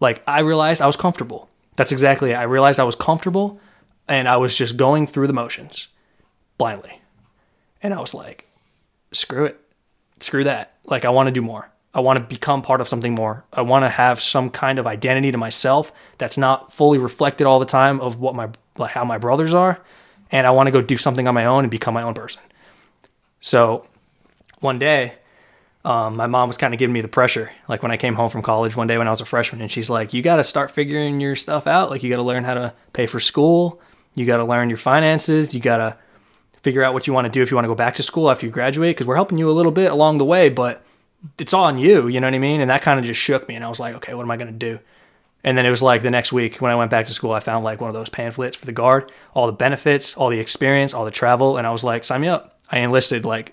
Like 0.01 0.22
I 0.27 0.40
realized 0.40 0.81
I 0.81 0.87
was 0.87 0.96
comfortable. 0.96 1.48
That's 1.77 1.92
exactly 1.92 2.31
it. 2.31 2.35
I 2.35 2.44
realized 2.44 2.79
I 2.79 2.85
was 2.85 2.94
comfortable 2.94 3.61
and 4.07 4.29
I 4.29 4.37
was 4.37 4.57
just 4.57 4.77
going 4.77 5.07
through 5.07 5.27
the 5.27 5.33
motions 5.33 5.88
blindly. 6.59 7.01
And 7.83 7.92
I 7.92 8.01
was 8.01 8.14
like, 8.14 8.46
screw 9.12 9.44
it. 9.44 9.61
Screw 10.20 10.44
that. 10.44 10.75
Like 10.85 11.05
I 11.05 11.11
want 11.11 11.29
to 11.29 11.33
do 11.33 11.42
more. 11.42 11.68
I 11.94 12.01
want 12.01 12.18
to 12.18 12.25
become 12.25 12.62
part 12.62 12.81
of 12.81 12.88
something 12.88 13.14
more. 13.14 13.44
I 13.53 13.62
want 13.62 13.85
to 13.85 13.88
have 13.88 14.20
some 14.20 14.48
kind 14.48 14.79
of 14.79 14.87
identity 14.87 15.31
to 15.31 15.38
myself 15.38 15.92
that's 16.16 16.38
not 16.38 16.72
fully 16.72 16.98
reflected 16.98 17.46
all 17.46 17.59
the 17.59 17.66
time 17.66 18.01
of 18.01 18.18
what 18.18 18.35
my 18.35 18.48
like 18.79 18.92
how 18.92 19.05
my 19.05 19.18
brothers 19.18 19.53
are, 19.53 19.81
and 20.31 20.46
I 20.46 20.51
want 20.51 20.68
to 20.68 20.70
go 20.70 20.81
do 20.81 20.96
something 20.96 21.29
on 21.29 21.35
my 21.35 21.44
own 21.44 21.64
and 21.64 21.70
become 21.70 21.92
my 21.92 22.03
own 22.03 22.14
person. 22.14 22.40
So, 23.42 23.87
one 24.61 24.79
day, 24.79 25.14
um, 25.85 26.16
my 26.16 26.27
mom 26.27 26.48
was 26.48 26.57
kind 26.57 26.72
of 26.72 26.79
giving 26.79 26.94
me 26.94 27.03
the 27.03 27.09
pressure. 27.09 27.51
Like 27.68 27.83
when 27.83 27.92
I 27.92 27.98
came 27.98 28.14
home 28.14 28.31
from 28.31 28.40
college 28.40 28.75
one 28.75 28.87
day 28.87 28.96
when 28.96 29.09
I 29.09 29.11
was 29.11 29.20
a 29.20 29.27
freshman, 29.27 29.61
and 29.61 29.70
she's 29.70 29.90
like, 29.90 30.14
"You 30.14 30.22
got 30.22 30.37
to 30.37 30.44
start 30.44 30.70
figuring 30.70 31.20
your 31.20 31.37
stuff 31.37 31.66
out. 31.66 31.90
Like 31.90 32.03
you 32.03 32.09
got 32.09 32.16
to 32.16 32.22
learn 32.22 32.44
how 32.44 32.55
to 32.55 32.72
pay 32.94 33.07
for 33.07 33.20
school. 33.20 33.81
You 34.14 34.25
got 34.25 34.38
to 34.38 34.44
learn 34.44 34.70
your 34.70 34.79
finances. 34.79 35.55
You 35.55 35.61
got 35.61 35.77
to 35.79 35.96
figure 36.62 36.83
out 36.83 36.94
what 36.94 37.07
you 37.07 37.12
want 37.12 37.25
to 37.25 37.31
do 37.31 37.42
if 37.42 37.51
you 37.51 37.57
want 37.57 37.64
to 37.64 37.68
go 37.68 37.75
back 37.75 37.94
to 37.94 38.03
school 38.03 38.31
after 38.31 38.46
you 38.46 38.53
graduate 38.53 38.96
because 38.96 39.07
we're 39.07 39.16
helping 39.16 39.38
you 39.38 39.51
a 39.51 39.53
little 39.53 39.72
bit 39.72 39.90
along 39.90 40.18
the 40.18 40.25
way, 40.25 40.48
but 40.48 40.85
it's 41.38 41.53
on 41.53 41.79
you, 41.79 42.09
you 42.09 42.20
know 42.20 42.27
what 42.27 42.35
I 42.35 42.38
mean? 42.38 42.61
And 42.61 42.70
that 42.70 42.83
kind 42.83 42.98
of 42.98 43.05
just 43.05 43.20
shook 43.20 43.48
me 43.48 43.55
and 43.55 43.64
I 43.64 43.68
was 43.68 43.81
like, 43.81 43.94
okay, 43.96 44.14
what 44.14 44.22
am 44.22 44.31
I 44.31 44.37
going 44.37 44.53
to 44.53 44.53
do? 44.53 44.79
And 45.44 45.59
then 45.59 45.66
it 45.66 45.70
was 45.70 45.83
like 45.83 46.03
the 46.03 46.11
next 46.11 46.33
week 46.33 46.57
when 46.57 46.70
I 46.70 46.77
went 46.77 46.90
back 46.90 47.07
to 47.07 47.12
school, 47.12 47.33
I 47.33 47.40
found 47.40 47.64
like 47.64 47.81
one 47.81 47.90
of 47.90 47.94
those 47.94 48.09
pamphlets 48.09 48.57
for 48.57 48.66
the 48.66 48.72
guard, 48.72 49.11
all 49.35 49.46
the 49.46 49.53
benefits, 49.53 50.16
all 50.16 50.29
the 50.29 50.38
experience, 50.38 50.94
all 50.94 51.05
the 51.05 51.11
travel, 51.11 51.57
and 51.57 51.66
I 51.66 51.70
was 51.70 51.83
like, 51.83 52.05
sign 52.05 52.20
me 52.20 52.29
up. 52.29 52.59
I 52.70 52.79
enlisted 52.79 53.25
like 53.25 53.51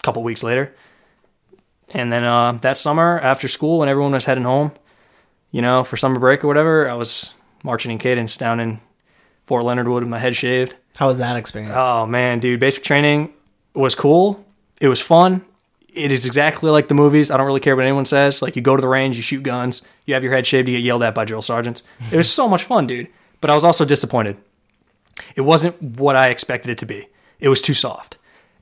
a 0.00 0.02
couple 0.02 0.22
weeks 0.22 0.42
later. 0.42 0.74
And 1.90 2.10
then 2.10 2.24
uh, 2.24 2.52
that 2.62 2.78
summer 2.78 3.20
after 3.20 3.48
school 3.48 3.78
when 3.78 3.88
everyone 3.88 4.12
was 4.12 4.24
heading 4.24 4.44
home, 4.44 4.72
you 5.50 5.62
know, 5.62 5.84
for 5.84 5.96
summer 5.96 6.18
break 6.18 6.42
or 6.42 6.48
whatever, 6.48 6.88
I 6.88 6.94
was 6.94 7.34
marching 7.62 7.92
in 7.92 7.98
cadence 7.98 8.36
down 8.36 8.58
in 8.58 8.80
Fort 9.46 9.64
Leonard 9.64 9.88
Wood 9.88 10.02
with 10.02 10.10
my 10.10 10.18
head 10.18 10.36
shaved. 10.36 10.74
How 10.96 11.08
was 11.08 11.18
that 11.18 11.36
experience? 11.36 11.74
Oh 11.76 12.06
man, 12.06 12.40
dude, 12.40 12.60
basic 12.60 12.82
training 12.82 13.32
was 13.74 13.94
cool. 13.94 14.44
It 14.80 14.88
was 14.88 15.00
fun. 15.00 15.44
It 15.92 16.12
is 16.12 16.26
exactly 16.26 16.70
like 16.70 16.88
the 16.88 16.94
movies. 16.94 17.30
I 17.30 17.36
don't 17.36 17.46
really 17.46 17.60
care 17.60 17.74
what 17.74 17.84
anyone 17.84 18.04
says. 18.04 18.42
Like 18.42 18.56
you 18.56 18.62
go 18.62 18.76
to 18.76 18.80
the 18.80 18.88
range, 18.88 19.16
you 19.16 19.22
shoot 19.22 19.42
guns, 19.42 19.82
you 20.04 20.14
have 20.14 20.22
your 20.22 20.32
head 20.34 20.46
shaved, 20.46 20.68
you 20.68 20.76
get 20.76 20.84
yelled 20.84 21.02
at 21.02 21.14
by 21.14 21.24
drill 21.24 21.42
sergeants. 21.42 21.82
It 22.12 22.16
was 22.16 22.30
so 22.30 22.48
much 22.48 22.64
fun, 22.64 22.86
dude. 22.86 23.08
But 23.40 23.50
I 23.50 23.54
was 23.54 23.64
also 23.64 23.84
disappointed. 23.84 24.36
It 25.34 25.42
wasn't 25.42 25.80
what 25.80 26.16
I 26.16 26.28
expected 26.28 26.70
it 26.70 26.78
to 26.78 26.86
be. 26.86 27.08
It 27.40 27.48
was 27.48 27.62
too 27.62 27.74
soft. 27.74 28.16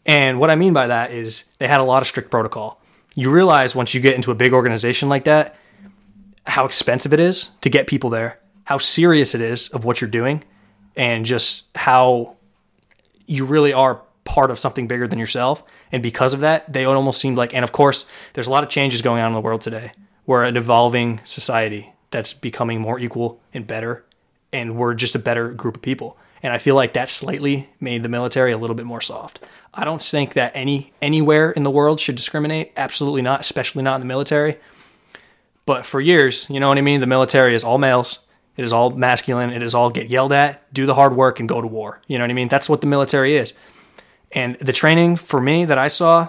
And 0.07 0.39
what 0.39 0.51
I 0.51 0.55
mean 0.55 0.73
by 0.73 0.87
that 0.87 1.11
is 1.11 1.45
they 1.59 1.69
had 1.69 1.81
a 1.81 1.85
lot 1.85 2.03
of 2.03 2.09
strict 2.09 2.31
protocol. 2.31 2.81
You 3.15 3.31
realize 3.31 3.75
once 3.75 3.95
you 3.95 4.01
get 4.01 4.15
into 4.15 4.31
a 4.31 4.35
big 4.35 4.53
organization 4.53 5.09
like 5.09 5.25
that, 5.25 5.57
how 6.47 6.65
expensive 6.67 7.13
it 7.13 7.21
is 7.21 7.51
to 7.63 7.71
get 7.71 7.87
people 7.87 8.11
there, 8.11 8.39
how 8.65 8.79
serious 8.79 9.35
it 9.35 9.41
is 9.41 9.69
of 9.71 9.85
what 9.85 10.01
you're 10.01 10.11
doing, 10.11 10.45
and 10.97 11.25
just 11.25 11.65
how 11.75 12.37
you 13.27 13.45
really 13.45 13.73
are 13.73 14.01
part 14.25 14.51
of 14.51 14.59
something 14.59 14.87
bigger 14.87 15.07
than 15.07 15.19
yourself. 15.19 15.63
And 15.93 16.03
because 16.03 16.35
of 16.35 16.41
that, 16.41 16.73
they 16.73 16.85
almost 16.85 17.21
seemed 17.21 17.37
like, 17.37 17.55
and 17.55 17.63
of 17.63 17.73
course, 17.73 18.07
there's 18.33 18.47
a 18.47 18.51
lot 18.51 18.65
of 18.65 18.71
changes 18.71 19.03
going 19.03 19.23
on 19.23 19.29
in 19.29 19.35
the 19.35 19.41
world 19.41 19.61
today. 19.61 19.93
We're 20.27 20.45
an 20.45 20.57
evolving 20.57 21.21
society 21.25 21.93
that's 22.11 22.33
becoming 22.33 22.81
more 22.81 22.99
equal 22.99 23.41
and 23.53 23.67
better, 23.67 24.05
and 24.53 24.77
we're 24.77 24.95
just 24.95 25.15
a 25.15 25.19
better 25.19 25.53
group 25.53 25.77
of 25.77 25.83
people. 25.83 26.17
and 26.45 26.53
I 26.53 26.59
feel 26.59 26.75
like 26.75 26.93
that 26.93 27.09
slightly 27.09 27.71
made 27.81 28.03
the 28.03 28.09
military 28.11 28.53
a 28.53 28.59
little 28.59 28.77
bit 28.77 28.85
more 28.85 29.01
soft. 29.01 29.41
I 29.73 29.83
don't 29.83 30.01
think 30.01 30.35
that 30.35 30.53
any 30.55 30.93
anywhere 31.01 31.51
in 31.51 31.63
the 31.63 31.71
world 31.71 31.99
should 31.99 32.17
discriminate. 32.17 32.71
Absolutely 32.77 33.23
not, 33.23 33.41
especially 33.41 33.83
not 33.83 33.95
in 33.95 34.03
the 34.03 34.07
military. 34.07 34.59
But 35.65 35.87
for 35.87 36.03
years, 36.03 36.47
you 36.51 36.61
know 36.61 36.69
what 36.69 36.77
I 36.77 36.83
mean. 36.83 37.01
The 37.01 37.07
military 37.07 37.55
is 37.55 37.65
all 37.65 37.79
males. 37.79 38.19
It 38.57 38.65
is 38.65 38.73
all 38.73 38.91
masculine. 38.91 39.51
It 39.51 39.63
is 39.63 39.75
all 39.75 39.91
get 39.91 40.09
yelled 40.09 40.33
at, 40.33 40.73
do 40.73 40.87
the 40.87 40.95
hard 40.95 41.17
work, 41.17 41.41
and 41.41 41.49
go 41.49 41.61
to 41.61 41.67
war. 41.67 42.01
You 42.07 42.19
know 42.19 42.25
what 42.25 42.31
I 42.31 42.35
mean? 42.35 42.49
That's 42.49 42.69
what 42.69 42.81
the 42.81 42.87
military 42.87 43.37
is. 43.37 43.53
And 44.33 44.57
the 44.57 44.73
training 44.73 45.17
for 45.17 45.41
me 45.41 45.65
that 45.65 45.79
I 45.79 45.89
saw 45.89 46.29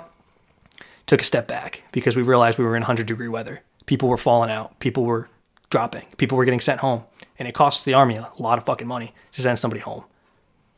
took 1.05 1.21
a 1.21 1.25
step 1.25 1.47
back 1.47 1.83
because 1.91 2.15
we 2.15 2.23
realized 2.23 2.57
we 2.57 2.65
were 2.65 2.75
in 2.75 2.81
100 2.81 3.05
degree 3.05 3.27
weather. 3.27 3.61
People 3.85 4.09
were 4.09 4.17
falling 4.17 4.49
out. 4.49 4.79
People 4.79 5.03
were 5.03 5.29
dropping. 5.69 6.05
People 6.17 6.37
were 6.37 6.45
getting 6.45 6.59
sent 6.59 6.79
home. 6.79 7.03
And 7.37 7.47
it 7.47 7.53
costs 7.53 7.83
the 7.83 7.93
army 7.93 8.15
a 8.15 8.29
lot 8.39 8.57
of 8.57 8.65
fucking 8.65 8.87
money 8.87 9.13
to 9.33 9.41
send 9.41 9.59
somebody 9.59 9.81
home 9.81 10.05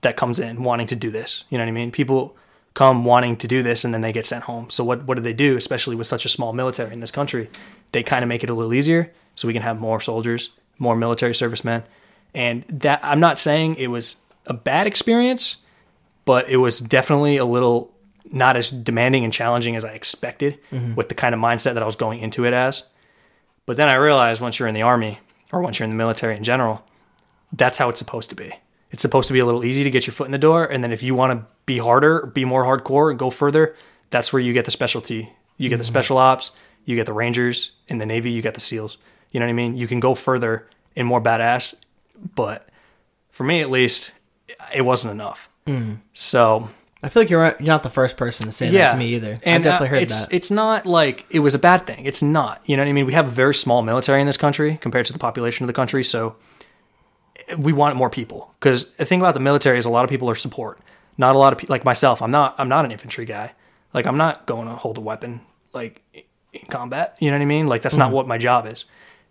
that 0.01 0.15
comes 0.15 0.39
in 0.39 0.63
wanting 0.63 0.87
to 0.87 0.95
do 0.95 1.11
this. 1.11 1.43
You 1.49 1.57
know 1.57 1.63
what 1.63 1.69
I 1.69 1.73
mean? 1.73 1.91
People 1.91 2.35
come 2.73 3.05
wanting 3.05 3.35
to 3.37 3.47
do 3.47 3.63
this 3.63 3.83
and 3.83 3.93
then 3.93 4.01
they 4.01 4.11
get 4.11 4.25
sent 4.25 4.43
home. 4.43 4.69
So 4.69 4.83
what, 4.83 5.03
what 5.05 5.15
do 5.15 5.21
they 5.21 5.33
do, 5.33 5.57
especially 5.57 5.95
with 5.95 6.07
such 6.07 6.25
a 6.25 6.29
small 6.29 6.53
military 6.53 6.93
in 6.93 6.99
this 6.99 7.11
country? 7.11 7.49
They 7.91 8.03
kind 8.03 8.23
of 8.23 8.29
make 8.29 8.43
it 8.43 8.49
a 8.49 8.53
little 8.53 8.73
easier 8.73 9.11
so 9.35 9.47
we 9.47 9.53
can 9.53 9.63
have 9.63 9.79
more 9.79 9.99
soldiers, 9.99 10.51
more 10.79 10.95
military 10.95 11.35
servicemen. 11.35 11.83
And 12.33 12.63
that 12.67 12.99
I'm 13.03 13.19
not 13.19 13.39
saying 13.39 13.75
it 13.75 13.87
was 13.87 14.17
a 14.45 14.53
bad 14.53 14.87
experience, 14.87 15.57
but 16.25 16.49
it 16.49 16.57
was 16.57 16.79
definitely 16.79 17.37
a 17.37 17.45
little 17.45 17.93
not 18.31 18.57
as 18.57 18.69
demanding 18.69 19.23
and 19.23 19.31
challenging 19.31 19.75
as 19.75 19.85
I 19.85 19.93
expected 19.93 20.59
mm-hmm. 20.71 20.95
with 20.95 21.09
the 21.09 21.15
kind 21.15 21.33
of 21.33 21.39
mindset 21.39 21.75
that 21.75 21.83
I 21.83 21.85
was 21.85 21.95
going 21.95 22.19
into 22.19 22.45
it 22.45 22.53
as. 22.53 22.83
But 23.65 23.77
then 23.77 23.89
I 23.89 23.95
realized 23.95 24.41
once 24.41 24.59
you're 24.59 24.67
in 24.67 24.75
the 24.75 24.81
army 24.81 25.19
or 25.51 25.61
once 25.61 25.79
you're 25.79 25.85
in 25.85 25.91
the 25.91 25.97
military 25.97 26.35
in 26.35 26.43
general, 26.43 26.83
that's 27.53 27.77
how 27.77 27.89
it's 27.89 27.99
supposed 27.99 28.29
to 28.29 28.35
be. 28.35 28.53
It's 28.91 29.01
supposed 29.01 29.27
to 29.27 29.33
be 29.33 29.39
a 29.39 29.45
little 29.45 29.65
easy 29.65 29.83
to 29.83 29.91
get 29.91 30.07
your 30.07 30.13
foot 30.13 30.27
in 30.27 30.31
the 30.31 30.37
door, 30.37 30.65
and 30.65 30.83
then 30.83 30.93
if 30.93 31.03
you 31.03 31.13
want 31.13 31.37
to 31.37 31.45
be 31.65 31.77
harder, 31.77 32.25
be 32.27 32.45
more 32.45 32.63
hardcore, 32.63 33.09
and 33.09 33.19
go 33.19 33.29
further, 33.29 33.75
that's 34.09 34.31
where 34.31 34.41
you 34.41 34.53
get 34.53 34.65
the 34.65 34.71
specialty. 34.71 35.33
You 35.57 35.69
get 35.69 35.77
the 35.77 35.83
mm-hmm. 35.83 35.91
special 35.91 36.17
ops, 36.17 36.51
you 36.85 36.95
get 36.95 37.05
the 37.05 37.13
Rangers 37.13 37.71
in 37.89 37.97
the 37.97 38.05
Navy, 38.05 38.31
you 38.31 38.41
get 38.41 38.53
the 38.53 38.61
SEALs. 38.61 38.97
You 39.31 39.39
know 39.39 39.45
what 39.45 39.51
I 39.51 39.53
mean? 39.53 39.77
You 39.77 39.87
can 39.87 39.99
go 39.99 40.15
further 40.15 40.67
and 40.95 41.07
more 41.07 41.21
badass, 41.21 41.75
but 42.35 42.67
for 43.29 43.43
me 43.43 43.61
at 43.61 43.69
least, 43.69 44.11
it 44.73 44.81
wasn't 44.81 45.11
enough. 45.11 45.49
So 46.13 46.69
I 47.03 47.09
feel 47.09 47.21
like 47.23 47.29
you're 47.29 47.45
you're 47.59 47.67
not 47.67 47.83
the 47.83 47.89
first 47.89 48.15
person 48.17 48.45
to 48.45 48.51
say 48.53 48.69
that 48.69 48.91
to 48.93 48.97
me 48.97 49.07
either. 49.15 49.33
I 49.45 49.49
and, 49.49 49.63
definitely 49.63 49.87
uh, 49.87 49.89
heard 49.91 50.01
it's, 50.03 50.25
that. 50.27 50.35
It's 50.35 50.49
not 50.49 50.85
like 50.85 51.25
it 51.29 51.39
was 51.39 51.53
a 51.53 51.59
bad 51.59 51.85
thing. 51.85 52.05
It's 52.05 52.23
not. 52.23 52.61
You 52.65 52.77
know 52.77 52.83
what 52.83 52.89
I 52.89 52.93
mean? 52.93 53.05
We 53.05 53.13
have 53.13 53.27
a 53.27 53.31
very 53.31 53.53
small 53.53 53.81
military 53.81 54.21
in 54.21 54.27
this 54.27 54.37
country 54.37 54.77
compared 54.81 55.05
to 55.07 55.13
the 55.13 55.19
population 55.19 55.63
of 55.65 55.67
the 55.67 55.73
country, 55.73 56.03
so 56.05 56.37
we 57.57 57.73
want 57.73 57.95
more 57.97 58.09
people. 58.09 58.53
Because 58.59 58.87
the 58.91 59.05
thing 59.05 59.19
about 59.19 59.33
the 59.33 59.39
military 59.39 59.77
is 59.77 59.85
a 59.85 59.89
lot 59.89 60.03
of 60.03 60.09
people 60.09 60.29
are 60.29 60.35
support. 60.35 60.79
Not 61.17 61.35
a 61.35 61.39
lot 61.39 61.51
of 61.53 61.59
people 61.59 61.73
like 61.73 61.83
myself. 61.85 62.21
I'm 62.21 62.31
not. 62.31 62.55
I'm 62.57 62.69
not 62.69 62.85
an 62.85 62.91
infantry 62.91 63.25
guy. 63.25 63.51
Like 63.93 64.05
I'm 64.07 64.17
not 64.17 64.45
going 64.45 64.67
to 64.67 64.75
hold 64.75 64.97
a 64.97 65.01
weapon 65.01 65.41
like 65.73 66.01
in 66.53 66.67
combat. 66.69 67.17
You 67.19 67.29
know 67.31 67.37
what 67.37 67.43
I 67.43 67.45
mean? 67.47 67.67
Like 67.67 67.81
that's 67.81 67.95
Mm. 67.95 67.99
not 67.99 68.11
what 68.11 68.27
my 68.27 68.37
job 68.37 68.65
is. 68.67 68.85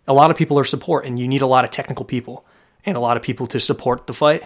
A 0.07 0.13
lot 0.13 0.31
of 0.31 0.37
people 0.37 0.57
are 0.59 0.63
support, 0.63 1.05
and 1.05 1.19
you 1.19 1.27
need 1.27 1.41
a 1.41 1.47
lot 1.47 1.65
of 1.65 1.71
technical 1.71 2.05
people 2.05 2.45
and 2.85 2.95
a 2.95 2.99
lot 2.99 3.17
of 3.17 3.23
people 3.23 3.45
to 3.47 3.59
support 3.59 4.07
the 4.07 4.13
fight 4.13 4.45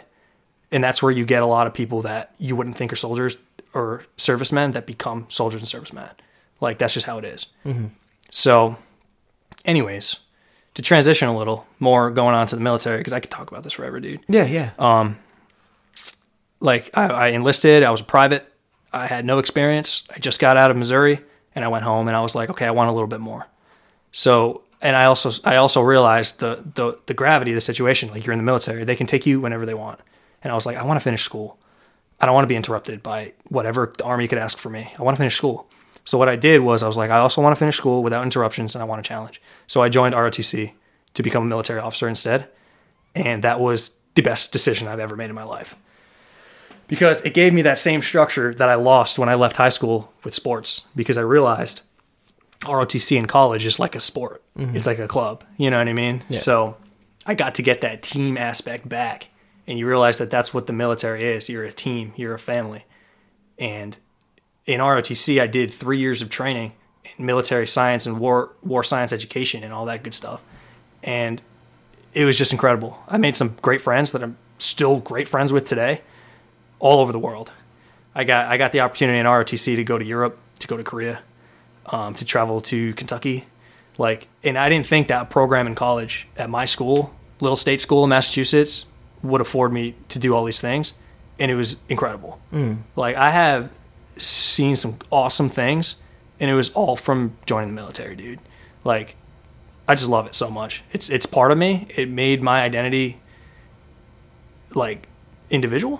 and 0.72 0.82
that's 0.84 1.04
where 1.04 1.12
you 1.12 1.26
get 1.26 1.44
a 1.44 1.46
lot 1.46 1.68
of 1.68 1.74
people 1.74 2.02
that 2.02 2.34
you 2.40 2.56
wouldn't 2.56 2.78
think 2.78 2.94
are 2.94 2.96
soldiers 2.96 3.38
or 3.74 4.06
servicemen 4.16 4.72
that 4.72 4.86
become 4.86 5.26
soldiers 5.30 5.62
and 5.62 5.68
servicemen. 5.68 6.10
Like 6.62 6.78
that's 6.78 6.94
just 6.94 7.06
how 7.06 7.18
it 7.18 7.26
is. 7.26 7.48
So, 8.30 8.78
anyways, 9.66 10.16
to 10.76 10.82
transition 10.82 11.28
a 11.28 11.38
little 11.38 11.68
more, 11.80 12.10
going 12.10 12.36
on 12.36 12.48
to 12.48 12.56
the 12.56 12.62
military 12.62 13.00
because 13.00 13.12
I 13.12 13.20
could 13.20 13.30
talk 13.32 13.52
about 13.52 13.64
this 13.64 13.74
forever, 13.74 14.00
dude. 14.00 14.22
yeah, 14.30 14.46
yeah. 14.46 14.70
Uh, 14.80 15.12
Like 16.60 16.90
I, 16.94 17.08
I 17.08 17.28
enlisted, 17.30 17.84
I 17.84 17.92
was 17.92 18.02
a 18.02 18.06
private, 18.06 18.46
I 18.94 19.08
had 19.08 19.26
no 19.26 19.40
experience. 19.40 20.04
I 20.16 20.20
just 20.20 20.40
got 20.40 20.56
out 20.58 20.72
of 20.72 20.78
Missouri, 20.78 21.20
and 21.56 21.66
I 21.66 21.68
went 21.68 21.84
home, 21.84 22.08
and 22.08 22.16
I 22.16 22.22
was 22.22 22.36
like, 22.36 22.50
okay, 22.50 22.66
I 22.66 22.72
want 22.72 22.90
a 22.90 22.94
little 22.94 23.08
bit 23.08 23.20
more. 23.20 23.48
So, 24.12 24.62
and 24.82 24.96
I 24.96 25.06
also 25.06 25.32
I 25.44 25.58
also 25.58 25.82
realized 25.82 26.40
the 26.40 26.64
the 26.76 27.00
the 27.06 27.14
gravity 27.14 27.52
of 27.52 27.56
the 27.56 27.62
situation. 27.62 28.10
Like 28.10 28.26
you're 28.26 28.34
in 28.34 28.40
the 28.40 28.44
military, 28.44 28.84
they 28.84 28.96
can 28.96 29.08
take 29.08 29.26
you 29.26 29.40
whenever 29.40 29.66
they 29.66 29.74
want. 29.74 30.00
And 30.44 30.52
I 30.52 30.56
was 30.56 30.66
like, 30.66 30.78
I 30.78 30.84
want 30.84 31.00
to 31.00 31.04
finish 31.04 31.24
school. 31.24 31.58
I 32.20 32.26
don't 32.26 32.36
want 32.36 32.44
to 32.44 32.50
be 32.50 32.56
interrupted 32.56 33.02
by 33.02 33.34
whatever 33.50 33.94
the 33.98 34.04
army 34.04 34.28
could 34.28 34.38
ask 34.38 34.58
for 34.58 34.70
me. 34.70 34.92
I 34.98 35.02
want 35.04 35.16
to 35.16 35.20
finish 35.20 35.36
school. 35.36 35.68
So 36.04 36.18
what 36.18 36.30
I 36.30 36.36
did 36.36 36.62
was 36.62 36.82
I 36.84 36.88
was 36.88 36.98
like, 36.98 37.12
I 37.12 37.20
also 37.20 37.42
want 37.42 37.56
to 37.56 37.60
finish 37.60 37.78
school 37.78 38.04
without 38.04 38.24
interruptions, 38.24 38.76
and 38.76 38.82
I 38.82 38.86
want 38.86 39.00
a 39.00 39.04
challenge. 39.04 39.42
So 39.68 39.82
I 39.84 39.90
joined 39.90 40.16
ROTC 40.16 40.72
to 41.14 41.24
become 41.24 41.44
a 41.44 41.48
military 41.48 41.80
officer 41.80 42.08
instead, 42.08 42.48
and 43.16 43.44
that 43.44 43.60
was 43.60 43.98
the 44.16 44.22
best 44.22 44.52
decision 44.52 44.88
I've 44.88 45.00
ever 45.00 45.16
made 45.16 45.30
in 45.30 45.36
my 45.36 45.44
life 45.44 45.76
because 46.92 47.22
it 47.22 47.34
gave 47.34 47.54
me 47.54 47.62
that 47.62 47.80
same 47.80 48.02
structure 48.02 48.54
that 48.54 48.68
I 48.68 48.76
lost 48.76 49.18
when 49.18 49.30
I 49.30 49.36
left 49.36 49.56
high 49.56 49.70
school 49.70 50.12
with 50.26 50.34
sports 50.34 50.82
because 50.94 51.18
I 51.18 51.22
realized 51.22 51.84
ROTC 52.62 53.18
in 53.18 53.26
college 53.26 53.66
is 53.66 53.80
like 53.80 53.96
a 53.96 54.00
sport. 54.00 54.44
Mm-hmm. 54.58 54.76
It's 54.76 54.88
like 54.88 55.00
a 55.00 55.08
club. 55.08 55.44
You 55.58 55.70
know 55.70 55.78
what 55.78 55.88
I 55.88 55.94
mean? 55.94 56.24
So 56.32 56.78
I 57.26 57.34
got 57.34 57.56
to 57.56 57.64
get 57.64 57.82
that 57.82 58.02
team 58.02 58.38
aspect 58.38 58.88
back. 58.88 59.28
And 59.68 59.78
you 59.78 59.88
realize 59.88 60.18
that 60.18 60.30
that's 60.30 60.54
what 60.54 60.68
the 60.68 60.74
military 60.74 61.24
is. 61.24 61.48
You're 61.48 61.64
a 61.64 61.72
team, 61.72 62.14
you're 62.16 62.34
a 62.34 62.40
family. 62.40 62.86
And 63.60 63.98
in 64.66 64.80
ROTC, 64.80 65.42
I 65.42 65.48
did 65.48 65.72
three 65.72 66.00
years 66.00 66.22
of 66.22 66.30
training 66.30 66.74
in 67.18 67.26
military 67.26 67.68
science 67.68 68.06
and 68.06 68.20
war, 68.20 68.54
war 68.64 68.84
science 68.84 69.14
education 69.14 69.64
and 69.64 69.72
all 69.72 69.86
that 69.86 70.04
good 70.04 70.14
stuff. 70.14 70.44
And 71.04 71.42
it 72.14 72.26
was 72.26 72.38
just 72.38 72.52
incredible. 72.52 73.02
I 73.08 73.18
made 73.18 73.36
some 73.36 73.56
great 73.62 73.82
friends 73.82 74.12
that 74.12 74.24
I'm 74.24 74.38
still 74.58 75.00
great 75.00 75.28
friends 75.28 75.54
with 75.54 75.68
today 75.68 76.02
all 76.80 77.00
over 77.00 77.12
the 77.12 77.20
world. 77.20 77.52
I 78.14 78.24
got 78.24 78.48
I 78.48 78.58
got 78.58 78.72
the 78.72 78.82
opportunity 78.82 79.20
in 79.20 79.26
ROTC 79.26 79.76
to 79.76 79.84
go 79.84 79.98
to 79.98 80.04
Europe, 80.04 80.38
to 80.60 80.68
go 80.68 80.76
to 80.76 80.84
Korea, 80.84 81.22
um, 81.92 82.14
to 82.16 82.26
travel 82.26 82.62
to 82.62 82.94
Kentucky, 82.96 83.46
like, 83.98 84.28
and 84.44 84.58
I 84.58 84.70
didn't 84.70 84.88
think 84.88 85.08
that 85.10 85.30
program 85.30 85.68
in 85.68 85.76
college 85.76 86.28
at 86.38 86.50
my 86.50 86.66
school, 86.66 87.14
little 87.40 87.56
state 87.56 87.82
school 87.82 88.04
in 88.04 88.10
Massachusetts, 88.10 88.86
would 89.22 89.42
afford 89.42 89.72
me 89.72 89.94
to 90.10 90.18
do 90.18 90.34
all 90.34 90.44
these 90.44 90.60
things, 90.60 90.94
and 91.38 91.52
it 91.52 91.56
was 91.56 91.78
incredible. 91.90 92.40
Like 92.96 93.16
I 93.16 93.30
have 93.30 93.70
seen 94.18 94.76
some 94.76 94.98
awesome 95.12 95.50
things, 95.50 95.96
and 96.40 96.50
it 96.50 96.56
was 96.56 96.70
all 96.72 96.96
from 96.96 97.38
joining 97.46 97.70
the 97.70 97.76
military, 97.76 98.16
dude. 98.16 98.40
Like, 98.84 99.16
I 99.88 99.94
just 99.94 100.10
love 100.10 100.26
it 100.26 100.34
so 100.34 100.50
much. 100.50 100.84
It's 100.92 101.10
it's 101.10 101.28
part 101.28 101.52
of 101.52 101.58
me. 101.58 101.88
It 101.96 102.10
made 102.10 102.42
my 102.42 102.64
identity 102.64 103.20
like 104.74 105.08
individual 105.50 106.00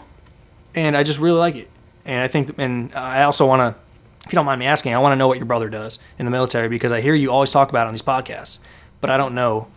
and 0.76 0.96
I 0.96 1.04
just 1.04 1.20
really 1.20 1.40
like 1.40 1.56
it. 1.56 1.70
And 2.06 2.22
I 2.22 2.28
think, 2.28 2.58
and 2.58 2.94
I 2.96 3.24
also 3.24 3.46
want 3.46 3.60
to, 3.76 3.82
if 4.26 4.32
you 4.32 4.36
don't 4.38 4.46
mind 4.46 4.60
me 4.60 4.66
asking, 4.66 4.94
I 4.94 5.00
want 5.00 5.14
to 5.14 5.16
know 5.18 5.28
what 5.28 5.38
your 5.38 5.46
brother 5.46 5.70
does 5.70 5.98
in 6.20 6.26
the 6.26 6.32
military 6.32 6.70
because 6.70 6.92
I 6.92 7.02
hear 7.02 7.16
you 7.16 7.32
always 7.32 7.52
talk 7.52 7.70
about 7.70 7.86
it 7.86 7.88
on 7.88 7.94
these 7.94 8.02
podcasts, 8.04 8.60
but 9.02 9.10
I 9.10 9.18
don't 9.18 9.34
know 9.36 9.68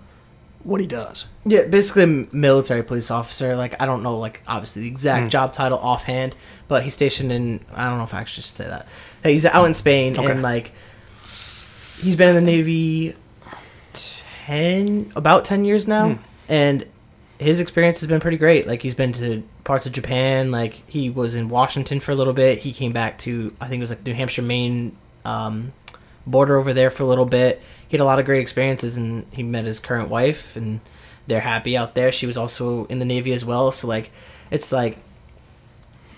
what 0.63 0.81
he 0.81 0.87
does. 0.87 1.27
Yeah, 1.45 1.65
basically 1.65 2.29
military 2.33 2.83
police 2.83 3.11
officer. 3.11 3.57
Like 3.57 3.81
I 3.81 3.87
don't 3.87 4.03
know, 4.03 4.17
like 4.19 4.43
obviously 4.47 4.83
the 4.83 4.89
exact 4.89 5.31
job 5.31 5.53
title 5.53 5.79
offhand, 5.79 6.35
but 6.69 6.83
he's 6.85 6.95
stationed 6.95 7.31
in. 7.33 7.65
I 7.75 7.89
don't 7.89 7.99
know 7.99 8.05
if 8.05 8.15
I 8.15 8.21
actually 8.21 8.43
should 8.45 8.55
say 8.55 8.67
that. 8.67 8.87
He's 9.23 9.45
out 9.47 9.65
in 9.67 9.75
Spain, 9.75 10.19
Okay. 10.19 10.31
and 10.31 10.43
like 10.43 10.73
he's 12.01 12.17
been 12.17 12.29
in 12.29 12.35
the 12.35 12.41
Navy 12.51 13.15
ten 14.47 15.11
about 15.17 15.45
ten 15.45 15.65
years 15.65 15.87
now, 15.89 16.11
Hmm. 16.11 16.23
and 16.49 16.87
his 17.39 17.61
experience 17.61 18.01
has 18.01 18.09
been 18.09 18.21
pretty 18.21 18.37
great. 18.39 18.67
Like 18.67 18.83
he's 18.83 18.95
been 18.95 19.13
to 19.15 19.43
parts 19.65 19.87
of 19.87 19.93
Japan. 19.93 20.51
Like 20.51 20.83
he 20.87 21.11
was 21.11 21.35
in 21.35 21.49
Washington 21.49 22.01
for 22.01 22.13
a 22.13 22.15
little 22.15 22.33
bit. 22.33 22.59
He 22.59 22.73
came 22.73 22.93
back 22.93 23.19
to 23.19 23.53
I 23.61 23.69
think 23.69 23.81
it 23.81 23.83
was 23.83 23.91
like 23.91 24.05
New 24.05 24.15
Hampshire, 24.15 24.43
Maine 24.43 24.97
um, 25.25 25.73
border 26.27 26.57
over 26.57 26.73
there 26.73 26.91
for 26.91 27.03
a 27.03 27.07
little 27.07 27.27
bit. 27.27 27.61
He 27.89 27.97
had 27.97 28.01
a 28.01 28.05
lot 28.05 28.19
of 28.19 28.27
great 28.27 28.41
experiences, 28.41 28.97
and 28.97 29.27
he 29.33 29.43
met 29.43 29.65
his 29.65 29.81
current 29.81 30.09
wife, 30.09 30.57
and 30.57 30.81
they're 31.27 31.41
happy 31.41 31.77
out 31.77 31.95
there. 31.95 32.13
She 32.13 32.27
was 32.27 32.37
also 32.37 32.87
in 32.87 32.99
the 32.99 33.05
Navy 33.05 33.33
as 33.33 33.45
well. 33.45 33.73
So 33.73 33.89
like, 33.89 34.11
it's 34.51 34.73
like 34.73 34.99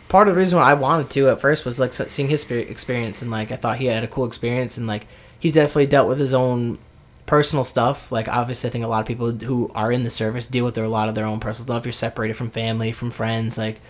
part 0.08 0.28
of 0.28 0.34
the 0.34 0.38
reason 0.38 0.58
why 0.58 0.70
I 0.70 0.74
wanted 0.74 1.10
to 1.10 1.30
at 1.30 1.40
first 1.40 1.64
was 1.64 1.80
like 1.80 1.92
seeing 1.92 2.28
his 2.28 2.48
experience, 2.50 3.22
and 3.22 3.30
like 3.30 3.52
I 3.52 3.56
thought 3.56 3.78
he 3.78 3.86
had 3.86 4.04
a 4.04 4.08
cool 4.08 4.26
experience, 4.26 4.76
and 4.76 4.86
like 4.86 5.06
he's 5.38 5.52
definitely 5.52 5.86
dealt 5.86 6.08
with 6.08 6.18
his 6.18 6.34
own 6.34 6.78
personal 7.26 7.64
stuff. 7.64 8.10
Like 8.10 8.28
obviously, 8.28 8.68
I 8.68 8.70
think 8.70 8.84
a 8.84 8.88
lot 8.88 9.00
of 9.00 9.06
people 9.06 9.30
who 9.30 9.70
are 9.74 9.92
in 9.92 10.04
the 10.04 10.10
service 10.10 10.46
deal 10.46 10.64
with 10.64 10.74
their, 10.74 10.84
a 10.84 10.88
lot 10.88 11.08
of 11.08 11.14
their 11.14 11.26
own 11.26 11.40
personal 11.40 11.66
stuff. 11.66 11.84
You're 11.84 11.92
separated 11.92 12.34
from 12.34 12.50
family, 12.50 12.92
from 12.92 13.10
friends, 13.10 13.58
like 13.58 13.80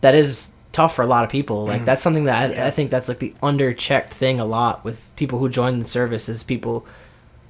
that 0.00 0.14
is 0.14 0.52
tough 0.72 0.94
for 0.94 1.02
a 1.02 1.06
lot 1.06 1.24
of 1.24 1.30
people. 1.30 1.64
Like 1.64 1.76
mm-hmm. 1.76 1.84
that's 1.84 2.02
something 2.02 2.24
that 2.24 2.58
I, 2.58 2.66
I 2.66 2.70
think 2.70 2.90
that's 2.90 3.08
like 3.08 3.20
the 3.20 3.34
underchecked 3.42 4.10
thing 4.10 4.40
a 4.40 4.44
lot 4.44 4.84
with 4.84 5.08
people 5.16 5.38
who 5.38 5.48
join 5.48 5.78
the 5.78 5.86
service 5.86 6.28
is 6.28 6.42
people 6.42 6.86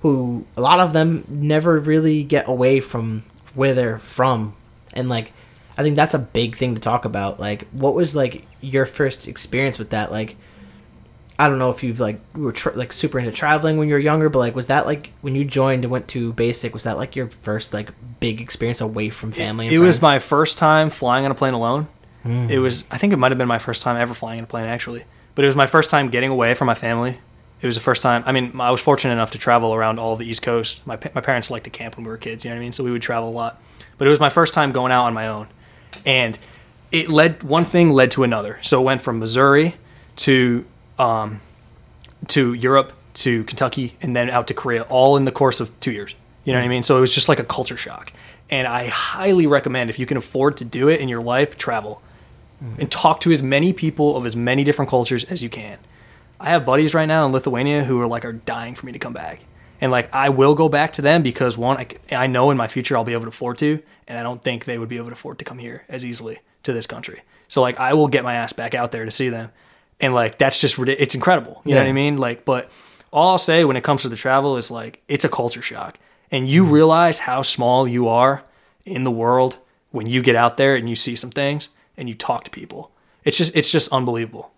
who 0.05 0.45
a 0.55 0.61
lot 0.61 0.80
of 0.80 0.93
them 0.93 1.24
never 1.28 1.80
really 1.80 2.24
get 2.24 2.47
away 2.47 2.78
from 2.78 3.22
where 3.55 3.72
they're 3.72 3.99
from 3.99 4.55
and 4.93 5.09
like 5.09 5.32
i 5.78 5.82
think 5.82 5.97
that's 5.97 6.12
a 6.12 6.18
big 6.18 6.57
thing 6.57 6.74
to 6.74 6.80
talk 6.80 7.07
about 7.07 7.41
like 7.41 7.66
what 7.68 7.95
was 7.95 8.14
like 8.14 8.45
your 8.61 8.84
first 8.84 9.26
experience 9.26 9.78
with 9.78 9.91
that 9.91 10.12
like 10.12 10.36
I 11.39 11.49
don't 11.49 11.59
know 11.59 11.70
if 11.70 11.82
you've 11.82 11.99
like 12.01 12.20
were 12.35 12.53
tra- 12.53 12.74
like 12.74 12.93
super 12.93 13.18
into 13.18 13.32
traveling 13.32 13.76
when 13.76 13.89
you 13.89 13.95
were 13.95 14.01
younger, 14.01 14.28
but 14.28 14.39
like 14.39 14.55
was 14.55 14.68
that 14.68 14.87
like 14.87 15.11
when 15.20 15.35
you 15.35 15.45
joined 15.45 15.85
and 15.85 15.91
went 15.91 16.09
to 16.09 16.32
basic? 16.32 16.72
Was 16.72 16.85
that 16.85 16.97
like 16.97 17.16
your 17.16 17.28
first 17.28 17.74
like 17.74 17.91
big 18.20 18.41
experience 18.41 18.80
away 18.80 19.11
from 19.11 19.32
family? 19.32 19.66
And 19.66 19.74
it 19.74 19.80
was 19.80 20.01
my 20.01 20.18
first 20.18 20.59
time 20.59 20.91
flying 20.91 21.24
on 21.24 21.30
a 21.30 21.35
plane 21.35 21.55
alone. 21.55 21.89
Hmm. 22.22 22.49
It 22.49 22.59
was, 22.59 22.85
I 22.91 22.99
think 22.99 23.12
it 23.12 23.18
might 23.18 23.32
have 23.32 23.39
been 23.39 23.49
my 23.49 23.59
first 23.59 23.82
time 23.82 23.97
ever 23.97 24.14
flying 24.14 24.39
in 24.39 24.45
a 24.45 24.47
plane 24.47 24.66
actually, 24.66 25.05
but 25.35 25.45
it 25.45 25.49
was 25.49 25.57
my 25.57 25.66
first 25.66 25.91
time 25.91 26.09
getting 26.09 26.30
away 26.30 26.55
from 26.55 26.66
my 26.66 26.74
family. 26.74 27.18
It 27.61 27.66
was 27.66 27.74
the 27.74 27.80
first 27.80 28.03
time. 28.03 28.22
I 28.26 28.32
mean, 28.32 28.61
I 28.61 28.70
was 28.70 28.80
fortunate 28.80 29.14
enough 29.14 29.30
to 29.32 29.39
travel 29.39 29.74
around 29.74 29.99
all 29.99 30.16
the 30.16 30.26
East 30.26 30.43
Coast. 30.43 30.87
My 30.87 30.99
my 31.14 31.20
parents 31.20 31.51
liked 31.51 31.64
to 31.64 31.70
camp 31.70 31.97
when 31.97 32.05
we 32.05 32.11
were 32.11 32.18
kids. 32.18 32.45
You 32.45 32.51
know 32.51 32.57
what 32.57 32.61
I 32.61 32.62
mean? 32.62 32.72
So 32.72 32.85
we 32.85 32.91
would 32.91 33.03
travel 33.03 33.28
a 33.28 33.32
lot. 33.32 33.61
But 33.97 34.07
it 34.07 34.11
was 34.11 34.20
my 34.20 34.28
first 34.28 34.55
time 34.55 34.70
going 34.70 34.93
out 34.93 35.05
on 35.05 35.14
my 35.14 35.28
own, 35.28 35.49
and 36.05 36.39
it 36.93 37.09
led 37.09 37.43
one 37.43 37.64
thing 37.64 37.91
led 37.91 38.11
to 38.12 38.22
another. 38.22 38.59
So 38.61 38.80
it 38.80 38.85
went 38.85 39.03
from 39.03 39.18
Missouri 39.18 39.76
to 40.16 40.66
um, 40.99 41.40
to 42.28 42.55
Europe 42.55 42.92
to 43.14 43.45
Kentucky 43.45 43.97
and 44.03 44.14
then 44.14 44.28
out 44.30 44.47
to 44.49 44.55
Korea, 44.55 44.82
all 44.82 45.16
in 45.16 45.24
the 45.24 45.32
course 45.32 45.61
of 45.61 45.78
two 45.80 45.92
years. 45.92 46.14
You 46.45 46.53
know 46.53 46.59
what 46.59 46.66
I 46.66 46.68
mean? 46.68 46.82
So 46.82 46.99
it 46.99 47.01
was 47.01 47.14
just 47.14 47.28
like 47.28 47.38
a 47.38 47.45
culture 47.45 47.76
shock. 47.76 48.12
And 48.51 48.66
I 48.66 48.88
highly 48.88 49.47
recommend 49.47 49.88
if 49.88 49.99
you 49.99 50.07
can 50.07 50.16
afford 50.16 50.57
to 50.59 50.64
do 50.64 50.88
it 50.88 51.01
in 51.01 51.09
your 51.09 51.22
life, 51.22 51.57
travel 51.57 52.03
and 52.78 52.90
talk 52.90 53.20
to 53.20 53.30
as 53.30 53.42
many 53.42 53.72
people 53.72 54.16
of 54.16 54.24
as 54.24 54.36
many 54.36 54.64
different 54.64 54.90
cultures 54.90 55.24
as 55.24 55.42
you 55.42 55.51
can. 55.51 55.78
I 56.40 56.51
have 56.51 56.64
buddies 56.64 56.95
right 56.95 57.07
now 57.07 57.26
in 57.26 57.32
Lithuania 57.32 57.84
who 57.84 58.01
are 58.01 58.07
like 58.07 58.24
are 58.24 58.32
dying 58.32 58.74
for 58.74 58.86
me 58.86 58.92
to 58.92 58.99
come 58.99 59.12
back. 59.12 59.40
And 59.80 59.92
like 59.92 60.12
I 60.14 60.28
will 60.30 60.55
go 60.55 60.68
back 60.68 60.92
to 60.95 61.03
them 61.03 61.22
because 61.22 61.59
one, 61.59 61.84
I 62.11 62.26
know 62.26 62.51
in 62.51 62.57
my 62.57 62.68
future 62.68 62.97
I'll 62.97 63.05
be 63.05 63.12
able 63.12 63.24
to 63.24 63.28
afford 63.28 63.59
to, 63.59 63.82
and 64.09 64.18
I 64.18 64.22
don't 64.22 64.42
think 64.42 64.64
they 64.64 64.78
would 64.78 64.88
be 64.88 64.97
able 64.97 65.09
to 65.09 65.12
afford 65.12 65.38
to 65.40 65.45
come 65.45 65.59
here 65.59 65.84
as 65.88 66.05
easily 66.05 66.40
to 66.62 66.72
this 66.72 66.86
country. 66.86 67.22
So 67.49 67.61
like 67.61 67.78
I 67.78 67.95
will 67.95 68.09
get 68.09 68.24
my 68.24 68.34
ass 68.34 68.53
back 68.53 68.74
out 68.74 68.92
there 68.92 69.05
to 69.05 69.11
see 69.11 69.28
them, 69.28 69.51
and 70.01 70.14
like 70.14 70.38
that's 70.38 70.61
just 70.61 70.78
it's 70.78 71.14
incredible. 71.14 71.62
You 71.64 71.74
know 71.74 71.80
what 71.80 71.88
I 71.88 71.92
mean? 71.92 72.18
Like, 72.18 72.45
but 72.45 72.70
all 73.11 73.30
I'll 73.30 73.38
say 73.38 73.64
when 73.64 73.76
it 73.76 73.84
comes 73.84 74.03
to 74.03 74.09
the 74.09 74.16
travel 74.16 74.57
is 74.57 74.70
like 74.70 75.03
it's 75.09 75.24
a 75.24 75.28
culture 75.28 75.62
shock, 75.62 75.99
and 76.30 76.49
you 76.49 76.64
mm-hmm. 76.64 76.72
realize 76.72 77.20
how 77.20 77.42
small 77.42 77.86
you 77.86 78.09
are 78.09 78.45
in 78.84 79.05
the 79.05 79.11
world 79.11 79.59
when 79.90 80.07
you 80.07 80.22
get 80.22 80.36
out 80.36 80.57
there 80.57 80.74
and 80.74 80.88
you 80.88 80.97
see 80.97 81.16
some 81.16 81.30
things 81.30 81.68
and 81.97 82.09
you 82.09 82.14
talk 82.14 82.45
to 82.45 82.51
people. 82.51 82.90
It's 83.24 83.36
just 83.36 83.55
it's 83.57 83.70
just 83.70 83.92
unbelievable. 83.92 84.51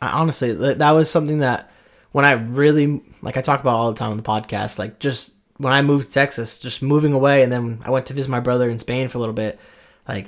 I, 0.00 0.08
honestly, 0.08 0.52
that 0.52 0.90
was 0.90 1.10
something 1.10 1.38
that 1.38 1.70
when 2.10 2.24
I 2.24 2.32
really 2.32 3.02
like 3.22 3.36
I 3.36 3.40
talk 3.40 3.60
about 3.60 3.74
all 3.74 3.92
the 3.92 3.98
time 3.98 4.10
on 4.10 4.16
the 4.16 4.22
podcast. 4.22 4.78
Like 4.78 4.98
just 4.98 5.32
when 5.56 5.72
I 5.72 5.82
moved 5.82 6.06
to 6.06 6.12
Texas, 6.12 6.58
just 6.58 6.82
moving 6.82 7.12
away, 7.12 7.42
and 7.42 7.52
then 7.52 7.80
I 7.84 7.90
went 7.90 8.06
to 8.06 8.14
visit 8.14 8.30
my 8.30 8.40
brother 8.40 8.68
in 8.68 8.78
Spain 8.78 9.08
for 9.08 9.18
a 9.18 9.20
little 9.20 9.34
bit, 9.34 9.58
like 10.08 10.26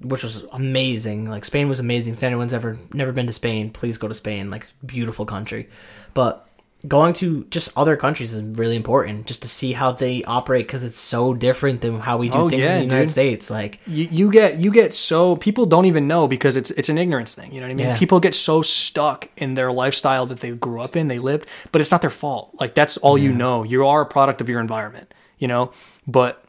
which 0.00 0.22
was 0.22 0.44
amazing. 0.52 1.28
Like 1.28 1.44
Spain 1.44 1.68
was 1.68 1.80
amazing. 1.80 2.14
If 2.14 2.22
anyone's 2.22 2.52
ever 2.52 2.78
never 2.92 3.12
been 3.12 3.26
to 3.26 3.32
Spain, 3.32 3.70
please 3.70 3.98
go 3.98 4.08
to 4.08 4.14
Spain. 4.14 4.50
Like 4.50 4.62
it's 4.62 4.74
a 4.82 4.86
beautiful 4.86 5.26
country, 5.26 5.68
but 6.14 6.48
going 6.86 7.12
to 7.12 7.44
just 7.50 7.70
other 7.76 7.96
countries 7.96 8.32
is 8.32 8.40
really 8.56 8.76
important 8.76 9.26
just 9.26 9.42
to 9.42 9.48
see 9.48 9.72
how 9.72 9.90
they 9.90 10.22
operate 10.24 10.64
because 10.64 10.84
it's 10.84 10.98
so 11.00 11.34
different 11.34 11.80
than 11.80 11.98
how 11.98 12.16
we 12.16 12.28
do 12.28 12.38
Oh, 12.38 12.48
things 12.48 12.68
yeah, 12.68 12.74
in 12.74 12.78
the 12.80 12.84
United 12.84 13.06
dude. 13.06 13.10
States. 13.10 13.50
Like 13.50 13.80
you, 13.86 14.06
you 14.10 14.30
get 14.30 14.58
you 14.58 14.70
get 14.70 14.94
so 14.94 15.34
people 15.36 15.66
don't 15.66 15.86
even 15.86 16.06
know 16.06 16.28
because 16.28 16.56
it's 16.56 16.70
it's 16.72 16.88
an 16.88 16.96
ignorance 16.96 17.34
thing. 17.34 17.52
You 17.52 17.60
know 17.60 17.66
what 17.66 17.72
I 17.72 17.74
mean? 17.74 17.86
Yeah. 17.86 17.98
People 17.98 18.20
get 18.20 18.34
so 18.34 18.62
stuck 18.62 19.28
in 19.36 19.54
their 19.54 19.72
lifestyle 19.72 20.26
that 20.26 20.40
they 20.40 20.52
grew 20.52 20.80
up 20.80 20.94
in, 20.94 21.08
they 21.08 21.18
lived, 21.18 21.48
but 21.72 21.80
it's 21.80 21.90
not 21.90 22.00
their 22.00 22.10
fault. 22.10 22.50
Like 22.60 22.74
that's 22.74 22.96
all 22.98 23.18
you 23.18 23.32
know. 23.32 23.64
You 23.64 23.86
are 23.86 24.02
a 24.02 24.06
product 24.06 24.40
of 24.40 24.48
your 24.48 24.60
environment. 24.60 25.12
You 25.38 25.48
know, 25.48 25.72
but 26.06 26.44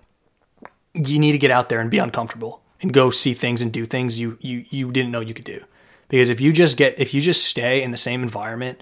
you 0.94 1.20
need 1.20 1.32
to 1.34 1.38
get 1.38 1.52
out 1.52 1.70
there 1.70 1.80
and 1.80 1.90
be 1.92 2.00
uncomfortable 2.00 2.62
and 2.82 2.94
go 2.94 3.10
see 3.10 3.34
things 3.34 3.62
and 3.62 3.72
do 3.72 3.86
things 3.86 4.20
you 4.20 4.38
you 4.42 4.66
you 4.70 4.92
didn't 4.92 5.12
know 5.12 5.20
you 5.20 5.34
could 5.34 5.46
do. 5.46 5.64
Because 6.08 6.30
if 6.30 6.42
you 6.42 6.52
just 6.52 6.78
get 6.78 7.00
if 7.00 7.14
you 7.14 7.22
just 7.22 7.46
stay 7.46 7.82
in 7.82 7.92
the 7.92 7.98
same 7.98 8.24
environment, 8.24 8.82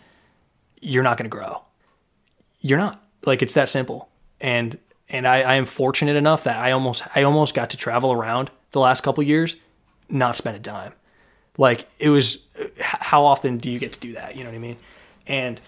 you're 0.81 1.03
not 1.03 1.17
going 1.17 1.29
to 1.29 1.35
grow. 1.35 1.63
You're 2.61 2.77
not. 2.77 3.03
Like 3.25 3.41
it's 3.41 3.53
that 3.53 3.69
simple. 3.69 4.09
And 4.39 4.77
and 5.09 5.27
I, 5.27 5.41
I 5.41 5.55
am 5.55 5.65
fortunate 5.65 6.15
enough 6.15 6.43
that 6.43 6.57
I 6.57 6.71
almost 6.71 7.03
I 7.15 7.23
almost 7.23 7.53
got 7.53 7.69
to 7.71 7.77
travel 7.77 8.11
around 8.11 8.51
the 8.71 8.79
last 8.79 9.01
couple 9.01 9.23
years, 9.23 9.55
not 10.09 10.35
spend 10.35 10.55
a 10.55 10.59
dime. 10.59 10.93
Like 11.57 11.87
it 11.99 12.09
was 12.09 12.45
how 12.79 13.25
often 13.25 13.57
do 13.57 13.71
you 13.71 13.79
get 13.79 13.93
to 13.93 13.99
do 13.99 14.13
that? 14.13 14.35
You 14.35 14.43
know 14.43 14.49
what 14.49 14.55
I 14.55 14.59
mean? 14.59 14.77
And 15.25 15.61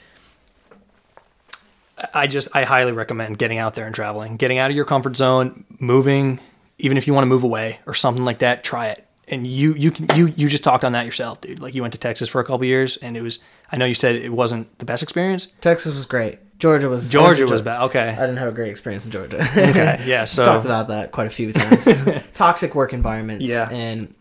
I 2.13 2.27
just 2.27 2.47
I 2.53 2.63
highly 2.63 2.91
recommend 2.91 3.37
getting 3.37 3.57
out 3.57 3.75
there 3.75 3.85
and 3.85 3.93
traveling, 3.93 4.37
getting 4.37 4.57
out 4.57 4.69
of 4.69 4.75
your 4.75 4.85
comfort 4.85 5.15
zone, 5.15 5.65
moving, 5.79 6.39
even 6.79 6.97
if 6.97 7.07
you 7.07 7.13
want 7.13 7.23
to 7.23 7.27
move 7.27 7.43
away 7.43 7.79
or 7.85 7.93
something 7.93 8.25
like 8.25 8.39
that, 8.39 8.63
try 8.63 8.87
it. 8.87 9.05
And 9.27 9.45
you 9.45 9.75
you 9.75 9.91
can 9.91 10.07
you 10.17 10.27
you 10.27 10.47
just 10.47 10.63
talked 10.63 10.83
on 10.83 10.93
that 10.93 11.05
yourself, 11.05 11.39
dude. 11.41 11.59
Like 11.59 11.75
you 11.75 11.83
went 11.83 11.93
to 11.93 11.99
Texas 11.99 12.27
for 12.27 12.41
a 12.41 12.43
couple 12.43 12.65
years 12.65 12.97
and 12.97 13.15
it 13.15 13.21
was 13.21 13.37
I 13.71 13.77
know 13.77 13.85
you 13.85 13.93
said 13.93 14.15
it 14.15 14.33
wasn't 14.33 14.75
the 14.79 14.85
best 14.85 15.03
experience. 15.03 15.47
Texas 15.61 15.93
was 15.93 16.07
great. 16.07 16.39
Georgia 16.57 16.89
was 16.89 17.09
Georgia 17.09 17.45
was 17.45 17.61
bad. 17.61 17.83
Okay. 17.83 18.09
I 18.09 18.15
didn't 18.21 18.37
have 18.37 18.47
a 18.47 18.51
great 18.51 18.71
experience 18.71 19.05
in 19.05 19.11
Georgia. 19.11 19.37
Okay. 19.37 20.03
Yeah, 20.05 20.25
so 20.25 20.43
talked 20.43 20.65
about 20.65 20.87
that 20.87 21.11
quite 21.11 21.27
a 21.27 21.29
few 21.29 21.53
times. 21.53 21.87
Toxic 22.33 22.73
work 22.73 22.91
environments. 22.91 23.47
Yeah. 23.47 23.69
And 23.71 24.15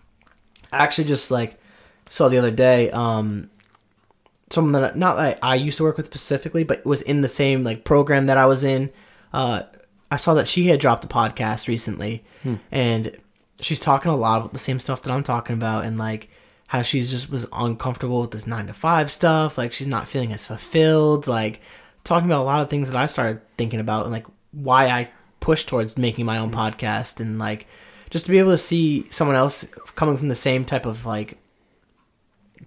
I 0.73 0.79
actually 0.85 1.09
just 1.09 1.31
like 1.31 1.59
saw 2.11 2.29
the 2.29 2.39
other 2.39 2.51
day, 2.51 2.91
um, 2.91 3.51
someone 4.51 4.73
that 4.73 4.97
not 4.97 5.17
that 5.17 5.39
I 5.43 5.55
used 5.55 5.79
to 5.79 5.85
work 5.85 5.97
with 5.97 6.07
specifically, 6.07 6.65
but 6.65 6.85
was 6.85 7.01
in 7.03 7.23
the 7.23 7.29
same 7.29 7.65
like 7.65 7.85
program 7.85 8.27
that 8.27 8.37
I 8.37 8.47
was 8.47 8.63
in. 8.63 8.91
Uh, 9.33 9.63
I 10.11 10.17
saw 10.17 10.35
that 10.35 10.49
she 10.49 10.67
had 10.69 10.81
dropped 10.81 11.05
a 11.05 11.09
podcast 11.09 11.69
recently, 11.69 12.25
hmm. 12.43 12.57
and 12.71 13.17
she's 13.61 13.81
talking 13.81 14.11
a 14.11 14.17
lot 14.17 14.39
about 14.39 14.53
the 14.53 14.59
same 14.59 14.79
stuff 14.79 15.03
that 15.03 15.13
I'm 15.13 15.23
talking 15.23 15.55
about, 15.55 15.85
and 15.85 15.99
like 15.99 16.31
how 16.69 16.83
she's 16.83 17.11
just 17.11 17.31
was 17.31 17.47
uncomfortable 17.53 18.21
with 18.21 18.31
this 18.31 18.47
nine 18.47 18.67
to 18.67 18.73
five 18.73 19.11
stuff. 19.11 19.59
Like 19.59 19.73
she's 19.73 19.87
not 19.87 20.09
feeling 20.09 20.33
as 20.33 20.47
fulfilled. 20.47 21.27
Like 21.27 21.61
talking 22.05 22.29
about 22.29 22.43
a 22.43 22.45
lot 22.45 22.61
of 22.61 22.71
things 22.71 22.91
that 22.91 23.01
I 23.01 23.07
started 23.07 23.41
thinking 23.57 23.81
about, 23.81 24.05
and 24.05 24.13
like 24.13 24.27
why 24.53 24.89
I 24.89 25.11
pushed 25.41 25.69
towards 25.69 25.99
making 25.99 26.25
my 26.27 26.39
own 26.39 26.51
hmm. 26.51 26.59
podcast, 26.59 27.21
and 27.21 27.39
like 27.39 27.67
just 28.11 28.25
to 28.27 28.31
be 28.31 28.39
able 28.39 28.53
to 28.53 28.59
see 28.59 29.09
someone 29.11 29.37
else 29.37 29.65
coming 29.95 30.17
from 30.17 30.29
the 30.29 30.35
same 30.35 30.65
type 30.65 30.87
of 30.87 31.05
like 31.05 31.39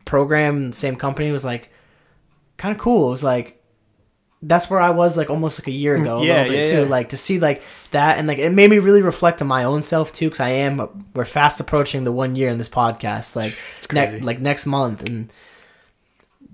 program, 0.06 0.72
same 0.74 0.96
company 0.96 1.32
was 1.32 1.46
like 1.46 1.72
kind 2.58 2.76
of 2.76 2.80
cool. 2.80 3.08
It 3.08 3.12
was 3.12 3.24
like 3.24 3.61
that's 4.44 4.70
where 4.70 4.80
I 4.80 4.90
was 4.90 5.18
like 5.18 5.30
almost 5.30 5.60
like 5.60 5.68
a 5.68 5.72
year 5.72 5.96
ago, 5.96 6.18
a 6.18 6.22
mm, 6.22 6.26
Yeah, 6.26 6.34
little 6.38 6.52
bit 6.54 6.66
yeah, 6.66 6.72
too. 6.72 6.82
yeah. 6.84 6.88
Like 6.88 7.10
to 7.10 7.18
see 7.18 7.40
like 7.40 7.62
that, 7.92 8.18
and 8.18 8.28
like 8.28 8.40
it 8.40 8.52
made 8.52 8.70
me 8.70 8.80
really 8.80 9.02
reflect 9.04 9.42
on 9.42 9.48
my 9.48 9.64
own 9.64 9.84
self 9.84 10.12
too, 10.12 10.26
because 10.28 10.40
I 10.40 10.50
am 10.50 10.80
uh, 10.80 10.88
we're 11.14 11.26
fast 11.26 11.60
approaching 11.60 12.04
the 12.04 12.12
one 12.12 12.36
year 12.36 12.50
in 12.50 12.58
this 12.58 12.70
podcast, 12.70 13.36
like 13.36 13.56
ne- 13.94 14.20
like 14.20 14.40
next 14.40 14.66
month, 14.66 15.08
and 15.08 15.32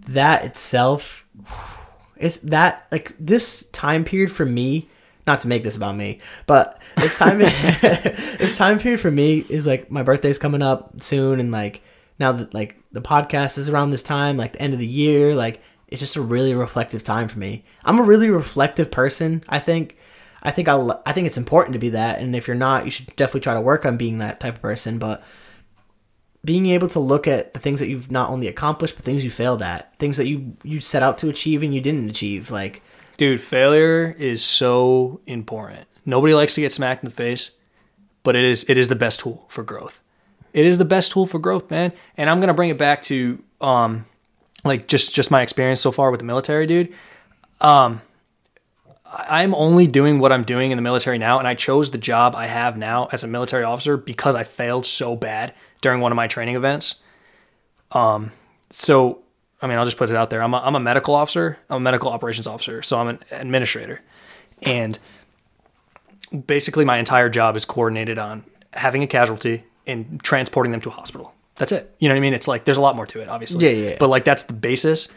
that 0.10 0.44
itself 0.46 1.26
is 2.18 2.40
that 2.40 2.88
like 2.92 3.14
this 3.20 3.64
time 3.72 4.04
period 4.04 4.32
for 4.32 4.46
me. 4.46 4.90
Not 5.26 5.40
to 5.40 5.50
make 5.50 5.64
this 5.64 5.76
about 5.76 5.98
me, 5.98 6.22
but 6.46 6.82
this 6.96 7.18
time 7.18 7.38
this 7.82 8.58
time 8.58 8.80
period 8.80 9.02
for 9.02 9.12
me 9.12 9.46
is 9.50 9.68
like 9.68 9.92
my 9.92 10.02
birthday's 10.02 10.40
coming 10.40 10.62
up 10.62 11.02
soon, 11.04 11.42
and 11.42 11.52
like 11.52 11.82
now 12.18 12.32
that 12.32 12.54
like 12.54 12.78
the 12.94 13.02
podcast 13.02 13.58
is 13.58 13.68
around 13.68 13.90
this 13.92 14.04
time, 14.04 14.38
like 14.38 14.54
the 14.54 14.62
end 14.62 14.74
of 14.74 14.80
the 14.80 14.88
year, 14.88 15.36
like 15.36 15.62
it's 15.88 16.00
just 16.00 16.16
a 16.16 16.22
really 16.22 16.54
reflective 16.54 17.04
time 17.04 17.28
for 17.28 17.40
me. 17.40 17.64
I'm 17.84 18.00
a 18.00 18.04
really 18.04 18.30
reflective 18.30 18.92
person. 18.92 19.44
I 19.48 19.60
think. 19.60 19.98
I 20.44 20.52
think 20.52 20.68
I 20.68 20.96
I 21.06 21.14
think 21.14 21.28
it's 21.28 21.38
important 21.38 21.74
to 21.74 21.80
be 21.80 21.90
that, 21.90 22.20
and 22.20 22.36
if 22.36 22.48
you're 22.48 22.56
not, 22.56 22.86
you 22.86 22.92
should 22.92 23.08
definitely 23.16 23.42
try 23.42 23.56
to 23.56 23.62
work 23.62 23.86
on 23.86 23.98
being 23.98 24.20
that 24.20 24.40
type 24.40 24.56
of 24.56 24.62
person. 24.62 25.00
But 25.00 25.24
being 26.46 26.68
able 26.68 26.88
to 26.90 27.00
look 27.00 27.28
at 27.28 27.54
the 27.54 27.60
things 27.60 27.80
that 27.80 27.90
you've 27.90 28.12
not 28.12 28.30
only 28.30 28.48
accomplished, 28.48 28.96
but 28.96 29.04
things 29.04 29.24
you 29.24 29.32
failed 29.32 29.62
at, 29.62 29.98
things 29.98 30.18
that 30.18 30.28
you 30.28 30.56
you 30.64 30.80
set 30.80 31.04
out 31.04 31.18
to 31.18 31.30
achieve 31.30 31.64
and 31.64 31.74
you 31.74 31.82
didn't 31.82 32.10
achieve, 32.10 32.52
like 32.52 32.82
Dude, 33.18 33.42
failure 33.42 34.16
is 34.20 34.46
so 34.46 35.22
important. 35.26 35.88
Nobody 36.06 36.36
likes 36.36 36.54
to 36.54 36.62
get 36.62 36.72
smacked 36.72 37.04
in 37.04 37.10
the 37.10 37.16
face, 37.16 37.52
but 38.22 38.36
it 38.36 38.44
is 38.44 38.64
it 38.70 38.78
is 38.78 38.90
the 38.90 38.96
best 38.96 39.20
tool 39.20 39.46
for 39.50 39.64
growth. 39.64 40.02
It 40.54 40.66
is 40.66 40.78
the 40.78 40.86
best 40.86 41.12
tool 41.12 41.26
for 41.26 41.40
growth, 41.40 41.70
man. 41.72 41.94
And 42.16 42.30
I'm 42.30 42.40
gonna 42.40 42.54
bring 42.54 42.70
it 42.70 42.78
back 42.78 43.02
to 43.04 43.44
um 43.60 44.06
like 44.68 44.88
just 44.88 45.15
just 45.15 45.32
my 45.32 45.41
experience 45.41 45.82
so 45.82 45.91
far 45.91 46.11
with 46.11 46.20
the 46.20 46.26
military, 46.26 46.68
dude. 46.68 46.93
Um 47.61 48.01
I'm 49.09 49.55
only 49.55 49.88
doing 49.88 50.20
what 50.20 50.32
I'm 50.34 50.43
doing 50.43 50.72
in 50.72 50.78
the 50.78 50.82
military 50.82 51.18
now, 51.18 51.39
and 51.39 51.47
I 51.47 51.55
chose 51.55 51.91
the 51.91 51.97
job 51.97 52.36
I 52.36 52.47
have 52.47 52.78
now 52.78 53.07
as 53.11 53.24
a 53.24 53.28
military 53.28 53.63
officer 53.63 53.95
because 53.95 54.36
I 54.36 54.43
failed 54.43 54.86
so 54.86 55.15
bad 55.15 55.53
during 55.82 56.01
one 56.01 56.11
of 56.11 56.18
my 56.18 56.28
training 56.28 56.55
events. 56.55 56.95
Um, 57.93 58.34
so 58.70 59.24
I 59.61 59.68
mean, 59.68 59.78
I'll 59.78 59.86
just 59.86 59.97
put 59.97 60.09
it 60.09 60.15
out 60.15 60.30
there. 60.30 60.43
I'm 60.43 60.53
a, 60.53 60.57
I'm 60.57 60.76
a 60.76 60.80
medical 60.80 61.15
officer. 61.15 61.57
I'm 61.70 61.78
a 61.78 61.80
medical 61.80 62.11
operations 62.11 62.47
officer. 62.47 62.84
So 62.84 62.99
I'm 62.99 63.07
an 63.07 63.20
administrator. 63.32 64.01
And 64.61 64.99
basically, 66.45 66.86
my 66.86 66.97
entire 66.97 67.30
job 67.30 67.55
is 67.55 67.65
coordinated 67.65 68.20
on 68.20 68.43
having 68.74 69.01
a 69.03 69.07
casualty 69.07 69.63
and 69.88 70.22
transporting 70.22 70.72
them 70.72 70.82
to 70.82 70.89
a 70.89 70.91
hospital. 70.91 71.34
That's 71.58 71.72
it. 71.72 71.93
You 71.99 72.08
know 72.08 72.16
what 72.16 72.20
I 72.20 72.22
mean? 72.22 72.34
It's 72.34 72.47
like 72.47 72.66
there's 72.66 72.78
a 72.78 72.82
lot 72.82 72.95
more 72.95 73.05
to 73.08 73.20
it, 73.20 73.28
obviously. 73.28 73.66
Yeah, 73.66 73.72
yeah, 73.72 73.89
yeah. 73.89 73.95
But 73.99 74.10
like 74.10 74.24
that's 74.24 74.43
the 74.43 74.53
basis. 74.53 75.08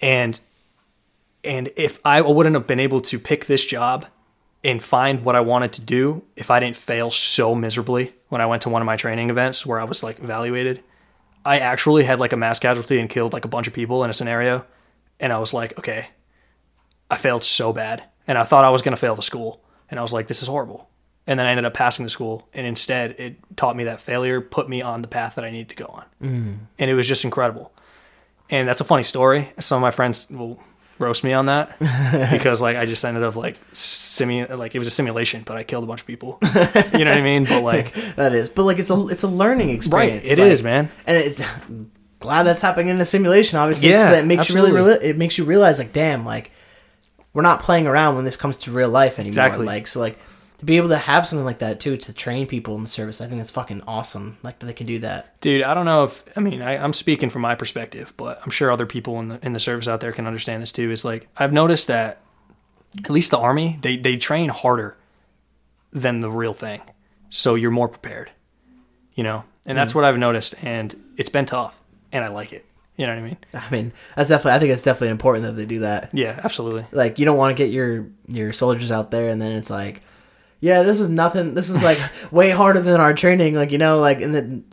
And 0.00 0.40
and 1.44 1.70
if 1.76 2.00
I 2.04 2.20
wouldn't 2.20 2.54
have 2.54 2.66
been 2.66 2.80
able 2.80 3.00
to 3.02 3.18
pick 3.18 3.46
this 3.46 3.64
job 3.64 4.06
and 4.64 4.82
find 4.82 5.24
what 5.24 5.36
I 5.36 5.40
wanted 5.40 5.72
to 5.74 5.80
do 5.80 6.24
if 6.36 6.50
I 6.50 6.60
didn't 6.60 6.76
fail 6.76 7.10
so 7.10 7.54
miserably 7.54 8.14
when 8.28 8.40
I 8.40 8.46
went 8.46 8.62
to 8.62 8.68
one 8.68 8.82
of 8.82 8.86
my 8.86 8.96
training 8.96 9.30
events 9.30 9.64
where 9.64 9.80
I 9.80 9.84
was 9.84 10.02
like 10.02 10.18
evaluated, 10.20 10.82
I 11.44 11.58
actually 11.58 12.04
had 12.04 12.18
like 12.18 12.32
a 12.32 12.36
mass 12.36 12.58
casualty 12.58 12.98
and 12.98 13.08
killed 13.08 13.32
like 13.32 13.44
a 13.44 13.48
bunch 13.48 13.66
of 13.66 13.72
people 13.72 14.04
in 14.04 14.10
a 14.10 14.14
scenario, 14.14 14.66
and 15.20 15.32
I 15.32 15.38
was 15.38 15.54
like, 15.54 15.78
okay, 15.78 16.08
I 17.10 17.16
failed 17.16 17.44
so 17.44 17.72
bad, 17.72 18.04
and 18.26 18.36
I 18.36 18.42
thought 18.42 18.64
I 18.64 18.70
was 18.70 18.82
gonna 18.82 18.96
fail 18.96 19.14
the 19.14 19.22
school, 19.22 19.64
and 19.90 19.98
I 19.98 20.02
was 20.02 20.12
like, 20.12 20.26
this 20.26 20.42
is 20.42 20.48
horrible. 20.48 20.90
And 21.28 21.38
then 21.38 21.46
I 21.46 21.50
ended 21.50 21.66
up 21.66 21.74
passing 21.74 22.04
the 22.04 22.10
school, 22.10 22.48
and 22.54 22.66
instead, 22.66 23.10
it 23.18 23.36
taught 23.54 23.76
me 23.76 23.84
that 23.84 24.00
failure 24.00 24.40
put 24.40 24.66
me 24.66 24.80
on 24.80 25.02
the 25.02 25.08
path 25.08 25.34
that 25.34 25.44
I 25.44 25.50
needed 25.50 25.68
to 25.68 25.76
go 25.76 25.84
on, 25.84 26.04
mm. 26.22 26.56
and 26.78 26.90
it 26.90 26.94
was 26.94 27.06
just 27.06 27.22
incredible. 27.22 27.70
And 28.48 28.66
that's 28.66 28.80
a 28.80 28.84
funny 28.84 29.02
story. 29.02 29.50
Some 29.60 29.76
of 29.76 29.82
my 29.82 29.90
friends 29.90 30.26
will 30.30 30.58
roast 30.98 31.22
me 31.22 31.34
on 31.34 31.46
that 31.46 31.78
because 32.32 32.60
like 32.60 32.76
I 32.76 32.86
just 32.86 33.04
ended 33.04 33.22
up 33.22 33.36
like 33.36 33.56
simu 33.72 34.56
like 34.56 34.74
it 34.74 34.78
was 34.78 34.88
a 34.88 34.90
simulation, 34.90 35.42
but 35.44 35.58
I 35.58 35.64
killed 35.64 35.84
a 35.84 35.86
bunch 35.86 36.00
of 36.00 36.06
people. 36.06 36.38
you 36.42 36.50
know 36.50 36.88
what 36.90 37.08
I 37.08 37.20
mean? 37.20 37.44
But 37.44 37.62
like 37.62 37.92
That 38.16 38.32
is, 38.32 38.48
but 38.48 38.64
like 38.64 38.78
it's 38.78 38.90
a 38.90 39.06
it's 39.08 39.22
a 39.22 39.28
learning 39.28 39.68
right, 39.68 39.76
experience. 39.76 40.30
it 40.30 40.38
like- 40.38 40.50
is, 40.50 40.62
man. 40.62 40.90
and 41.06 41.16
it's 41.18 41.42
glad 42.20 42.44
that's 42.44 42.62
happening 42.62 42.88
in 42.88 43.00
a 43.00 43.04
simulation. 43.04 43.58
obviously. 43.58 43.90
Yeah, 43.90 44.10
that 44.12 44.26
makes 44.26 44.48
you 44.48 44.54
really, 44.54 44.70
absolutely. 44.70 44.94
really 44.94 45.10
it 45.10 45.18
makes 45.18 45.38
you 45.38 45.44
realize 45.44 45.78
like, 45.78 45.92
damn, 45.92 46.24
like 46.24 46.50
we're 47.32 47.42
not 47.42 47.62
playing 47.62 47.86
around 47.86 48.16
when 48.16 48.24
this 48.24 48.36
comes 48.36 48.56
to 48.58 48.72
real 48.72 48.88
life 48.88 49.18
anymore. 49.18 49.28
Exactly. 49.28 49.66
Like 49.66 49.86
so, 49.86 50.00
like 50.00 50.18
to 50.58 50.64
be 50.64 50.76
able 50.76 50.88
to 50.88 50.98
have 50.98 51.26
something 51.26 51.44
like 51.44 51.60
that 51.60 51.80
too 51.80 51.96
to 51.96 52.12
train 52.12 52.46
people 52.46 52.74
in 52.76 52.82
the 52.82 52.88
service, 52.88 53.20
I 53.20 53.26
think 53.26 53.38
that's 53.38 53.50
fucking 53.50 53.82
awesome. 53.86 54.38
Like 54.42 54.58
that 54.58 54.66
they 54.66 54.72
can 54.72 54.86
do 54.86 54.98
that. 55.00 55.40
Dude, 55.40 55.62
I 55.62 55.72
don't 55.72 55.84
know 55.84 56.04
if 56.04 56.22
I 56.36 56.40
mean 56.40 56.62
I, 56.62 56.76
I'm 56.76 56.92
speaking 56.92 57.30
from 57.30 57.42
my 57.42 57.54
perspective, 57.54 58.12
but 58.16 58.40
I'm 58.44 58.50
sure 58.50 58.70
other 58.70 58.86
people 58.86 59.18
in 59.20 59.28
the 59.28 59.44
in 59.44 59.52
the 59.52 59.60
service 59.60 59.88
out 59.88 60.00
there 60.00 60.12
can 60.12 60.26
understand 60.26 60.62
this 60.62 60.72
too. 60.72 60.90
Is 60.90 61.04
like 61.04 61.28
I've 61.36 61.52
noticed 61.52 61.86
that 61.86 62.20
at 63.04 63.10
least 63.10 63.30
the 63.30 63.38
army 63.38 63.78
they 63.82 63.96
they 63.96 64.16
train 64.16 64.48
harder 64.48 64.96
than 65.92 66.20
the 66.20 66.30
real 66.30 66.52
thing, 66.52 66.80
so 67.30 67.54
you're 67.54 67.70
more 67.70 67.88
prepared. 67.88 68.30
You 69.14 69.24
know, 69.24 69.44
and 69.66 69.76
that's 69.76 69.92
mm. 69.92 69.96
what 69.96 70.04
I've 70.04 70.18
noticed, 70.18 70.54
and 70.62 70.94
it's 71.16 71.30
been 71.30 71.46
tough, 71.46 71.80
and 72.12 72.24
I 72.24 72.28
like 72.28 72.52
it. 72.52 72.64
You 72.96 73.06
know 73.06 73.14
what 73.14 73.20
I 73.20 73.22
mean? 73.22 73.36
I 73.54 73.70
mean, 73.70 73.92
that's 74.16 74.28
definitely. 74.28 74.52
I 74.52 74.58
think 74.58 74.72
it's 74.72 74.82
definitely 74.82 75.10
important 75.10 75.44
that 75.44 75.52
they 75.52 75.66
do 75.66 75.80
that. 75.80 76.10
Yeah, 76.12 76.38
absolutely. 76.42 76.84
Like 76.90 77.20
you 77.20 77.24
don't 77.24 77.36
want 77.36 77.56
to 77.56 77.62
get 77.62 77.72
your 77.72 78.06
your 78.26 78.52
soldiers 78.52 78.90
out 78.90 79.12
there 79.12 79.28
and 79.28 79.40
then 79.40 79.52
it's 79.52 79.70
like, 79.70 80.02
yeah, 80.60 80.82
this 80.82 81.00
is 81.00 81.08
nothing. 81.08 81.54
This 81.54 81.68
is 81.70 81.82
like 81.82 81.98
way 82.32 82.50
harder 82.50 82.80
than 82.80 83.00
our 83.00 83.14
training. 83.14 83.54
Like 83.54 83.70
you 83.72 83.78
know, 83.78 83.98
like 83.98 84.20
and 84.20 84.34
then 84.34 84.64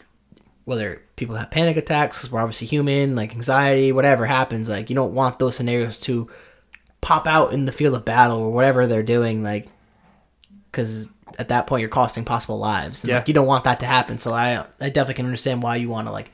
whether 0.65 1.01
people 1.15 1.35
have 1.35 1.51
panic 1.51 1.77
attacks 1.77 2.17
because 2.17 2.31
we're 2.31 2.41
obviously 2.41 2.67
human, 2.67 3.15
like 3.15 3.33
anxiety, 3.35 3.91
whatever 3.91 4.25
happens, 4.25 4.67
like 4.67 4.89
you 4.89 4.95
don't 4.95 5.13
want 5.13 5.37
those 5.39 5.55
scenarios 5.55 5.99
to 6.01 6.27
pop 7.01 7.27
out 7.27 7.53
in 7.53 7.65
the 7.65 7.71
field 7.71 7.93
of 7.93 8.03
battle 8.03 8.39
or 8.39 8.51
whatever 8.51 8.87
they're 8.87 9.03
doing, 9.03 9.43
like 9.43 9.67
because 10.71 11.09
at 11.37 11.49
that 11.49 11.67
point 11.67 11.81
you're 11.81 11.89
costing 11.89 12.25
possible 12.25 12.57
lives. 12.57 13.03
And 13.03 13.09
Yeah. 13.09 13.17
like, 13.17 13.27
you 13.27 13.33
don't 13.33 13.45
want 13.47 13.63
that 13.65 13.79
to 13.81 13.85
happen. 13.85 14.17
So 14.17 14.33
I 14.33 14.65
I 14.81 14.89
definitely 14.89 15.13
can 15.15 15.25
understand 15.25 15.61
why 15.63 15.75
you 15.75 15.89
want 15.89 16.07
to 16.07 16.11
like 16.11 16.31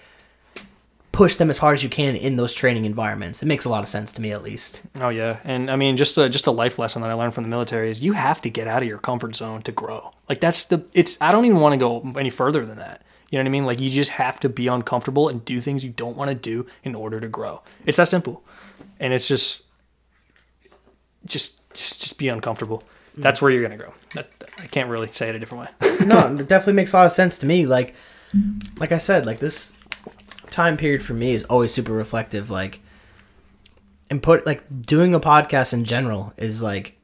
push 1.12 1.36
them 1.36 1.50
as 1.50 1.58
hard 1.58 1.74
as 1.74 1.84
you 1.84 1.90
can 1.90 2.16
in 2.16 2.38
those 2.38 2.54
training 2.54 2.86
environments. 2.86 3.44
It 3.44 3.46
makes 3.46 3.66
a 3.66 3.70
lot 3.70 3.84
of 3.84 3.90
sense 3.90 4.14
to 4.14 4.22
me 4.22 4.32
at 4.32 4.44
least. 4.44 4.84
Oh 5.00 5.10
yeah, 5.10 5.40
and 5.44 5.70
I 5.70 5.76
mean 5.76 5.98
just 5.98 6.18
a 6.18 6.30
just 6.30 6.48
a 6.48 6.52
life 6.52 6.80
lesson 6.80 7.02
that 7.02 7.12
I 7.12 7.14
learned 7.14 7.34
from 7.34 7.44
the 7.44 7.50
military 7.50 7.92
is 7.92 8.02
you 8.02 8.14
have 8.14 8.42
to 8.42 8.50
get 8.50 8.68
out 8.68 8.82
of 8.82 8.88
your 8.88 8.98
comfort 8.98 9.36
zone 9.36 9.62
to 9.64 9.72
grow. 9.72 10.14
Like 10.30 10.40
that's 10.40 10.64
the 10.64 10.86
it's 10.94 11.22
I 11.22 11.32
don't 11.32 11.46
even 11.46 11.60
want 11.60 11.74
to 11.74 11.78
go 11.78 12.14
any 12.18 12.30
further 12.30 12.66
than 12.66 12.78
that. 12.78 13.02
You 13.30 13.38
know 13.38 13.44
what 13.44 13.50
I 13.50 13.52
mean? 13.52 13.66
Like 13.66 13.80
you 13.80 13.90
just 13.90 14.12
have 14.12 14.40
to 14.42 14.50
be 14.50 14.68
uncomfortable 14.68 15.30
and 15.30 15.44
do 15.44 15.62
things 15.62 15.84
you 15.84 15.92
don't 15.92 16.18
want 16.18 16.30
to 16.30 16.36
do 16.36 16.66
in 16.84 16.96
order 16.96 17.20
to 17.20 17.28
grow. 17.28 17.62
It's 17.86 17.98
that 17.98 18.08
simple. 18.08 18.44
And 19.00 19.14
it's 19.14 19.28
just 19.28 19.64
just 21.26 21.58
just, 21.74 22.02
just 22.02 22.18
be 22.18 22.28
uncomfortable. 22.28 22.84
Mm. 23.18 23.24
That's 23.24 23.42
where 23.42 23.52
you're 23.52 23.66
going 23.66 23.78
to 23.78 23.84
grow. 23.84 23.94
That, 24.16 24.30
I 24.58 24.68
can't 24.68 24.90
really 24.90 25.10
say 25.14 25.30
it 25.30 25.36
a 25.36 25.40
different 25.40 25.70
way. 25.82 26.06
no, 26.06 26.36
it 26.40 26.48
definitely 26.48 26.74
makes 26.74 26.94
a 26.94 26.98
lot 26.98 27.06
of 27.06 27.12
sense 27.14 27.38
to 27.40 27.46
me. 27.46 27.66
Like, 27.66 27.96
like 28.78 28.92
I 28.92 28.98
said, 28.98 29.26
like 29.26 29.40
this 29.40 29.74
time 30.52 30.78
period 30.78 31.04
for 31.04 31.14
me 31.14 31.34
is 31.34 31.44
always 31.46 31.74
super 31.74 31.94
reflective. 31.94 32.50
Like, 32.50 32.82
and 34.10 34.22
put 34.22 34.46
like 34.46 34.64
doing 34.82 35.14
a 35.16 35.20
podcast 35.20 35.74
in 35.74 35.86
general 35.86 36.34
is 36.38 36.62
like 36.62 36.98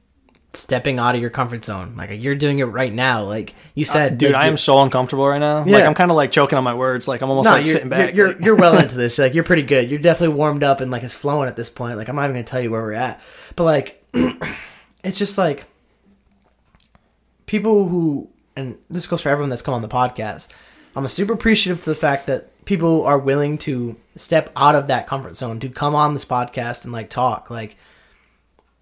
stepping 0.54 1.00
out 1.00 1.16
of 1.16 1.22
your 1.22 1.30
comfort 1.30 1.64
zone. 1.64 1.96
Like 1.96 2.10
you're 2.22 2.36
doing 2.36 2.60
it 2.60 2.66
right 2.66 2.92
now. 2.92 3.24
Like 3.24 3.56
you 3.76 3.86
uh, 3.86 3.88
said, 3.88 4.18
Dude, 4.18 4.32
like, 4.32 4.44
I 4.44 4.48
am 4.48 4.58
so 4.58 4.82
uncomfortable 4.82 5.28
right 5.28 5.40
now. 5.40 5.64
Like 5.66 5.86
I'm 5.86 5.94
kind 5.94 6.12
of 6.12 6.18
like 6.18 6.32
choking 6.32 6.58
on 6.58 6.64
my 6.64 6.74
words. 6.74 7.08
Like 7.08 7.22
I'm 7.22 7.30
almost 7.30 7.46
No, 7.46 7.54
like 7.54 7.66
you're, 7.66 7.74
sitting 7.74 7.90
back. 7.90 8.16
You're, 8.16 8.32
you're, 8.32 8.42
you're 8.42 8.56
well 8.56 8.78
into 8.78 8.96
this. 8.98 9.18
Like 9.18 9.34
you're 9.34 9.44
pretty 9.44 9.64
good. 9.64 9.90
You're 9.90 10.00
definitely 10.00 10.36
warmed 10.36 10.64
up 10.64 10.82
and 10.82 10.92
like 10.92 11.04
it's 11.04 11.16
flowing 11.16 11.48
at 11.48 11.56
this 11.56 11.70
point. 11.70 11.98
Like 11.98 12.10
I'm 12.10 12.16
not 12.16 12.24
even 12.24 12.36
gonna 12.36 12.44
tell 12.44 12.62
you 12.62 12.72
where 12.72 12.82
we're 12.82 12.94
at, 12.94 13.22
but 13.56 13.64
like 13.64 14.04
it's 15.04 15.18
just 15.18 15.38
like 15.38 15.66
people 17.46 17.88
who 17.88 18.30
and 18.56 18.78
this 18.90 19.08
goes 19.08 19.22
for 19.22 19.30
everyone 19.30 19.50
that's 19.50 19.62
come 19.62 19.74
on 19.74 19.82
the 19.82 19.88
podcast. 19.88 20.50
I'm 20.96 21.08
super 21.08 21.34
appreciative 21.34 21.84
to 21.84 21.90
the 21.92 21.96
fact 21.96 22.26
that 22.26 22.50
people 22.68 23.06
are 23.06 23.18
willing 23.18 23.58
to 23.58 23.96
step 24.16 24.52
out 24.58 24.76
of 24.76 24.88
that 24.88 25.08
comfort 25.08 25.38
zone 25.38 25.60
to 25.60 25.70
come 25.70 25.96
on 25.96 26.14
this 26.14 26.26
podcast 26.26 26.84
and 26.84 26.92
like 26.92 27.10
talk 27.10 27.50
like 27.50 27.78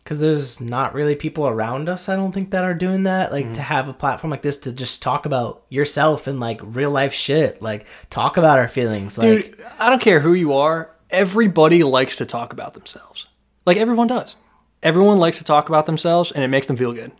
because 0.03 0.19
there's 0.19 0.59
not 0.59 0.95
really 0.95 1.15
people 1.15 1.47
around 1.47 1.87
us 1.87 2.09
i 2.09 2.15
don't 2.15 2.31
think 2.31 2.49
that 2.49 2.63
are 2.63 2.73
doing 2.73 3.03
that 3.03 3.31
like 3.31 3.45
to 3.45 3.51
mm-hmm. 3.51 3.61
have 3.61 3.87
a 3.87 3.93
platform 3.93 4.31
like 4.31 4.41
this 4.41 4.57
to 4.57 4.73
just 4.73 5.03
talk 5.03 5.27
about 5.27 5.63
yourself 5.69 6.25
and 6.25 6.39
like 6.39 6.59
real 6.63 6.89
life 6.89 7.13
shit 7.13 7.61
like 7.61 7.85
talk 8.09 8.37
about 8.37 8.57
our 8.57 8.67
feelings 8.67 9.19
like 9.19 9.27
Dude, 9.27 9.55
I 9.77 9.89
don't 9.89 10.01
care 10.01 10.19
who 10.19 10.33
you 10.33 10.53
are. 10.53 10.91
Everybody 11.11 11.83
likes 11.83 12.15
to 12.17 12.25
talk 12.25 12.51
about 12.51 12.73
themselves. 12.73 13.27
Like 13.65 13.77
everyone 13.77 14.07
does. 14.07 14.35
Everyone 14.81 15.19
likes 15.19 15.37
to 15.37 15.43
talk 15.43 15.69
about 15.69 15.85
themselves, 15.85 16.31
and 16.31 16.43
it 16.43 16.47
makes 16.47 16.67
them 16.67 16.77
feel 16.77 16.93
good. 16.93 17.11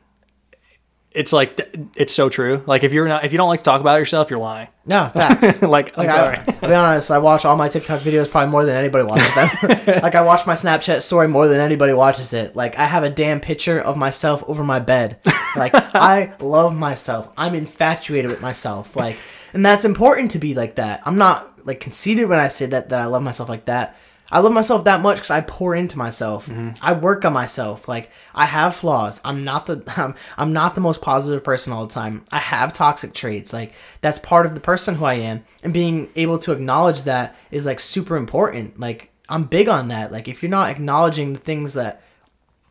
It's 1.15 1.31
like 1.31 1.89
it's 1.95 2.13
so 2.13 2.29
true. 2.29 2.61
Like 2.65 2.83
if 2.83 2.91
you're 2.91 3.07
not, 3.07 3.23
if 3.23 3.31
you 3.31 3.37
don't 3.37 3.47
like 3.47 3.59
to 3.59 3.63
talk 3.63 3.81
about 3.81 3.95
yourself, 3.99 4.29
you're 4.29 4.39
lying. 4.39 4.67
no 4.85 5.07
facts. 5.07 5.61
Like, 5.61 5.95
like 5.97 6.09
I'm 6.09 6.15
sorry. 6.15 6.37
I, 6.37 6.57
I'll 6.61 6.69
be 6.69 6.75
honest 6.75 7.09
i 7.09 7.17
watch 7.17 7.45
all 7.45 7.55
my 7.55 7.69
tiktok 7.69 8.01
videos 8.01 8.29
probably 8.29 8.51
more 8.51 8.65
than 8.65 8.75
anybody 8.75 9.05
watches 9.05 9.33
them. 9.33 9.49
Like 10.03 10.15
i 10.15 10.21
watch 10.21 10.45
my 10.45 10.53
snapchat 10.53 11.01
story 11.01 11.27
more 11.27 11.47
than 11.47 11.61
anybody 11.61 11.93
watches 11.93 12.33
it. 12.33 12.55
Like 12.55 12.77
i 12.77 12.85
have 12.85 13.03
a 13.03 13.09
damn 13.09 13.39
picture 13.39 13.79
of 13.79 13.97
myself 13.97 14.43
over 14.47 14.63
my 14.63 14.79
bed. 14.79 15.19
Like 15.55 15.71
i 15.95 16.33
love 16.39 16.75
myself. 16.75 17.31
I'm 17.37 17.55
infatuated 17.55 18.29
with 18.29 18.41
myself. 18.41 18.95
Like 18.95 19.17
and 19.53 19.65
that's 19.65 19.85
important 19.85 20.31
to 20.31 20.39
be 20.39 20.53
like 20.53 20.75
that. 20.75 21.01
I'm 21.05 21.17
not 21.17 21.65
like 21.65 21.79
conceited 21.79 22.29
when 22.29 22.39
i 22.39 22.47
say 22.47 22.67
that 22.67 22.89
that 22.89 23.01
i 23.01 23.05
love 23.05 23.23
myself 23.23 23.49
like 23.49 23.65
that 23.65 23.97
I 24.35 24.39
love 24.39 24.51
myself 24.51 24.83
that 24.83 24.99
much 24.99 25.15
because 25.15 25.29
I 25.29 25.39
pour 25.39 25.73
into 25.73 25.97
myself. 25.97 26.49
I 26.81 26.91
work 26.91 27.23
on 27.23 27.31
myself. 27.31 27.87
Like 27.87 28.11
I 28.33 28.45
have 28.45 28.75
flaws. 28.75 29.21
I'm 29.23 29.45
not 29.45 29.65
the 29.65 29.81
I'm, 29.95 30.13
I'm 30.37 30.51
not 30.51 30.75
the 30.75 30.81
most 30.81 31.01
positive 31.01 31.41
person 31.41 31.71
all 31.71 31.87
the 31.87 31.93
time. 31.93 32.25
I 32.33 32.39
have 32.39 32.73
toxic 32.73 33.13
traits. 33.13 33.53
Like 33.53 33.75
that's 34.01 34.19
part 34.19 34.45
of 34.45 34.53
the 34.53 34.59
person 34.59 34.95
who 34.95 35.05
I 35.05 35.13
am, 35.13 35.45
and 35.63 35.73
being 35.73 36.09
able 36.17 36.37
to 36.39 36.51
acknowledge 36.51 37.03
that 37.03 37.33
is 37.49 37.65
like 37.65 37.79
super 37.79 38.17
important. 38.17 38.77
Like 38.77 39.09
I'm 39.29 39.45
big 39.45 39.69
on 39.69 39.87
that. 39.87 40.11
Like 40.11 40.27
if 40.27 40.43
you're 40.43 40.49
not 40.49 40.69
acknowledging 40.69 41.31
the 41.31 41.39
things 41.39 41.75
that 41.75 42.03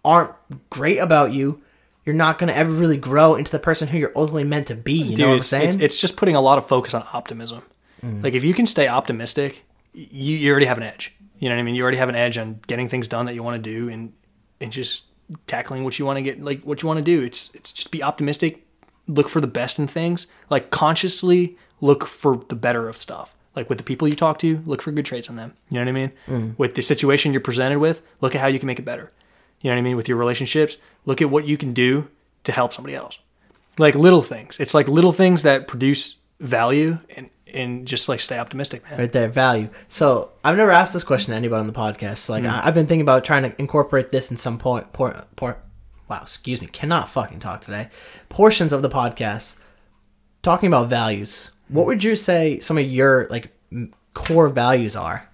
aren't 0.04 0.34
great 0.68 0.98
about 0.98 1.32
you, 1.32 1.62
you're 2.04 2.14
not 2.14 2.38
gonna 2.38 2.52
ever 2.52 2.72
really 2.72 2.98
grow 2.98 3.36
into 3.36 3.50
the 3.50 3.58
person 3.58 3.88
who 3.88 3.96
you're 3.96 4.12
ultimately 4.14 4.44
meant 4.44 4.66
to 4.66 4.74
be. 4.74 5.00
You 5.00 5.16
know 5.16 5.28
what 5.30 5.36
I'm 5.36 5.42
saying? 5.42 5.68
it's, 5.70 5.78
it's 5.78 5.98
just 5.98 6.18
putting 6.18 6.36
a 6.36 6.42
lot 6.42 6.58
of 6.58 6.68
focus 6.68 6.92
on 6.92 7.06
optimism. 7.14 7.62
Mm. 8.02 8.22
Like 8.22 8.34
if 8.34 8.44
you 8.44 8.52
can 8.52 8.66
stay 8.66 8.86
optimistic, 8.86 9.64
you, 9.94 10.36
you 10.36 10.50
already 10.50 10.66
have 10.66 10.76
an 10.76 10.84
edge. 10.84 11.16
You 11.38 11.48
know 11.48 11.56
what 11.56 11.60
I 11.60 11.64
mean? 11.64 11.74
You 11.74 11.82
already 11.82 11.98
have 11.98 12.08
an 12.08 12.14
edge 12.14 12.38
on 12.38 12.60
getting 12.66 12.88
things 12.88 13.08
done 13.08 13.26
that 13.26 13.34
you 13.34 13.42
want 13.42 13.62
to 13.62 13.70
do, 13.70 13.88
and 13.88 14.12
and 14.60 14.72
just 14.72 15.04
tackling 15.46 15.84
what 15.84 15.98
you 15.98 16.06
want 16.06 16.16
to 16.16 16.22
get, 16.22 16.42
like 16.42 16.62
what 16.62 16.82
you 16.82 16.86
want 16.86 16.98
to 16.98 17.04
do. 17.04 17.22
It's 17.22 17.54
it's 17.54 17.72
just 17.72 17.90
be 17.90 18.02
optimistic, 18.02 18.66
look 19.06 19.28
for 19.28 19.40
the 19.40 19.46
best 19.46 19.78
in 19.78 19.86
things, 19.86 20.26
like 20.50 20.70
consciously 20.70 21.56
look 21.80 22.06
for 22.06 22.42
the 22.48 22.54
better 22.54 22.88
of 22.88 22.96
stuff. 22.96 23.34
Like 23.54 23.68
with 23.68 23.78
the 23.78 23.84
people 23.84 24.08
you 24.08 24.16
talk 24.16 24.38
to, 24.40 24.62
look 24.66 24.82
for 24.82 24.90
good 24.90 25.06
traits 25.06 25.28
in 25.28 25.36
them. 25.36 25.54
You 25.70 25.76
know 25.78 25.82
what 25.82 25.88
I 25.88 25.92
mean? 25.92 26.12
Mm. 26.26 26.58
With 26.58 26.74
the 26.74 26.82
situation 26.82 27.32
you're 27.32 27.40
presented 27.40 27.78
with, 27.78 28.02
look 28.20 28.34
at 28.34 28.40
how 28.40 28.48
you 28.48 28.58
can 28.58 28.66
make 28.66 28.78
it 28.78 28.84
better. 28.84 29.12
You 29.60 29.70
know 29.70 29.76
what 29.76 29.80
I 29.80 29.82
mean? 29.82 29.96
With 29.96 30.08
your 30.08 30.18
relationships, 30.18 30.76
look 31.04 31.22
at 31.22 31.30
what 31.30 31.46
you 31.46 31.56
can 31.56 31.72
do 31.72 32.08
to 32.44 32.52
help 32.52 32.72
somebody 32.72 32.94
else. 32.94 33.18
Like 33.78 33.94
little 33.94 34.22
things. 34.22 34.58
It's 34.58 34.74
like 34.74 34.88
little 34.88 35.12
things 35.12 35.42
that 35.42 35.68
produce 35.68 36.16
value 36.40 36.98
and 37.16 37.30
and 37.54 37.86
just 37.86 38.08
like 38.08 38.20
stay 38.20 38.38
optimistic, 38.38 38.82
man. 38.88 38.98
right 38.98 39.12
there 39.12 39.28
value. 39.28 39.68
So 39.88 40.32
i've 40.42 40.56
never 40.56 40.70
asked 40.70 40.92
this 40.92 41.04
question 41.04 41.32
to 41.32 41.36
anybody 41.36 41.60
on 41.60 41.66
the 41.66 41.72
podcast. 41.72 42.18
So, 42.18 42.32
like 42.32 42.44
mm. 42.44 42.50
I, 42.50 42.66
i've 42.66 42.74
been 42.74 42.86
thinking 42.86 43.02
about 43.02 43.24
trying 43.24 43.42
to 43.44 43.54
incorporate 43.58 44.10
this 44.10 44.30
in 44.30 44.36
some 44.36 44.58
point 44.58 44.92
por, 44.92 45.24
por, 45.36 45.58
wow 46.08 46.20
excuse 46.22 46.60
me 46.60 46.66
cannot 46.66 47.08
fucking 47.08 47.38
talk 47.38 47.60
today. 47.60 47.88
Portions 48.28 48.72
of 48.72 48.82
the 48.82 48.90
podcast 48.90 49.56
talking 50.42 50.66
about 50.66 50.88
values. 50.88 51.50
What 51.68 51.86
would 51.86 52.04
you 52.04 52.16
say 52.16 52.60
some 52.60 52.78
of 52.78 52.86
your 52.86 53.26
like 53.30 53.50
core 54.12 54.48
values 54.48 54.96
are? 54.96 55.28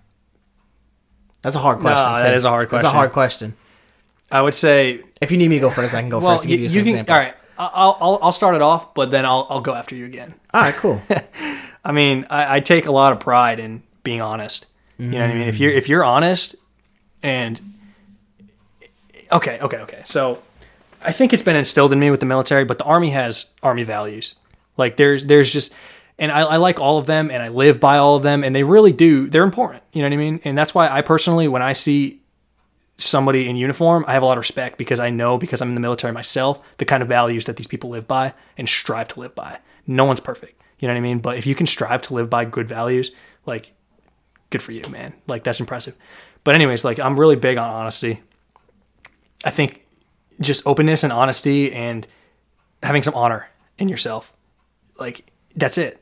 That's 1.42 1.56
a 1.56 1.60
hard 1.60 1.80
question 1.80 2.16
No, 2.16 2.22
that 2.22 2.34
is 2.34 2.44
a 2.44 2.50
hard 2.50 2.68
question. 2.68 2.82
that's 2.84 2.92
a 2.92 2.96
hard 2.96 3.12
question. 3.12 3.54
I 4.30 4.42
would 4.42 4.54
say 4.54 5.02
if 5.20 5.30
you 5.30 5.38
need 5.38 5.48
me 5.48 5.56
to 5.56 5.60
go 5.60 5.70
first 5.70 5.94
i 5.94 6.00
can 6.00 6.08
go 6.08 6.20
well, 6.20 6.36
first 6.36 6.48
you, 6.48 6.56
you, 6.56 6.68
some 6.68 6.78
you 6.78 6.84
can 6.84 6.90
example. 7.00 7.14
all 7.14 7.20
right. 7.20 7.34
I'll, 7.58 7.98
I'll 8.00 8.18
I'll 8.22 8.32
start 8.32 8.54
it 8.54 8.62
off, 8.62 8.94
but 8.94 9.10
then 9.10 9.26
I'll 9.26 9.46
I'll 9.50 9.60
go 9.60 9.74
after 9.74 9.94
you 9.94 10.06
again. 10.06 10.34
all 10.54 10.62
right 10.62 10.74
cool 10.74 11.00
I 11.84 11.92
mean, 11.92 12.26
I, 12.30 12.56
I 12.56 12.60
take 12.60 12.86
a 12.86 12.92
lot 12.92 13.12
of 13.12 13.20
pride 13.20 13.58
in 13.58 13.82
being 14.02 14.20
honest. 14.20 14.66
You 14.98 15.08
know 15.08 15.20
what 15.20 15.30
I 15.30 15.34
mean? 15.34 15.48
If 15.48 15.58
you're 15.58 15.72
if 15.72 15.88
you're 15.88 16.04
honest 16.04 16.56
and 17.22 17.58
okay, 19.32 19.58
okay, 19.60 19.78
okay. 19.78 20.02
So 20.04 20.42
I 21.00 21.12
think 21.12 21.32
it's 21.32 21.42
been 21.42 21.56
instilled 21.56 21.92
in 21.92 21.98
me 21.98 22.10
with 22.10 22.20
the 22.20 22.26
military, 22.26 22.64
but 22.64 22.76
the 22.76 22.84
army 22.84 23.10
has 23.10 23.46
army 23.62 23.82
values. 23.82 24.34
Like 24.76 24.96
there's 24.96 25.24
there's 25.24 25.50
just 25.50 25.72
and 26.18 26.30
I, 26.30 26.40
I 26.40 26.56
like 26.56 26.78
all 26.78 26.98
of 26.98 27.06
them 27.06 27.30
and 27.30 27.42
I 27.42 27.48
live 27.48 27.80
by 27.80 27.96
all 27.96 28.16
of 28.16 28.22
them 28.22 28.44
and 28.44 28.54
they 28.54 28.62
really 28.62 28.92
do 28.92 29.28
they're 29.28 29.42
important 29.42 29.82
you 29.92 30.02
know 30.02 30.08
what 30.08 30.14
I 30.14 30.18
mean 30.18 30.40
and 30.44 30.56
that's 30.56 30.74
why 30.74 30.88
I 30.88 31.00
personally 31.02 31.48
when 31.48 31.62
I 31.62 31.72
see 31.72 32.20
somebody 32.98 33.48
in 33.48 33.56
uniform 33.56 34.04
I 34.06 34.12
have 34.12 34.22
a 34.22 34.26
lot 34.26 34.36
of 34.36 34.42
respect 34.42 34.76
because 34.76 35.00
I 35.00 35.10
know 35.10 35.38
because 35.38 35.62
I'm 35.62 35.70
in 35.70 35.74
the 35.74 35.80
military 35.80 36.12
myself 36.12 36.60
the 36.76 36.84
kind 36.84 37.02
of 37.02 37.08
values 37.08 37.46
that 37.46 37.56
these 37.56 37.66
people 37.66 37.90
live 37.90 38.06
by 38.06 38.34
and 38.58 38.68
strive 38.68 39.08
to 39.08 39.20
live 39.20 39.34
by 39.34 39.58
no 39.86 40.04
one's 40.04 40.20
perfect 40.20 40.60
you 40.80 40.88
know 40.88 40.94
what 40.94 40.98
I 40.98 41.02
mean 41.02 41.20
but 41.20 41.38
if 41.38 41.46
you 41.46 41.54
can 41.54 41.66
strive 41.66 42.02
to 42.02 42.14
live 42.14 42.28
by 42.28 42.44
good 42.44 42.68
values 42.68 43.10
like 43.46 43.72
good 44.50 44.62
for 44.62 44.72
you 44.72 44.86
man 44.88 45.12
like 45.26 45.44
that's 45.44 45.60
impressive 45.60 45.94
but 46.42 46.54
anyways 46.54 46.84
like 46.84 46.98
I'm 46.98 47.18
really 47.18 47.36
big 47.36 47.56
on 47.56 47.70
honesty 47.70 48.20
I 49.44 49.50
think 49.50 49.86
just 50.40 50.66
openness 50.66 51.04
and 51.04 51.12
honesty 51.12 51.72
and 51.72 52.06
having 52.82 53.02
some 53.02 53.14
honor 53.14 53.48
in 53.78 53.88
yourself 53.88 54.32
like 54.98 55.30
that's 55.54 55.78
it 55.78 55.96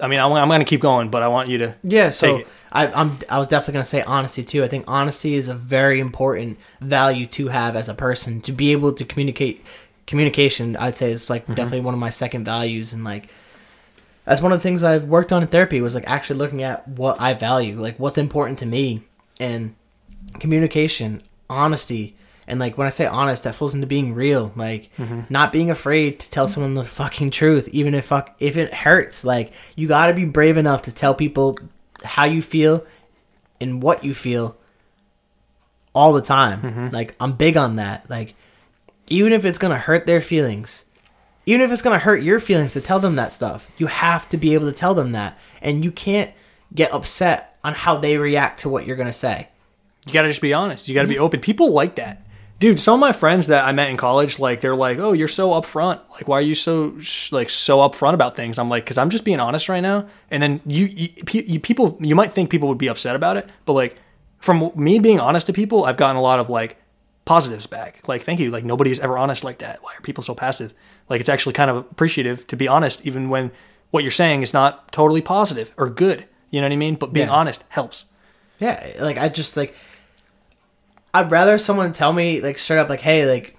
I 0.00 0.08
mean, 0.08 0.18
I'm, 0.18 0.32
I'm 0.32 0.48
going 0.48 0.58
to 0.58 0.64
keep 0.64 0.80
going, 0.80 1.10
but 1.10 1.22
I 1.22 1.28
want 1.28 1.48
you 1.48 1.58
to. 1.58 1.76
Yeah, 1.84 2.10
so. 2.10 2.42
I, 2.72 2.86
I'm 2.86 3.18
I 3.28 3.38
was 3.38 3.48
definitely 3.48 3.74
gonna 3.74 3.84
say 3.84 4.02
honesty 4.02 4.42
too. 4.42 4.64
I 4.64 4.68
think 4.68 4.84
honesty 4.88 5.34
is 5.34 5.48
a 5.48 5.54
very 5.54 6.00
important 6.00 6.58
value 6.80 7.26
to 7.26 7.48
have 7.48 7.76
as 7.76 7.88
a 7.88 7.94
person 7.94 8.40
to 8.42 8.52
be 8.52 8.72
able 8.72 8.92
to 8.94 9.04
communicate. 9.04 9.64
Communication, 10.06 10.76
I'd 10.76 10.96
say, 10.96 11.12
is 11.12 11.30
like 11.30 11.44
mm-hmm. 11.44 11.54
definitely 11.54 11.80
one 11.82 11.94
of 11.94 12.00
my 12.00 12.10
second 12.10 12.44
values, 12.44 12.92
and 12.92 13.04
like 13.04 13.28
that's 14.24 14.40
one 14.40 14.52
of 14.52 14.58
the 14.58 14.62
things 14.62 14.82
I've 14.82 15.04
worked 15.04 15.32
on 15.32 15.42
in 15.42 15.48
therapy 15.48 15.80
was 15.80 15.94
like 15.94 16.08
actually 16.08 16.38
looking 16.38 16.62
at 16.62 16.86
what 16.86 17.20
I 17.20 17.34
value, 17.34 17.80
like 17.80 17.98
what's 17.98 18.18
important 18.18 18.58
to 18.60 18.66
me, 18.66 19.02
and 19.40 19.74
communication, 20.38 21.22
honesty, 21.50 22.16
and 22.46 22.60
like 22.60 22.76
when 22.76 22.86
I 22.86 22.90
say 22.90 23.06
honest, 23.06 23.44
that 23.44 23.54
falls 23.54 23.74
into 23.74 23.86
being 23.86 24.14
real, 24.14 24.52
like 24.56 24.90
mm-hmm. 24.96 25.22
not 25.28 25.52
being 25.52 25.70
afraid 25.70 26.20
to 26.20 26.30
tell 26.30 26.48
someone 26.48 26.74
the 26.74 26.84
fucking 26.84 27.30
truth, 27.30 27.68
even 27.68 27.94
if 27.94 28.06
fuck 28.06 28.34
if 28.38 28.56
it 28.56 28.74
hurts. 28.74 29.24
Like 29.24 29.52
you 29.76 29.88
got 29.88 30.06
to 30.06 30.14
be 30.14 30.24
brave 30.24 30.56
enough 30.56 30.82
to 30.82 30.94
tell 30.94 31.14
people 31.14 31.56
how 32.04 32.24
you 32.24 32.42
feel 32.42 32.84
and 33.60 33.82
what 33.82 34.04
you 34.04 34.14
feel 34.14 34.56
all 35.94 36.12
the 36.12 36.22
time. 36.22 36.62
Mm-hmm. 36.62 36.88
Like 36.88 37.16
I'm 37.20 37.32
big 37.32 37.56
on 37.56 37.76
that. 37.76 38.08
Like 38.10 38.34
even 39.08 39.32
if 39.32 39.44
it's 39.44 39.58
gonna 39.58 39.78
hurt 39.78 40.06
their 40.06 40.20
feelings, 40.20 40.84
even 41.46 41.60
if 41.60 41.70
it's 41.70 41.82
gonna 41.82 41.98
hurt 41.98 42.22
your 42.22 42.40
feelings 42.40 42.72
to 42.74 42.80
tell 42.80 43.00
them 43.00 43.16
that 43.16 43.32
stuff, 43.32 43.68
you 43.78 43.86
have 43.86 44.28
to 44.30 44.36
be 44.36 44.54
able 44.54 44.66
to 44.66 44.72
tell 44.72 44.94
them 44.94 45.12
that, 45.12 45.38
and 45.60 45.84
you 45.84 45.90
can't 45.90 46.32
get 46.74 46.92
upset 46.92 47.58
on 47.64 47.74
how 47.74 47.98
they 47.98 48.16
react 48.18 48.60
to 48.60 48.68
what 48.68 48.86
you're 48.86 48.96
gonna 48.96 49.12
say. 49.12 49.48
You 50.06 50.12
got 50.12 50.22
to 50.22 50.28
just 50.28 50.42
be 50.42 50.52
honest. 50.52 50.88
You 50.88 50.94
got 50.94 51.02
to 51.02 51.08
be 51.08 51.14
mm-hmm. 51.14 51.24
open. 51.24 51.40
People 51.40 51.72
like 51.72 51.96
that. 51.96 52.24
Dude, 52.58 52.78
some 52.78 52.94
of 52.94 53.00
my 53.00 53.12
friends 53.12 53.48
that 53.48 53.66
I 53.66 53.72
met 53.72 53.90
in 53.90 53.96
college, 53.96 54.38
like 54.38 54.60
they're 54.60 54.76
like, 54.76 54.98
"Oh, 54.98 55.12
you're 55.12 55.26
so 55.26 55.50
upfront. 55.50 56.00
Like, 56.12 56.28
why 56.28 56.38
are 56.38 56.42
you 56.42 56.54
so 56.54 56.96
like 57.32 57.50
so 57.50 57.78
upfront 57.78 58.14
about 58.14 58.36
things?" 58.36 58.58
I'm 58.58 58.68
like, 58.68 58.86
"Cause 58.86 58.98
I'm 58.98 59.10
just 59.10 59.24
being 59.24 59.40
honest 59.40 59.68
right 59.68 59.80
now." 59.80 60.06
And 60.30 60.42
then 60.42 60.60
you, 60.64 60.86
you, 60.86 61.08
you, 61.32 61.60
people, 61.60 61.98
you 62.00 62.14
might 62.14 62.30
think 62.32 62.50
people 62.50 62.68
would 62.68 62.78
be 62.78 62.86
upset 62.88 63.16
about 63.16 63.36
it, 63.36 63.48
but 63.64 63.72
like 63.72 63.96
from 64.38 64.70
me 64.76 65.00
being 65.00 65.18
honest 65.18 65.46
to 65.48 65.52
people, 65.52 65.84
I've 65.84 65.96
gotten 65.96 66.16
a 66.16 66.22
lot 66.22 66.38
of 66.38 66.50
like 66.50 66.76
positives 67.24 67.66
back. 67.66 68.06
Like, 68.06 68.22
thank 68.22 68.38
you. 68.38 68.50
Like 68.50 68.64
nobody's 68.64 69.00
ever 69.00 69.18
honest 69.18 69.42
like 69.42 69.58
that. 69.58 69.82
Why 69.82 69.94
are 69.96 70.00
people 70.00 70.22
so 70.22 70.34
passive? 70.34 70.72
Like, 71.08 71.20
it's 71.20 71.28
actually 71.28 71.52
kind 71.52 71.70
of 71.70 71.76
appreciative 71.76 72.46
to 72.48 72.56
be 72.56 72.68
honest, 72.68 73.04
even 73.06 73.28
when 73.28 73.50
what 73.90 74.02
you're 74.04 74.10
saying 74.10 74.42
is 74.42 74.54
not 74.54 74.90
totally 74.92 75.20
positive 75.20 75.72
or 75.76 75.90
good. 75.90 76.24
You 76.50 76.60
know 76.60 76.66
what 76.66 76.72
I 76.72 76.76
mean? 76.76 76.94
But 76.96 77.12
being 77.12 77.26
Yeah. 77.28 77.32
honest 77.34 77.64
helps. 77.68 78.06
Yeah, 78.58 78.92
like 79.00 79.18
I 79.18 79.28
just 79.28 79.56
like 79.56 79.74
I'd 81.14 81.30
rather 81.30 81.58
someone 81.58 81.92
tell 81.92 82.12
me 82.12 82.40
like 82.40 82.58
straight 82.58 82.78
up 82.78 82.88
like, 82.88 83.00
hey, 83.00 83.28
like 83.30 83.58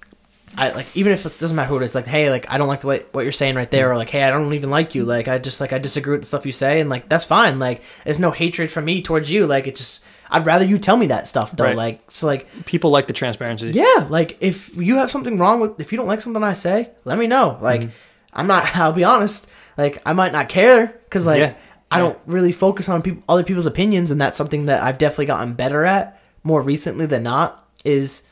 I 0.58 0.70
like 0.72 0.86
even 0.96 1.12
if 1.12 1.26
it 1.26 1.38
doesn't 1.40 1.56
matter 1.56 1.70
who 1.70 1.78
it 1.78 1.84
is, 1.84 1.94
like, 1.96 2.06
hey, 2.08 2.30
like 2.30 2.50
I 2.50 2.58
don't 2.58 2.68
like 2.68 2.82
the 2.82 2.88
way 2.88 3.04
what 3.12 3.24
you're 3.24 3.32
saying 3.32 3.56
right 3.56 3.70
there, 3.70 3.92
or 3.92 3.98
like, 3.98 4.10
hey, 4.10 4.24
I 4.24 4.30
don't 4.30 4.54
even 4.54 4.70
like 4.70 4.96
you, 4.96 5.04
like 5.04 5.28
I 5.28 5.38
just 5.40 5.60
like 5.62 5.74
I 5.74 5.78
disagree 5.78 6.12
with 6.14 6.22
the 6.22 6.28
stuff 6.28 6.46
you 6.46 6.52
say, 6.52 6.80
and 6.80 6.90
like 6.90 7.10
that's 7.10 7.26
fine. 7.26 7.60
Like 7.60 7.84
there's 8.06 8.20
no 8.20 8.32
hatred 8.32 8.72
from 8.72 8.86
me 8.86 9.02
towards 9.02 9.30
you. 9.30 9.46
Like 9.46 9.68
it's 9.68 9.80
just 9.80 10.04
I'd 10.34 10.46
rather 10.46 10.66
you 10.66 10.78
tell 10.80 10.98
me 10.98 11.08
that 11.08 11.28
stuff 11.28 11.52
though. 11.56 11.64
Right. 11.64 11.76
Like 11.78 12.12
so 12.12 12.28
like 12.28 12.66
People 12.66 12.90
like 12.90 13.08
the 13.08 13.14
transparency. 13.14 13.72
yeah, 13.72 14.08
like 14.10 14.38
if 14.42 14.76
you 14.76 14.96
have 14.98 15.10
something 15.12 15.38
wrong 15.40 15.62
with 15.62 15.80
if 15.80 15.92
you 15.92 15.98
don't 15.98 16.08
like 16.08 16.20
something 16.22 16.44
I 16.44 16.54
say, 16.54 16.90
let 17.06 17.18
me 17.18 17.28
know. 17.28 17.58
Like 17.62 17.82
Mm-hmm. 17.82 17.92
I'm 18.36 18.48
not. 18.48 18.76
I'll 18.76 18.94
be 18.94 19.04
honest. 19.04 19.48
Like 19.78 20.02
I 20.06 20.14
might 20.14 20.32
not 20.34 20.50
care 20.50 20.88
because 21.06 21.26
like 21.28 21.40
Yeah. 21.40 21.54
I 21.92 22.00
don't 22.00 22.18
really 22.26 22.52
focus 22.52 22.90
on 22.90 23.04
people 23.04 23.22
other 23.30 23.44
people's 23.44 23.68
opinions, 23.68 24.10
and 24.10 24.20
that's 24.20 24.36
something 24.36 24.66
that 24.66 24.82
I've 24.82 24.98
definitely 24.98 25.28
gotten 25.28 25.54
better 25.54 25.86
at 25.86 26.20
more 26.44 26.64
recently 26.64 27.06
than 27.06 27.22
not. 27.24 27.64
Is 27.86 28.24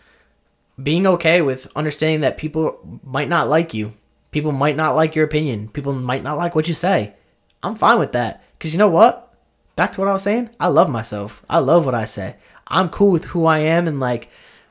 being 0.81 1.05
okay 1.05 1.41
with 1.43 1.71
understanding 1.75 2.21
that 2.21 2.37
people 2.39 2.79
might 3.03 3.29
not 3.29 3.47
like 3.47 3.75
you. 3.75 3.93
People 4.31 4.51
might 4.51 4.75
not 4.75 4.95
like 4.95 5.15
your 5.15 5.25
opinion. 5.25 5.69
People 5.69 5.93
might 5.93 6.23
not 6.23 6.37
like 6.37 6.55
what 6.55 6.67
you 6.67 6.73
say. 6.73 7.13
I'm 7.61 7.75
fine 7.75 7.99
with 7.99 8.13
that 8.13 8.43
because 8.57 8.73
you 8.73 8.79
know 8.79 8.87
what? 8.87 9.30
Back 9.75 9.93
to 9.93 10.01
what 10.01 10.09
I 10.09 10.13
was 10.13 10.23
saying. 10.23 10.49
I 10.59 10.67
love 10.67 10.89
myself. 10.89 11.43
I 11.49 11.59
love 11.59 11.85
what 11.85 11.95
I 11.95 12.05
say. 12.05 12.35
I'm 12.67 12.89
cool 12.89 13.11
with 13.11 13.25
who 13.25 13.45
I 13.45 13.59
am, 13.59 13.87
and 13.87 13.99
like, 13.99 14.29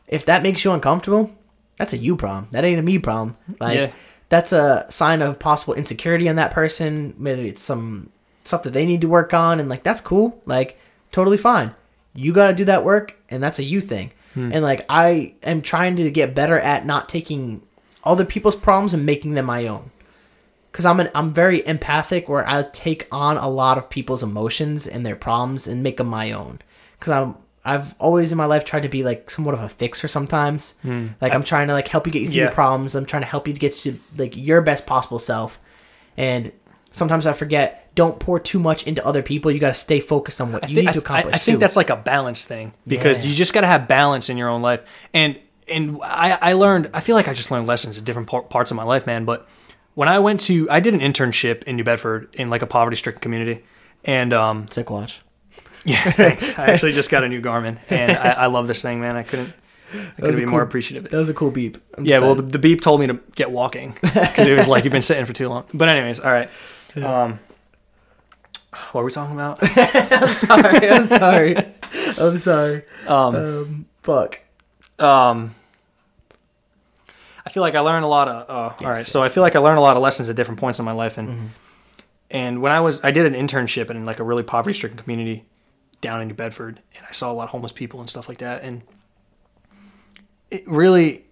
if 0.08 0.24
that 0.26 0.42
makes 0.42 0.64
you 0.64 0.72
uncomfortable, 0.72 1.34
that's 1.76 1.92
a 1.92 1.98
you 1.98 2.16
problem. 2.16 2.48
That 2.52 2.64
ain't 2.64 2.78
a 2.80 2.82
me 2.82 2.98
problem. 2.98 3.36
Like, 3.60 3.78
Yeah. 3.78 3.90
that's 4.28 4.52
a 4.52 4.86
sign 4.90 5.22
of 5.22 5.38
possible 5.38 5.74
insecurity 5.74 6.28
on 6.28 6.36
that 6.36 6.50
person. 6.52 7.14
Maybe 7.18 7.48
it's 7.48 7.62
some 7.62 8.10
stuff 8.44 8.62
that 8.64 8.72
they 8.72 8.86
need 8.86 9.00
to 9.02 9.08
work 9.08 9.34
on, 9.34 9.60
and 9.60 9.68
like, 9.68 9.82
that's 9.82 10.00
cool. 10.00 10.40
Like, 10.46 10.78
totally 11.12 11.36
fine. 11.36 11.74
You 12.14 12.32
got 12.32 12.48
to 12.48 12.54
do 12.54 12.64
that 12.64 12.84
work, 12.84 13.16
and 13.28 13.42
that's 13.42 13.58
a 13.58 13.64
you 13.64 13.80
thing. 13.80 14.12
Hmm. 14.34 14.50
And 14.52 14.62
like, 14.62 14.84
I 14.88 15.34
am 15.42 15.60
trying 15.62 15.96
to 15.96 16.10
get 16.10 16.34
better 16.34 16.58
at 16.58 16.86
not 16.86 17.08
taking 17.08 17.62
other 18.04 18.24
people's 18.24 18.56
problems 18.56 18.94
and 18.94 19.04
making 19.04 19.34
them 19.34 19.46
my 19.46 19.66
own 19.66 19.90
because 20.70 20.84
I'm 20.84 21.00
an 21.00 21.10
I'm 21.14 21.32
very 21.32 21.66
empathic 21.66 22.28
where 22.28 22.48
I 22.48 22.62
take 22.72 23.06
on 23.12 23.36
a 23.36 23.48
lot 23.48 23.78
of 23.78 23.88
people's 23.90 24.22
emotions 24.22 24.86
and 24.86 25.04
their 25.04 25.16
problems 25.16 25.66
and 25.66 25.82
make 25.82 25.96
them 25.98 26.06
my 26.08 26.32
own. 26.32 26.60
Because 26.98 27.12
I'm 27.12 27.34
I've 27.64 27.94
always 27.98 28.32
in 28.32 28.38
my 28.38 28.46
life 28.46 28.64
tried 28.64 28.82
to 28.84 28.88
be 28.88 29.02
like 29.04 29.30
somewhat 29.30 29.54
of 29.54 29.60
a 29.60 29.68
fixer 29.68 30.08
sometimes. 30.08 30.74
Hmm. 30.82 31.08
Like 31.20 31.32
I'm 31.32 31.42
trying 31.42 31.68
to 31.68 31.74
like 31.74 31.88
help 31.88 32.06
you 32.06 32.12
get 32.12 32.22
you 32.22 32.28
through 32.28 32.36
Yeah. 32.36 32.42
your 32.44 32.52
problems. 32.52 32.94
I'm 32.94 33.04
trying 33.06 33.22
to 33.22 33.28
help 33.28 33.46
you 33.46 33.52
to 33.52 33.58
get 33.60 33.76
to 33.78 33.98
like 34.16 34.34
your 34.36 34.62
best 34.62 34.86
possible 34.86 35.18
self. 35.18 35.58
And 36.16 36.52
sometimes 36.90 37.26
I 37.26 37.32
forget. 37.32 37.76
Don't 37.96 38.20
pour 38.20 38.38
too 38.38 38.60
much 38.60 38.84
into 38.84 39.04
other 39.04 39.20
people. 39.20 39.50
You 39.50 39.58
got 39.58 39.68
to 39.68 39.74
stay 39.74 39.98
focused 39.98 40.40
on 40.40 40.52
what 40.52 40.68
you 40.70 40.76
thi- 40.76 40.82
need 40.86 40.92
to 40.92 41.00
I- 41.00 41.02
accomplish. 41.02 41.34
I, 41.34 41.38
think 41.38 41.56
too. 41.56 41.58
that's 41.60 41.74
like 41.74 41.90
a 41.90 41.96
balance 41.96 42.44
thing 42.44 42.72
because 42.86 43.24
Yeah. 43.24 43.30
you 43.30 43.36
just 43.36 43.52
got 43.52 43.62
to 43.62 43.66
have 43.66 43.88
balance 43.88 44.28
in 44.30 44.38
your 44.38 44.48
own 44.48 44.62
life. 44.62 44.84
And 45.12 45.36
and 45.68 45.98
I, 46.02 46.38
I 46.40 46.52
learned. 46.52 46.88
I 46.94 47.00
feel 47.00 47.16
like 47.16 47.26
I 47.28 47.32
just 47.34 47.50
learned 47.50 47.66
lessons 47.66 47.98
in 47.98 48.04
different 48.04 48.28
par- 48.28 48.42
parts 48.42 48.70
of 48.70 48.76
my 48.76 48.84
life, 48.84 49.06
man. 49.06 49.24
But 49.24 49.46
when 50.00 50.08
I 50.08 50.18
went 50.18 50.40
to, 50.40 50.66
I 50.70 50.80
did 50.80 50.94
an 50.94 51.00
internship 51.00 51.64
in 51.64 51.76
New 51.76 51.84
Bedford 51.84 52.30
in 52.32 52.48
like 52.48 52.62
a 52.62 52.66
poverty-stricken 52.66 53.20
community, 53.20 53.62
and 54.02 54.32
um, 54.32 54.66
sick 54.70 54.88
watch. 54.88 55.20
yeah, 55.84 56.00
thanks. 56.12 56.58
I 56.58 56.68
actually 56.68 56.92
just 56.92 57.10
got 57.10 57.22
a 57.22 57.28
new 57.28 57.42
Garmin, 57.42 57.76
and 57.90 58.12
I, 58.12 58.30
I 58.30 58.46
love 58.46 58.66
this 58.66 58.80
thing, 58.80 59.02
man. 59.02 59.18
I 59.18 59.24
couldn't. 59.24 59.52
I 59.92 60.26
a 60.26 60.32
be 60.34 60.46
more 60.46 60.62
appreciative. 60.62 61.04
of 61.04 61.08
it. 61.08 61.10
That 61.12 61.18
was 61.18 61.28
a 61.28 61.34
cool 61.34 61.50
beep. 61.50 61.76
I'm 61.98 62.06
Yeah, 62.06 62.20
well, 62.20 62.34
the, 62.34 62.40
the 62.40 62.58
beep 62.58 62.80
told 62.80 62.98
me 63.00 63.08
to 63.08 63.20
get 63.34 63.50
walking 63.50 63.94
because 64.00 64.46
it 64.46 64.56
was 64.56 64.66
like 64.66 64.84
you've 64.84 64.92
been 64.94 65.02
sitting 65.02 65.26
for 65.26 65.34
too 65.34 65.50
long. 65.50 65.66
But 65.74 65.90
anyways, 65.90 66.18
all 66.20 66.32
right. 66.32 66.48
Um, 66.96 67.38
what 68.92 69.02
were 69.02 69.04
we 69.04 69.10
talking 69.10 69.34
about? 69.34 69.58
I'm 69.62 70.28
sorry. 70.32 70.88
I'm 70.88 71.06
sorry. 71.08 71.56
I'm 72.18 72.38
sorry. 72.38 72.84
Um, 73.06 73.34
Um, 73.36 73.86
fuck. 74.02 74.40
um, 74.98 75.54
I 77.44 77.50
feel 77.50 77.62
like 77.62 77.74
I 77.74 77.80
learned 77.80 78.04
a 78.04 78.08
lot 78.08 78.28
of. 78.28 78.50
Uh, 78.50 78.52
all 78.52 78.90
right, 78.90 78.98
Yes, 78.98 79.08
so 79.08 79.22
I 79.22 79.28
feel 79.28 79.42
like 79.42 79.56
I 79.56 79.58
learned 79.60 79.78
a 79.78 79.82
lot 79.82 79.96
of 79.96 80.02
lessons 80.02 80.28
at 80.28 80.36
different 80.36 80.60
points 80.60 80.78
in 80.78 80.84
my 80.84 80.92
life, 80.92 81.18
and 81.18 81.50
and 82.30 82.62
when 82.62 82.72
I 82.72 82.80
was, 82.80 83.02
I 83.02 83.10
did 83.10 83.26
an 83.26 83.34
internship 83.34 83.90
in 83.90 84.04
like 84.04 84.20
a 84.20 84.24
really 84.24 84.42
poverty-stricken 84.42 84.98
community 84.98 85.44
down 86.00 86.20
in 86.20 86.28
New 86.28 86.34
Bedford, 86.34 86.80
and 86.96 87.06
I 87.08 87.12
saw 87.12 87.30
a 87.30 87.34
lot 87.34 87.44
of 87.44 87.50
homeless 87.50 87.72
people 87.72 88.00
and 88.00 88.08
stuff 88.08 88.28
like 88.28 88.38
that, 88.38 88.62
and 88.62 88.82
it 90.50 90.66
really. 90.66 91.24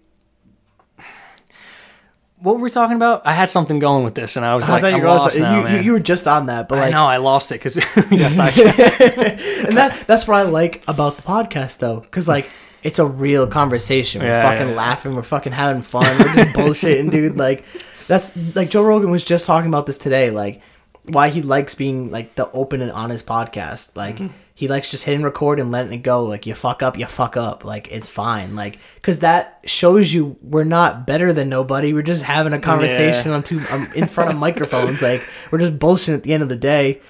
What 2.41 2.55
were 2.55 2.61
we 2.61 2.69
talking 2.69 2.95
about? 2.95 3.23
I 3.25 3.33
had 3.33 3.49
something 3.49 3.79
going 3.79 4.05
with 4.05 4.15
this, 4.15 4.37
and 4.37 4.45
I 4.45 4.55
was 4.55 4.69
I 4.69 4.73
like, 4.73 4.81
thought 4.81 4.93
you 4.93 5.01
were, 5.01 5.07
lost 5.09 5.37
now, 5.37 5.75
you, 5.75 5.81
you, 5.81 5.91
were 5.91 5.99
just 5.99 6.25
on 6.25 6.45
that, 6.45 6.69
but 6.69 6.77
I 6.77 6.83
like, 6.83 6.91
know 6.91 7.05
I 7.05 7.17
lost 7.17 7.51
it 7.51 7.55
because 7.55 7.75
yes, 8.11 8.39
I, 8.39 8.47
and 9.67 9.77
that 9.77 10.05
that's 10.07 10.25
what 10.25 10.37
I 10.37 10.43
like 10.43 10.81
about 10.87 11.17
the 11.17 11.23
podcast 11.23 11.79
though, 11.79 11.99
because 11.99 12.29
like 12.29 12.49
it's 12.83 12.99
a 12.99 13.05
real 13.05 13.47
conversation. 13.47 14.21
We're 14.21 14.29
Yeah, 14.29 14.41
fucking 14.43 14.67
yeah, 14.67 14.71
yeah. 14.73 14.77
laughing, 14.77 15.15
we're 15.15 15.23
fucking 15.23 15.53
having 15.53 15.81
fun, 15.81 16.05
we're 16.17 16.33
just 16.33 16.49
bullshitting, 16.55 17.11
dude. 17.11 17.37
Like 17.37 17.65
that's 18.07 18.35
like 18.55 18.69
Joe 18.69 18.83
Rogan 18.83 19.11
was 19.11 19.23
just 19.23 19.45
talking 19.45 19.67
about 19.69 19.85
this 19.85 19.97
today, 19.97 20.29
like 20.31 20.61
why 21.03 21.29
he 21.29 21.41
likes 21.41 21.75
being 21.75 22.11
like 22.11 22.35
the 22.35 22.49
open 22.51 22.81
and 22.81 22.91
honest 22.91 23.25
podcast. 23.25 23.95
Like 23.95 24.17
Mm-hmm. 24.17 24.33
he 24.53 24.67
likes 24.67 24.91
just 24.91 25.05
hitting 25.05 25.23
record 25.23 25.59
and 25.59 25.71
letting 25.71 25.93
it 25.93 26.03
go. 26.03 26.23
Like 26.25 26.45
you 26.45 26.53
fuck 26.53 26.83
up, 26.83 26.97
you 26.99 27.05
fuck 27.05 27.35
up. 27.37 27.63
Like 27.63 27.87
it's 27.91 28.07
fine. 28.09 28.55
Like 28.55 28.79
because 28.95 29.19
that 29.19 29.59
shows 29.65 30.11
you 30.13 30.37
we're 30.41 30.65
not 30.65 31.07
better 31.07 31.31
than 31.33 31.49
nobody. 31.49 31.93
We're 31.93 32.01
just 32.03 32.23
having 32.23 32.53
a 32.53 32.59
conversation 32.59 33.31
on 33.31 33.41
two 33.43 33.61
um, 33.71 33.87
in 33.95 34.05
front 34.07 34.29
of 34.31 34.37
microphones. 34.37 35.01
Like 35.09 35.23
we're 35.51 35.59
just 35.59 35.79
bullshitting 35.79 36.13
at 36.15 36.23
the 36.23 36.33
end 36.33 36.43
of 36.43 36.49
the 36.49 36.55
day. 36.57 37.01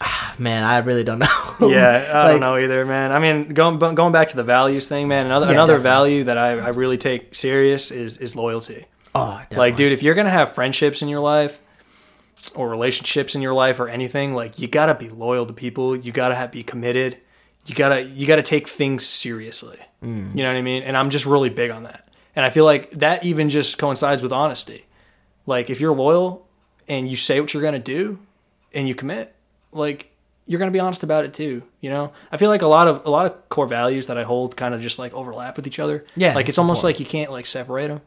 Ah, 0.00 0.34
man, 0.38 0.64
I 0.64 0.78
really 0.78 1.04
don't 1.04 1.20
know. 1.20 1.26
yeah, 1.68 2.10
I 2.12 2.22
Like, 2.24 2.30
don't 2.32 2.40
know 2.40 2.56
either, 2.58 2.84
man. 2.84 3.12
I 3.12 3.18
mean, 3.18 3.48
going 3.54 3.78
going 3.78 4.12
back 4.12 4.28
to 4.28 4.36
the 4.36 4.42
values 4.42 4.88
thing, 4.88 5.08
man. 5.08 5.26
Another 5.26 5.46
Yeah, 5.46 5.52
another 5.52 5.74
definitely. 5.74 5.90
value 5.90 6.24
that 6.24 6.38
I, 6.38 6.50
I 6.58 6.68
really 6.70 6.98
take 6.98 7.34
serious 7.34 7.90
is 7.90 8.16
is 8.18 8.34
loyalty. 8.34 8.86
Oh, 9.14 9.36
definitely. 9.36 9.58
Like, 9.58 9.76
dude, 9.76 9.92
if 9.92 10.02
you're 10.02 10.14
gonna 10.14 10.30
have 10.30 10.52
friendships 10.52 11.00
in 11.02 11.08
your 11.08 11.20
life, 11.20 11.60
or 12.54 12.68
relationships 12.68 13.34
in 13.34 13.40
your 13.42 13.54
life 13.54 13.80
or 13.80 13.88
anything, 13.88 14.34
like 14.34 14.58
you 14.58 14.66
gotta 14.68 14.94
be 14.94 15.08
loyal 15.08 15.46
to 15.46 15.52
people. 15.52 15.96
You 15.96 16.12
gotta 16.12 16.34
have, 16.34 16.50
be 16.50 16.62
committed. 16.62 17.16
You 17.66 17.74
gotta 17.74 18.02
you 18.02 18.26
gotta 18.26 18.42
take 18.42 18.68
things 18.68 19.06
seriously. 19.06 19.78
Mm. 20.02 20.34
You 20.36 20.42
know 20.42 20.50
what 20.52 20.58
I 20.58 20.62
mean? 20.62 20.82
And 20.82 20.96
I'm 20.96 21.08
just 21.10 21.24
really 21.24 21.48
big 21.50 21.70
on 21.70 21.84
that. 21.84 22.08
And 22.36 22.44
I 22.44 22.50
feel 22.50 22.64
like 22.64 22.90
that 22.90 23.24
even 23.24 23.48
just 23.48 23.78
coincides 23.78 24.22
with 24.22 24.32
honesty. 24.32 24.84
Like 25.46 25.70
if 25.70 25.80
you're 25.80 25.94
loyal 25.94 26.46
and 26.88 27.08
you 27.08 27.16
say 27.16 27.40
what 27.40 27.54
you're 27.54 27.62
gonna 27.62 27.78
do 27.78 28.18
and 28.74 28.86
you 28.88 28.94
commit, 28.94 29.34
like 29.74 30.10
you're 30.46 30.58
gonna 30.58 30.70
be 30.70 30.80
honest 30.80 31.02
about 31.02 31.24
it 31.24 31.34
too. 31.34 31.62
You 31.80 31.90
know, 31.90 32.12
I 32.30 32.36
feel 32.36 32.50
like 32.50 32.62
a 32.62 32.66
lot 32.66 32.88
of 32.88 33.06
a 33.06 33.10
lot 33.10 33.26
of 33.26 33.48
core 33.48 33.66
values 33.66 34.06
that 34.06 34.18
I 34.18 34.22
hold 34.22 34.56
kind 34.56 34.74
of 34.74 34.80
just 34.80 34.98
like 34.98 35.12
overlap 35.14 35.56
with 35.56 35.66
each 35.66 35.78
other. 35.78 36.04
Yeah, 36.16 36.34
like 36.34 36.48
it's 36.48 36.58
almost 36.58 36.84
like 36.84 37.00
you 37.00 37.06
can't 37.06 37.30
like 37.30 37.46
separate 37.46 37.88
them. 37.88 38.00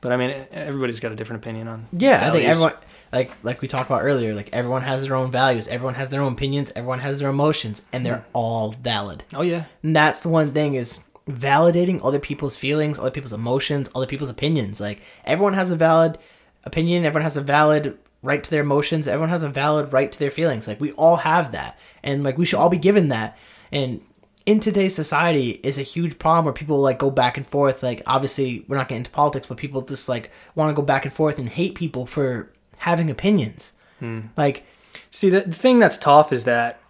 But 0.00 0.12
I 0.12 0.16
mean, 0.16 0.46
everybody's 0.52 1.00
got 1.00 1.10
a 1.10 1.16
different 1.16 1.42
opinion 1.42 1.66
on. 1.66 1.86
Yeah, 1.92 2.26
I 2.26 2.30
think 2.30 2.44
everyone 2.44 2.74
like 3.12 3.32
like 3.42 3.60
we 3.60 3.68
talked 3.68 3.90
about 3.90 4.02
earlier, 4.02 4.34
like 4.34 4.50
everyone 4.52 4.82
has 4.82 5.02
their 5.04 5.16
own 5.16 5.30
values, 5.30 5.68
everyone 5.68 5.94
has 5.94 6.10
their 6.10 6.22
own 6.22 6.32
opinions, 6.34 6.72
everyone 6.76 7.00
has 7.00 7.18
their 7.18 7.28
emotions, 7.28 7.82
and 7.92 8.06
they're 8.06 8.16
mm. 8.16 8.24
all 8.32 8.72
valid. 8.72 9.24
Oh 9.34 9.42
yeah, 9.42 9.64
And 9.82 9.94
that's 9.94 10.22
the 10.22 10.28
one 10.28 10.52
thing 10.52 10.74
is 10.74 11.00
validating 11.26 12.00
other 12.02 12.18
people's 12.18 12.56
feelings, 12.56 12.98
other 12.98 13.10
people's 13.10 13.32
emotions, 13.32 13.88
other 13.94 14.06
people's 14.06 14.30
opinions. 14.30 14.80
Like 14.80 15.02
everyone 15.24 15.54
has 15.54 15.70
a 15.70 15.76
valid 15.76 16.18
opinion, 16.64 17.04
everyone 17.04 17.24
has 17.24 17.36
a 17.36 17.42
valid 17.42 17.98
right 18.22 18.42
to 18.42 18.50
their 18.50 18.62
emotions, 18.62 19.06
everyone 19.06 19.30
has 19.30 19.42
a 19.42 19.48
valid 19.48 19.92
right 19.92 20.10
to 20.10 20.18
their 20.18 20.30
feelings. 20.30 20.66
Like 20.66 20.80
we 20.80 20.92
all 20.92 21.16
have 21.16 21.52
that. 21.52 21.78
And 22.02 22.22
like 22.24 22.38
we 22.38 22.44
should 22.44 22.58
all 22.58 22.68
be 22.68 22.78
given 22.78 23.08
that. 23.08 23.38
And 23.70 24.00
in 24.46 24.60
today's 24.60 24.94
society 24.94 25.60
is 25.62 25.78
a 25.78 25.82
huge 25.82 26.18
problem 26.18 26.44
where 26.46 26.54
people 26.54 26.78
like 26.80 26.98
go 26.98 27.10
back 27.10 27.36
and 27.36 27.46
forth. 27.46 27.82
Like 27.82 28.02
obviously 28.06 28.64
we're 28.66 28.76
not 28.76 28.88
getting 28.88 29.00
into 29.00 29.10
politics, 29.10 29.46
but 29.46 29.56
people 29.56 29.82
just 29.82 30.08
like 30.08 30.30
want 30.54 30.70
to 30.70 30.74
go 30.74 30.82
back 30.82 31.04
and 31.04 31.12
forth 31.12 31.38
and 31.38 31.48
hate 31.48 31.74
people 31.74 32.06
for 32.06 32.50
having 32.78 33.10
opinions. 33.10 33.72
Hmm. 34.00 34.20
Like 34.36 34.64
See, 35.10 35.30
the, 35.30 35.40
the 35.40 35.54
thing 35.54 35.78
that's 35.78 35.96
tough 35.96 36.32
is 36.32 36.44
that 36.44 36.80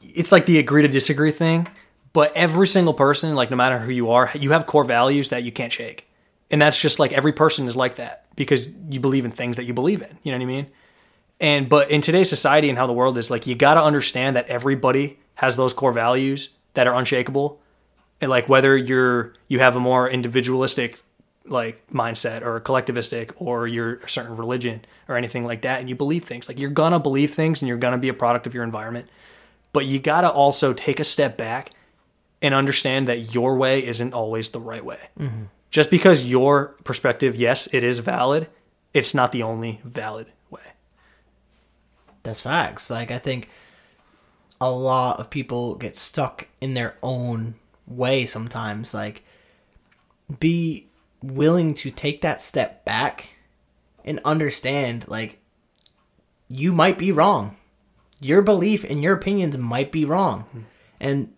it's 0.00 0.32
like 0.32 0.46
the 0.46 0.58
agree 0.58 0.82
to 0.82 0.88
disagree 0.88 1.30
thing, 1.30 1.68
but 2.12 2.32
every 2.34 2.66
single 2.66 2.94
person, 2.94 3.34
like 3.34 3.50
no 3.50 3.56
matter 3.56 3.78
who 3.78 3.92
you 3.92 4.10
are, 4.10 4.30
you 4.34 4.52
have 4.52 4.66
core 4.66 4.84
values 4.84 5.28
that 5.28 5.42
you 5.42 5.52
can't 5.52 5.72
shake. 5.72 6.06
And 6.50 6.60
that's 6.60 6.80
just 6.80 6.98
like 6.98 7.12
every 7.12 7.32
person 7.32 7.66
is 7.66 7.76
like 7.76 7.96
that 7.96 8.26
because 8.36 8.68
you 8.88 9.00
believe 9.00 9.24
in 9.24 9.30
things 9.30 9.56
that 9.56 9.64
you 9.64 9.74
believe 9.74 10.02
in. 10.02 10.18
You 10.22 10.32
know 10.32 10.38
what 10.38 10.44
I 10.44 10.46
mean? 10.46 10.66
And 11.40 11.68
but 11.68 11.90
in 11.90 12.00
today's 12.00 12.28
society 12.28 12.68
and 12.68 12.76
how 12.76 12.86
the 12.86 12.92
world 12.92 13.16
is, 13.16 13.30
like 13.30 13.46
you 13.46 13.54
got 13.54 13.74
to 13.74 13.82
understand 13.82 14.36
that 14.36 14.48
everybody 14.48 15.18
has 15.36 15.56
those 15.56 15.72
core 15.72 15.92
values 15.92 16.50
that 16.74 16.86
are 16.86 16.94
unshakable. 16.94 17.60
And 18.20 18.30
like 18.30 18.48
whether 18.48 18.76
you're 18.76 19.34
you 19.48 19.60
have 19.60 19.76
a 19.76 19.80
more 19.80 20.08
individualistic 20.08 21.00
like 21.46 21.84
mindset 21.92 22.42
or 22.42 22.60
collectivistic 22.60 23.32
or 23.36 23.66
you're 23.66 23.96
a 23.96 24.08
certain 24.08 24.36
religion 24.36 24.84
or 25.08 25.16
anything 25.16 25.44
like 25.44 25.62
that 25.62 25.80
and 25.80 25.88
you 25.88 25.96
believe 25.96 26.24
things 26.24 26.48
like 26.48 26.58
you're 26.58 26.70
gonna 26.70 27.00
believe 27.00 27.34
things 27.34 27.62
and 27.62 27.68
you're 27.68 27.78
gonna 27.78 27.98
be 27.98 28.08
a 28.08 28.14
product 28.14 28.46
of 28.46 28.54
your 28.54 28.62
environment 28.62 29.08
but 29.72 29.86
you 29.86 29.98
gotta 29.98 30.30
also 30.30 30.72
take 30.72 31.00
a 31.00 31.04
step 31.04 31.36
back 31.36 31.70
and 32.42 32.54
understand 32.54 33.08
that 33.08 33.34
your 33.34 33.56
way 33.56 33.84
isn't 33.84 34.12
always 34.12 34.50
the 34.50 34.60
right 34.60 34.84
way 34.84 34.98
mm-hmm. 35.18 35.44
Just 35.70 35.90
because 35.90 36.28
your 36.28 36.76
perspective 36.84 37.36
yes 37.36 37.68
it 37.72 37.84
is 37.84 37.98
valid 38.00 38.48
it's 38.92 39.14
not 39.14 39.32
the 39.32 39.42
only 39.42 39.80
valid 39.84 40.26
way 40.50 40.60
That's 42.22 42.40
facts. 42.40 42.90
Like 42.90 43.10
I 43.10 43.18
think 43.18 43.48
a 44.60 44.70
lot 44.70 45.20
of 45.20 45.30
people 45.30 45.74
get 45.76 45.96
stuck 45.96 46.48
in 46.60 46.74
their 46.74 46.96
own 47.02 47.54
way 47.86 48.26
sometimes. 48.26 48.92
Like 48.92 49.24
be 50.38 50.86
willing 51.22 51.74
to 51.74 51.90
take 51.90 52.20
that 52.20 52.42
step 52.42 52.84
back 52.84 53.30
and 54.04 54.20
understand 54.24 55.06
like 55.08 55.38
you 56.48 56.72
might 56.72 56.98
be 56.98 57.12
wrong. 57.12 57.56
Your 58.20 58.42
belief 58.42 58.84
and 58.84 59.02
your 59.02 59.14
opinions 59.14 59.56
might 59.56 59.90
be 59.90 60.04
wrong. 60.04 60.66
And 61.00 61.32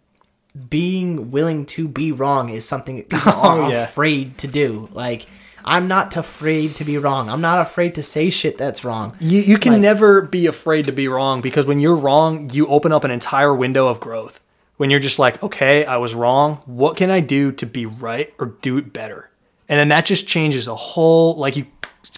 being 0.68 1.30
willing 1.30 1.64
to 1.66 1.88
be 1.88 2.12
wrong 2.12 2.48
is 2.50 2.66
something 2.66 2.96
that 2.96 3.08
people 3.08 3.32
are 3.36 3.62
Oh, 3.62 3.68
yeah. 3.70 3.84
afraid 3.84 4.38
to 4.38 4.46
do. 4.46 4.88
Like 4.92 5.26
I'm 5.64 5.86
not 5.88 6.16
afraid 6.16 6.74
to 6.76 6.84
be 6.84 6.98
wrong. 6.98 7.28
I'm 7.30 7.40
not 7.40 7.60
afraid 7.60 7.94
to 7.94 8.02
say 8.02 8.30
shit 8.30 8.58
that's 8.58 8.84
wrong. 8.84 9.16
You 9.20 9.40
you 9.40 9.58
can 9.58 9.74
Like- 9.74 9.82
never 9.82 10.20
be 10.22 10.46
afraid 10.46 10.84
to 10.86 10.92
be 10.92 11.08
wrong 11.08 11.40
because 11.40 11.66
when 11.66 11.80
you're 11.80 11.94
wrong, 11.96 12.50
you 12.52 12.66
open 12.66 12.92
up 12.92 13.04
an 13.04 13.10
entire 13.10 13.54
window 13.54 13.86
of 13.88 14.00
growth. 14.00 14.40
When 14.78 14.90
you're 14.90 15.00
just 15.00 15.18
like, 15.20 15.40
okay, 15.42 15.84
I 15.84 15.98
was 15.98 16.14
wrong. 16.14 16.60
What 16.66 16.96
can 16.96 17.10
I 17.10 17.20
do 17.20 17.52
to 17.52 17.66
be 17.66 17.86
right 17.86 18.34
or 18.40 18.46
do 18.62 18.78
it 18.78 18.92
better? 18.92 19.30
And 19.68 19.78
then 19.78 19.88
that 19.88 20.04
just 20.04 20.26
changes 20.26 20.66
a 20.66 20.74
whole 20.74 21.36
like 21.36 21.56
you 21.56 21.66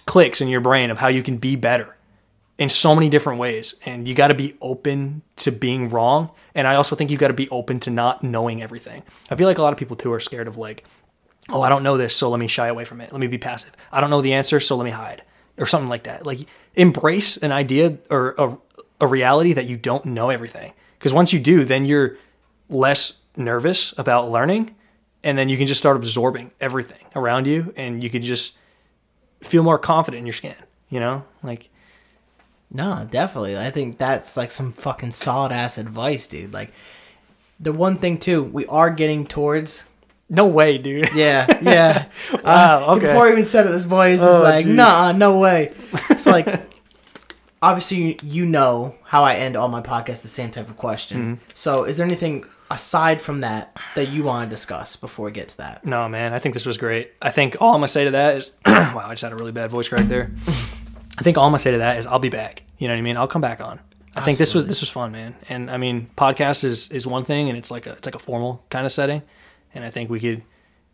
clicks 0.07 0.41
in 0.41 0.47
your 0.47 0.61
brain 0.61 0.89
of 0.89 0.97
how 0.97 1.07
you 1.09 1.21
can 1.21 1.37
be 1.37 1.55
better 1.55 1.94
in 2.57 2.69
so 2.69 2.95
many 2.95 3.09
different 3.09 3.39
ways. 3.39 3.75
And 3.85 4.07
you 4.07 4.15
got 4.15 4.29
to 4.29 4.35
be 4.35 4.55
open 4.61 5.21
to 5.37 5.51
being 5.51 5.89
wrong. 5.89 6.31
And 6.53 6.67
I 6.67 6.75
also 6.75 6.95
think 6.95 7.11
you 7.11 7.17
got 7.17 7.27
to 7.27 7.33
be 7.33 7.49
open 7.49 7.79
to 7.81 7.89
not 7.89 8.23
knowing 8.23 8.61
everything. 8.61 9.03
I 9.29 9.35
feel 9.35 9.47
like 9.47 9.57
a 9.57 9.61
lot 9.61 9.73
of 9.73 9.79
people 9.79 9.95
too 9.95 10.13
are 10.13 10.19
scared 10.19 10.47
of 10.47 10.57
like, 10.57 10.85
oh, 11.49 11.61
I 11.61 11.69
don't 11.69 11.83
know 11.83 11.97
this, 11.97 12.15
so 12.15 12.29
let 12.29 12.39
me 12.39 12.47
shy 12.47 12.67
away 12.67 12.85
from 12.85 13.01
it. 13.01 13.11
Let 13.11 13.19
me 13.19 13.27
be 13.27 13.37
passive. 13.37 13.75
I 13.91 14.01
don't 14.01 14.09
know 14.09 14.21
the 14.21 14.33
answer, 14.33 14.59
so 14.59 14.75
let 14.75 14.83
me 14.83 14.91
hide, 14.91 15.21
or 15.57 15.67
something 15.67 15.89
like 15.89 16.03
that. 16.03 16.25
Like 16.25 16.39
embrace 16.75 17.37
an 17.37 17.51
idea 17.51 17.97
or 18.09 18.33
a, 18.37 18.57
a 19.01 19.07
reality 19.07 19.53
that 19.53 19.67
you 19.67 19.77
don't 19.77 20.05
know 20.05 20.29
everything. 20.29 20.73
Because 20.97 21.13
once 21.13 21.33
you 21.33 21.39
do, 21.39 21.63
then 21.63 21.85
you're 21.85 22.17
less 22.67 23.21
nervous 23.35 23.93
about 23.97 24.31
learning, 24.31 24.75
and 25.23 25.37
then 25.37 25.49
you 25.49 25.57
can 25.57 25.67
just 25.67 25.79
start 25.79 25.97
absorbing 25.97 26.51
everything 26.59 27.05
around 27.15 27.45
you, 27.45 27.73
and 27.75 28.03
you 28.03 28.09
can 28.09 28.23
just 28.23 28.57
feel 29.41 29.61
more 29.61 29.77
confident 29.77 30.19
in 30.21 30.25
your 30.25 30.33
skin. 30.33 30.55
You 30.89 30.99
know, 30.99 31.25
like 31.43 31.69
No, 32.71 33.07
definitely. 33.09 33.57
I 33.57 33.71
think 33.71 33.97
that's 33.97 34.35
like 34.35 34.51
some 34.51 34.71
fucking 34.73 35.11
solid 35.11 35.51
ass 35.51 35.77
advice, 35.77 36.27
dude. 36.27 36.53
Like 36.53 36.73
the 37.59 37.71
one 37.71 37.97
thing 37.97 38.17
too, 38.17 38.43
we 38.43 38.65
are 38.65 38.89
getting 38.89 39.25
towards. 39.25 39.83
no 40.29 40.45
way, 40.45 40.77
dude. 40.77 41.09
Yeah, 41.15 41.45
yeah. 41.61 42.05
Wow, 42.43 42.89
Uh, 42.89 42.95
okay. 42.97 43.07
Before 43.07 43.27
I 43.27 43.31
even 43.31 43.45
said 43.45 43.65
it, 43.67 43.69
this 43.71 43.85
voice 43.85 44.15
is 44.19 44.21
Oh, 44.23 44.41
like, 44.43 44.65
geez. 44.65 44.75
nah, 44.75 45.11
no 45.11 45.39
way. 45.39 45.73
It's 46.09 46.25
like, 46.25 46.47
obviously, 47.61 48.17
you 48.23 48.45
know 48.45 48.95
how 49.03 49.23
I 49.23 49.35
end 49.35 49.55
all 49.55 49.67
my 49.69 49.81
podcasts 49.81 50.21
the 50.23 50.27
same 50.27 50.51
type 50.51 50.67
of 50.69 50.77
question. 50.77 51.17
Mm-hmm. 51.37 51.43
So, 51.53 51.83
is 51.83 51.97
there 51.97 52.05
anything 52.05 52.45
aside 52.71 53.21
from 53.21 53.41
that 53.41 53.75
that 53.95 54.09
you 54.09 54.23
want 54.23 54.49
to 54.49 54.53
discuss 54.53 54.95
before 54.95 55.27
we 55.27 55.31
get 55.31 55.49
to 55.49 55.57
that? 55.57 55.85
No, 55.85 56.09
man, 56.09 56.33
I 56.33 56.39
think 56.39 56.53
this 56.53 56.65
was 56.65 56.77
great. 56.77 57.11
I 57.21 57.29
think 57.29 57.57
all 57.61 57.69
I'm 57.73 57.77
gonna 57.79 57.87
say 57.87 58.05
to 58.05 58.11
that 58.11 58.37
is, 58.37 58.51
wow, 58.65 59.05
I 59.05 59.11
just 59.11 59.21
had 59.21 59.31
a 59.31 59.35
really 59.35 59.51
bad 59.51 59.69
voice 59.69 59.87
crack 59.87 60.07
there. 60.07 60.31
I 61.17 61.23
think 61.23 61.37
all 61.37 61.45
I'm 61.45 61.51
gonna 61.51 61.59
say 61.59 61.71
to 61.71 61.77
that 61.79 61.97
is, 61.97 62.07
I'll 62.07 62.19
be 62.19 62.29
back. 62.29 62.63
You 62.77 62.87
know 62.87 62.93
what 62.93 62.99
I 62.99 63.03
mean? 63.03 63.17
I'll 63.17 63.27
come 63.27 63.41
back 63.41 63.61
on. 63.61 63.79
I 64.15 64.21
think 64.21 64.37
this 64.37 64.53
was 64.53 64.65
this 64.65 64.81
was 64.81 64.89
fun, 64.89 65.11
man. 65.11 65.35
And 65.49 65.69
I 65.69 65.77
mean, 65.77 66.09
podcast 66.17 66.63
is 66.63 66.89
is 66.89 67.05
one 67.05 67.25
thing, 67.25 67.49
and 67.49 67.57
it's 67.57 67.69
like 67.71 67.85
a 67.85 67.91
it's 67.93 68.05
like 68.05 68.15
a 68.15 68.19
formal 68.19 68.63
kind 68.69 68.85
of 68.85 68.91
setting, 68.91 69.21
and 69.73 69.83
I 69.83 69.89
think 69.89 70.09
we 70.09 70.19
could 70.19 70.43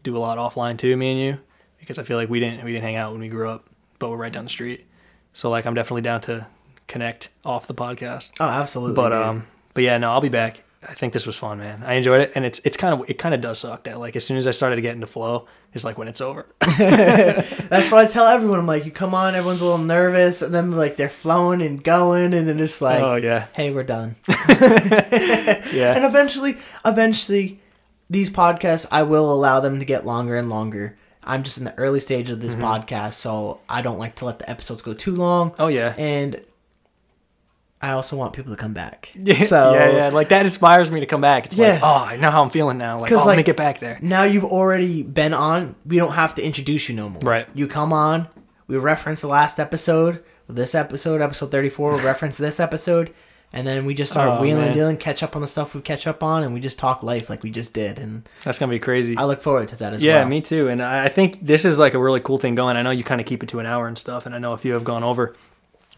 do 0.04 0.18
a 0.18 0.20
lot 0.20 0.38
offline 0.38 0.78
too, 0.78 0.96
me 0.98 1.12
and 1.12 1.20
you, 1.20 1.40
because 1.80 2.00
I 2.00 2.04
feel 2.04 2.18
like 2.18 2.30
we 2.30 2.40
didn't 2.40 2.64
we 2.64 2.72
didn't 2.72 2.84
hang 2.84 2.96
out 2.96 3.12
when 3.12 3.22
we 3.22 3.30
grew 3.30 3.50
up, 3.50 3.68
but 4.00 4.10
we're 4.10 4.18
right 4.18 4.34
down 4.34 4.46
the 4.46 4.50
street. 4.50 4.88
So 5.34 5.50
like, 5.50 5.66
I'm 5.66 5.74
definitely 5.76 6.02
down 6.02 6.22
to 6.22 6.48
connect 6.88 7.30
off 7.46 7.68
the 7.68 7.76
podcast. 7.76 8.32
Oh, 8.40 8.46
absolutely. 8.46 8.96
But 8.96 9.10
dude. 9.10 9.22
um, 9.22 9.48
but 9.74 9.84
yeah, 9.84 9.98
no, 9.98 10.12
I'll 10.12 10.22
be 10.22 10.30
back. 10.30 10.64
I 10.88 10.94
think 10.96 11.14
this 11.14 11.28
was 11.28 11.36
fun, 11.36 11.60
man. 11.60 11.84
I 11.86 11.94
enjoyed 11.94 12.22
it, 12.22 12.32
and 12.34 12.44
it's 12.44 12.60
it's 12.66 12.76
kind 12.76 12.94
of 13.00 13.08
it 13.10 13.20
kind 13.20 13.36
of 13.36 13.42
does 13.42 13.60
suck 13.60 13.84
that 13.84 14.00
like 14.00 14.16
as 14.16 14.26
soon 14.26 14.38
as 14.38 14.48
I 14.48 14.52
started 14.52 14.78
to 14.78 14.82
get 14.82 14.96
into 14.96 15.06
flow, 15.06 15.48
it's 15.74 15.84
like 15.84 15.98
when 15.98 16.08
it's 16.08 16.22
over. 16.22 16.48
that's 16.78 17.92
what 17.92 18.04
I 18.04 18.08
tell 18.08 18.26
everyone. 18.26 18.58
I'm 18.60 18.66
like, 18.66 18.86
you 18.86 18.92
come 18.92 19.14
on, 19.14 19.36
everyone's 19.36 19.62
a 19.62 19.66
little 19.66 19.78
nervous, 19.78 20.42
and 20.42 20.54
then 20.54 20.72
like 20.72 20.96
they're 20.96 21.08
flowing 21.10 21.62
and 21.62 21.84
going, 21.84 22.34
and 22.34 22.48
then 22.48 22.58
just 22.58 22.82
like, 22.82 23.02
oh 23.04 23.16
yeah, 23.16 23.46
hey, 23.54 23.72
we're 23.72 23.84
done. 23.84 24.16
yeah. 24.28 25.94
and 25.96 26.06
eventually 26.06 26.58
eventually 26.86 27.60
these 28.10 28.30
podcasts 28.30 28.86
i 28.92 29.02
will 29.04 29.32
allow 29.32 29.60
them 29.60 29.80
to 29.80 29.86
get 29.86 30.06
longer 30.06 30.36
and 30.36 30.50
longer 30.50 30.98
i'm 31.24 31.44
just 31.44 31.58
in 31.58 31.64
the 31.64 31.74
early 31.78 32.00
stage 32.00 32.30
of 32.30 32.40
Mm-hmm. 32.40 32.46
this 32.48 32.56
podcast 32.56 33.14
so 33.14 33.60
i 33.70 33.82
don't 33.82 33.98
like 34.00 34.16
to 34.16 34.26
let 34.26 34.40
the 34.40 34.50
episodes 34.50 34.82
go 34.82 34.94
too 34.94 35.16
long 35.16 35.54
Oh 35.60 35.68
yeah. 35.68 35.94
and 35.98 36.42
i 37.82 37.92
also 37.92 38.16
want 38.16 38.34
people 38.34 38.52
to 38.54 38.58
come 38.58 38.74
back 38.74 39.12
Yeah, 39.16 39.36
so 39.44 39.74
yeah, 39.74 39.90
yeah, 39.92 40.10
like 40.10 40.30
that 40.30 40.46
inspires 40.46 40.90
me 40.92 41.00
to 41.00 41.06
come 41.06 41.22
back. 41.22 41.46
It's 41.46 41.58
like, 41.58 41.74
Yeah. 41.76 41.80
oh, 41.84 42.04
I 42.06 42.16
know 42.18 42.32
how 42.32 42.44
I'm 42.44 42.50
feeling 42.50 42.78
now. 42.78 43.00
Like, 43.00 43.12
oh, 43.12 43.16
let 43.18 43.34
me 43.34 43.38
like, 43.38 43.46
get 43.46 43.58
back 43.58 43.80
there. 43.80 43.98
now 44.02 44.24
you've 44.24 44.46
already 44.46 45.04
been 45.04 45.34
on 45.34 45.76
we 45.86 45.98
don't 45.98 46.14
have 46.14 46.36
to 46.36 46.44
introduce 46.44 46.90
you 46.90 46.96
no 46.96 47.10
more 47.10 47.22
Right. 47.22 47.48
you 47.54 47.68
come 47.68 47.92
on 47.94 48.28
we 48.68 48.78
reference 48.78 49.22
the 49.22 49.28
last 49.28 49.60
episode 49.60 50.24
this 50.48 50.76
episode 50.76 51.22
episode 51.22 51.52
34 51.52 51.96
we 51.98 52.02
reference 52.14 52.38
this 52.38 52.60
episode 52.60 53.14
and 53.54 53.68
then 53.68 53.86
we 53.86 53.94
just 53.94 54.12
start 54.14 54.30
Oh, 54.30 54.42
wheeling 54.42 54.60
man. 54.60 54.68
and 54.68 54.74
dealing 54.76 54.98
catch 54.98 55.22
up 55.24 55.36
on 55.36 55.42
the 55.42 55.48
stuff 55.48 55.76
we 55.76 55.82
catch 55.82 56.08
up 56.08 56.24
on 56.24 56.44
and 56.44 56.54
we 56.54 56.60
just 56.62 56.80
talk 56.80 57.04
life 57.04 57.30
like 57.30 57.44
we 57.44 57.52
just 57.52 57.74
did 57.74 58.00
and 58.00 58.28
That's 58.44 58.58
gonna 58.60 58.70
be 58.70 58.80
crazy. 58.80 59.18
i 59.18 59.26
look 59.26 59.42
forward 59.42 59.68
to 59.70 59.76
that 59.78 59.94
as 59.94 60.02
yeah, 60.04 60.14
well 60.16 60.24
Yeah, 60.24 60.30
me 60.30 60.42
too. 60.42 60.68
And 60.70 60.82
I 60.82 61.06
I 61.06 61.10
think 61.10 61.46
this 61.46 61.66
is 61.66 61.78
like 61.80 61.94
a 61.94 62.00
really 62.00 62.20
cool 62.22 62.38
thing 62.38 62.56
going. 62.56 62.78
I 62.78 62.82
know 62.82 62.92
you 62.92 63.04
kind 63.04 63.20
of 63.22 63.28
keep 63.28 63.44
it 63.44 63.50
to 63.50 63.60
an 63.60 63.66
hour 63.66 63.88
and 63.88 63.98
stuff, 63.98 64.26
and 64.26 64.34
I 64.36 64.40
know 64.40 64.54
a 64.54 64.58
few 64.58 64.74
have 64.74 64.84
gone 64.86 65.04
over. 65.04 65.36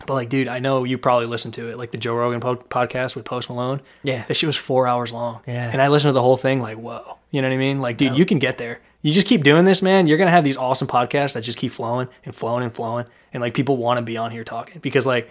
But 0.06 0.14
like, 0.14 0.30
dude, 0.30 0.48
I 0.48 0.60
know 0.60 0.84
you 0.84 0.98
probably 0.98 1.26
listened 1.26 1.54
to 1.56 1.70
it, 1.70 1.78
like 1.78 1.92
the 1.92 1.98
Joe 1.98 2.16
Rogan 2.16 2.40
po- 2.40 2.56
podcast 2.56 3.16
with 3.16 3.26
Post 3.26 3.50
Malone. 3.50 3.82
Yeah. 4.04 4.26
that 4.26 4.34
shit 4.34 4.48
was 4.48 4.58
four 4.58 4.88
hours 4.88 5.12
long. 5.12 5.42
Yeah. 5.48 5.70
and 5.72 5.82
I 5.82 5.88
listened 5.88 6.10
to 6.10 6.14
the 6.14 6.22
whole 6.22 6.38
thing. 6.38 6.62
Like, 6.62 6.78
whoa, 6.78 7.18
you 7.32 7.42
know 7.42 7.48
what 7.48 7.54
I 7.54 7.58
mean? 7.58 7.82
Like, 7.82 7.98
dude, 7.98 8.16
you 8.16 8.26
can 8.26 8.40
get 8.40 8.58
there. 8.58 8.82
You 9.02 9.14
just 9.14 9.28
keep 9.28 9.44
doing 9.44 9.66
this, 9.66 9.82
man. 9.82 10.08
You're 10.08 10.18
gonna 10.18 10.32
have 10.32 10.46
these 10.46 10.58
awesome 10.58 10.88
podcasts 10.88 11.34
that 11.34 11.42
just 11.42 11.58
keep 11.58 11.72
flowing 11.74 12.08
and 12.24 12.34
flowing 12.34 12.64
and 12.64 12.74
flowing, 12.74 13.06
and 13.34 13.42
like 13.42 13.54
people 13.54 13.76
want 13.76 13.98
to 13.98 14.02
be 14.02 14.16
on 14.16 14.32
here 14.32 14.46
talking 14.46 14.80
because 14.80 15.06
like, 15.06 15.30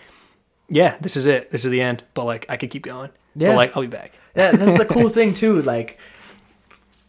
yeah, 0.68 0.97
this 1.01 1.16
is 1.16 1.27
it. 1.27 1.51
This 1.51 1.64
is 1.64 1.70
the 1.70 1.81
end. 1.81 2.05
But 2.12 2.25
like, 2.25 2.47
I 2.49 2.57
could 2.59 2.70
keep 2.70 2.83
going. 2.83 3.11
Yeah. 3.35 3.49
But 3.49 3.57
like, 3.57 3.77
I'll 3.77 3.83
be 3.83 3.89
back. 3.89 4.12
Yeah, 4.37 4.53
that's 4.53 4.79
the 4.79 4.85
cool 4.85 5.09
thing 5.11 5.33
too. 5.33 5.62
Like, 5.62 5.99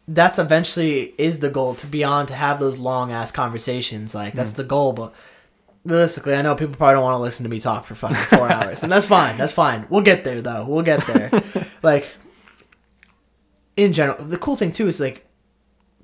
that's 0.07 0.39
eventually 0.39 1.13
is 1.17 1.39
the 1.39 1.49
goal 1.49 1.75
to 1.75 1.87
be 1.87 2.03
on 2.03 2.27
to 2.27 2.33
have 2.33 2.59
those 2.59 2.77
long 2.77 3.11
ass 3.11 3.31
conversations. 3.31 4.15
Like, 4.15 4.33
that's 4.33 4.53
mm. 4.53 4.57
the 4.57 4.63
goal. 4.63 4.93
But 4.93 5.13
realistically, 5.85 6.35
I 6.35 6.41
know 6.41 6.55
people 6.55 6.75
probably 6.75 6.95
don't 6.95 7.03
want 7.03 7.15
to 7.15 7.21
listen 7.21 7.43
to 7.43 7.49
me 7.49 7.59
talk 7.59 7.85
for 7.85 7.95
fucking 7.95 8.15
four 8.37 8.51
hours, 8.51 8.83
and 8.83 8.91
that's 8.91 9.05
fine. 9.05 9.37
That's 9.37 9.53
fine. 9.53 9.85
We'll 9.89 10.01
get 10.01 10.23
there 10.23 10.41
though. 10.41 10.65
We'll 10.67 10.83
get 10.83 11.05
there. 11.07 11.31
like, 11.83 12.11
in 13.75 13.93
general, 13.93 14.23
the 14.23 14.37
cool 14.37 14.55
thing 14.55 14.71
too 14.71 14.87
is 14.87 14.99
like 14.99 15.25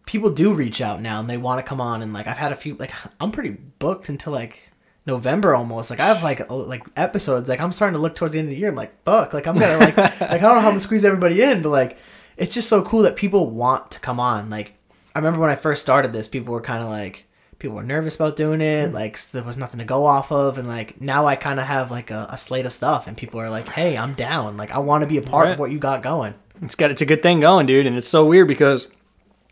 people 0.05 0.31
do 0.31 0.53
reach 0.53 0.81
out 0.81 1.01
now 1.01 1.19
and 1.19 1.29
they 1.29 1.37
want 1.37 1.59
to 1.59 1.63
come 1.63 1.79
on 1.79 2.01
and 2.01 2.13
like 2.13 2.25
I've 2.25 2.37
had 2.37 2.51
a 2.51 2.55
few 2.55 2.73
like 2.77 2.91
I'm 3.21 3.31
pretty 3.31 3.51
booked 3.51 4.09
until 4.09 4.33
like 4.33 4.71
November 5.05 5.55
almost. 5.55 5.89
Like 5.89 5.99
I 5.99 6.07
have 6.07 6.23
like 6.23 6.49
like 6.49 6.83
episodes. 6.95 7.47
Like 7.47 7.59
I'm 7.59 7.71
starting 7.71 7.95
to 7.95 8.01
look 8.01 8.15
towards 8.15 8.33
the 8.33 8.39
end 8.39 8.47
of 8.47 8.51
the 8.51 8.59
year. 8.59 8.69
I'm 8.69 8.75
like, 8.75 9.03
fuck. 9.03 9.33
Like 9.33 9.47
I'm 9.47 9.57
gonna 9.57 9.77
like 9.77 9.97
like 9.97 10.21
I 10.21 10.37
don't 10.37 10.55
know 10.55 10.61
how 10.61 10.69
I'm 10.69 10.75
to 10.75 10.79
squeeze 10.79 11.05
everybody 11.05 11.41
in, 11.41 11.61
but 11.61 11.69
like 11.69 11.97
it's 12.37 12.53
just 12.53 12.69
so 12.69 12.81
cool 12.83 13.03
that 13.03 13.15
people 13.15 13.49
want 13.49 13.91
to 13.91 13.99
come 13.99 14.19
on. 14.19 14.49
Like 14.49 14.73
I 15.13 15.19
remember 15.19 15.39
when 15.39 15.49
I 15.49 15.55
first 15.55 15.81
started 15.81 16.11
this, 16.13 16.27
people 16.27 16.53
were 16.53 16.61
kind 16.61 16.81
of 16.81 16.89
like 16.89 17.27
people 17.59 17.75
were 17.75 17.83
nervous 17.83 18.15
about 18.15 18.35
doing 18.35 18.61
it. 18.61 18.87
Hmm. 18.89 18.93
Like 18.95 19.19
there 19.31 19.43
was 19.43 19.57
nothing 19.57 19.77
to 19.79 19.85
go 19.85 20.05
off 20.05 20.31
of, 20.31 20.57
and 20.57 20.67
like 20.67 20.99
now 20.99 21.25
I 21.27 21.35
kind 21.35 21.59
of 21.59 21.65
have 21.67 21.91
like 21.91 22.09
a, 22.09 22.27
a 22.31 22.37
slate 22.37 22.65
of 22.65 22.73
stuff, 22.73 23.05
and 23.07 23.15
people 23.15 23.39
are 23.39 23.49
like, 23.49 23.67
hey, 23.69 23.97
I'm 23.97 24.13
down. 24.13 24.57
Like 24.57 24.71
I 24.71 24.79
want 24.79 25.03
to 25.03 25.07
be 25.07 25.17
a 25.17 25.21
part 25.21 25.45
Right. 25.45 25.53
of 25.53 25.59
what 25.59 25.71
you 25.71 25.77
got 25.79 26.01
going. 26.01 26.33
It's 26.61 26.75
got 26.75 26.91
it's 26.91 27.01
a 27.01 27.05
good 27.05 27.21
thing 27.21 27.39
going, 27.39 27.65
dude. 27.67 27.85
And 27.85 27.95
it's 27.97 28.07
so 28.09 28.25
weird 28.25 28.47
because 28.47 28.87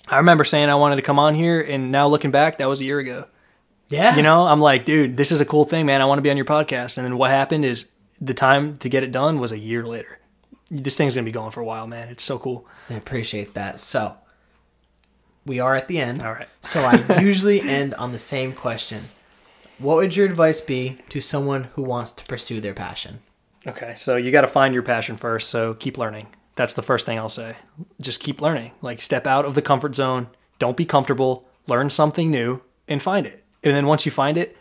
I 0.10 0.18
remember 0.18 0.44
saying 0.44 0.70
I 0.70 0.76
wanted 0.76 0.96
to 0.98 1.02
come 1.02 1.20
on 1.20 1.36
here, 1.36 1.62
and 1.62 1.92
now 1.92 2.08
looking 2.08 2.32
back, 2.32 2.58
that 2.58 2.68
was 2.68 2.82
a 2.82 2.86
year 2.86 3.00
ago. 3.00 3.26
Yeah, 3.90 4.18
You 4.18 4.22
know, 4.24 4.46
I'm 4.46 4.60
like, 4.60 4.86
dude, 4.86 5.16
this 5.16 5.32
is 5.32 5.40
a 5.40 5.46
cool 5.46 5.64
thing, 5.64 5.86
man. 5.86 6.02
I 6.02 6.06
want 6.06 6.18
to 6.18 6.22
be 6.22 6.30
on 6.30 6.36
your 6.36 6.46
podcast. 6.46 6.98
And 6.98 7.06
then 7.06 7.18
what 7.18 7.30
happened 7.30 7.64
is 7.64 7.90
the 8.20 8.34
time 8.34 8.76
to 8.78 8.90
get 8.90 9.04
it 9.04 9.14
done 9.14 9.40
was 9.40 9.54
a 9.54 9.58
year 9.58 9.86
later. 9.86 10.20
This 10.70 10.98
thing's 10.98 11.14
gonna 11.16 11.24
be 11.24 11.32
going 11.32 11.52
for 11.52 11.62
a 11.62 11.66
while, 11.66 11.88
man. 11.88 12.10
It's 12.10 12.24
so 12.24 12.38
cool. 12.38 12.68
I 12.90 12.96
appreciate 12.96 13.54
that. 13.54 13.80
So 13.80 14.16
we 15.48 15.60
are 15.60 15.76
at 15.76 15.88
the 15.88 16.00
end. 16.00 16.22
All 16.22 16.34
right. 16.34 16.50
So 16.62 16.82
I 16.82 17.22
usually 17.22 17.62
end 17.68 17.94
on 17.96 18.12
the 18.12 18.20
same 18.20 18.54
question. 18.54 19.06
What 19.80 19.98
would 19.98 20.16
your 20.16 20.26
advice 20.26 20.62
be 20.62 20.98
to 21.10 21.22
someone 21.22 21.66
who 21.76 21.84
wants 21.84 22.12
to 22.14 22.26
pursue 22.26 22.60
their 22.60 22.74
passion? 22.74 23.20
Okay, 23.66 23.94
so 23.96 24.16
you 24.16 24.32
got 24.32 24.42
to 24.42 24.48
find 24.48 24.74
your 24.74 24.84
passion 24.84 25.18
first. 25.18 25.50
So 25.50 25.74
keep 25.74 25.98
learning. 25.98 26.28
That's 26.56 26.74
the 26.74 26.82
first 26.82 27.06
thing 27.06 27.18
I'll 27.18 27.30
say. 27.30 27.58
Just 28.02 28.20
keep 28.20 28.42
learning. 28.42 28.72
Like 28.82 29.02
step 29.02 29.28
out 29.28 29.46
of 29.46 29.56
the 29.56 29.62
comfort 29.62 29.96
zone. 29.96 30.28
Don't 30.58 30.78
be 30.78 30.86
comfortable. 30.86 31.48
Learn 31.68 31.90
something 31.90 32.32
new 32.32 32.62
and 32.88 33.04
find 33.04 33.26
it. 33.26 33.44
And 33.64 33.76
then 33.76 33.86
once 33.86 34.06
you 34.06 34.12
find 34.12 34.38
it, 34.38 34.58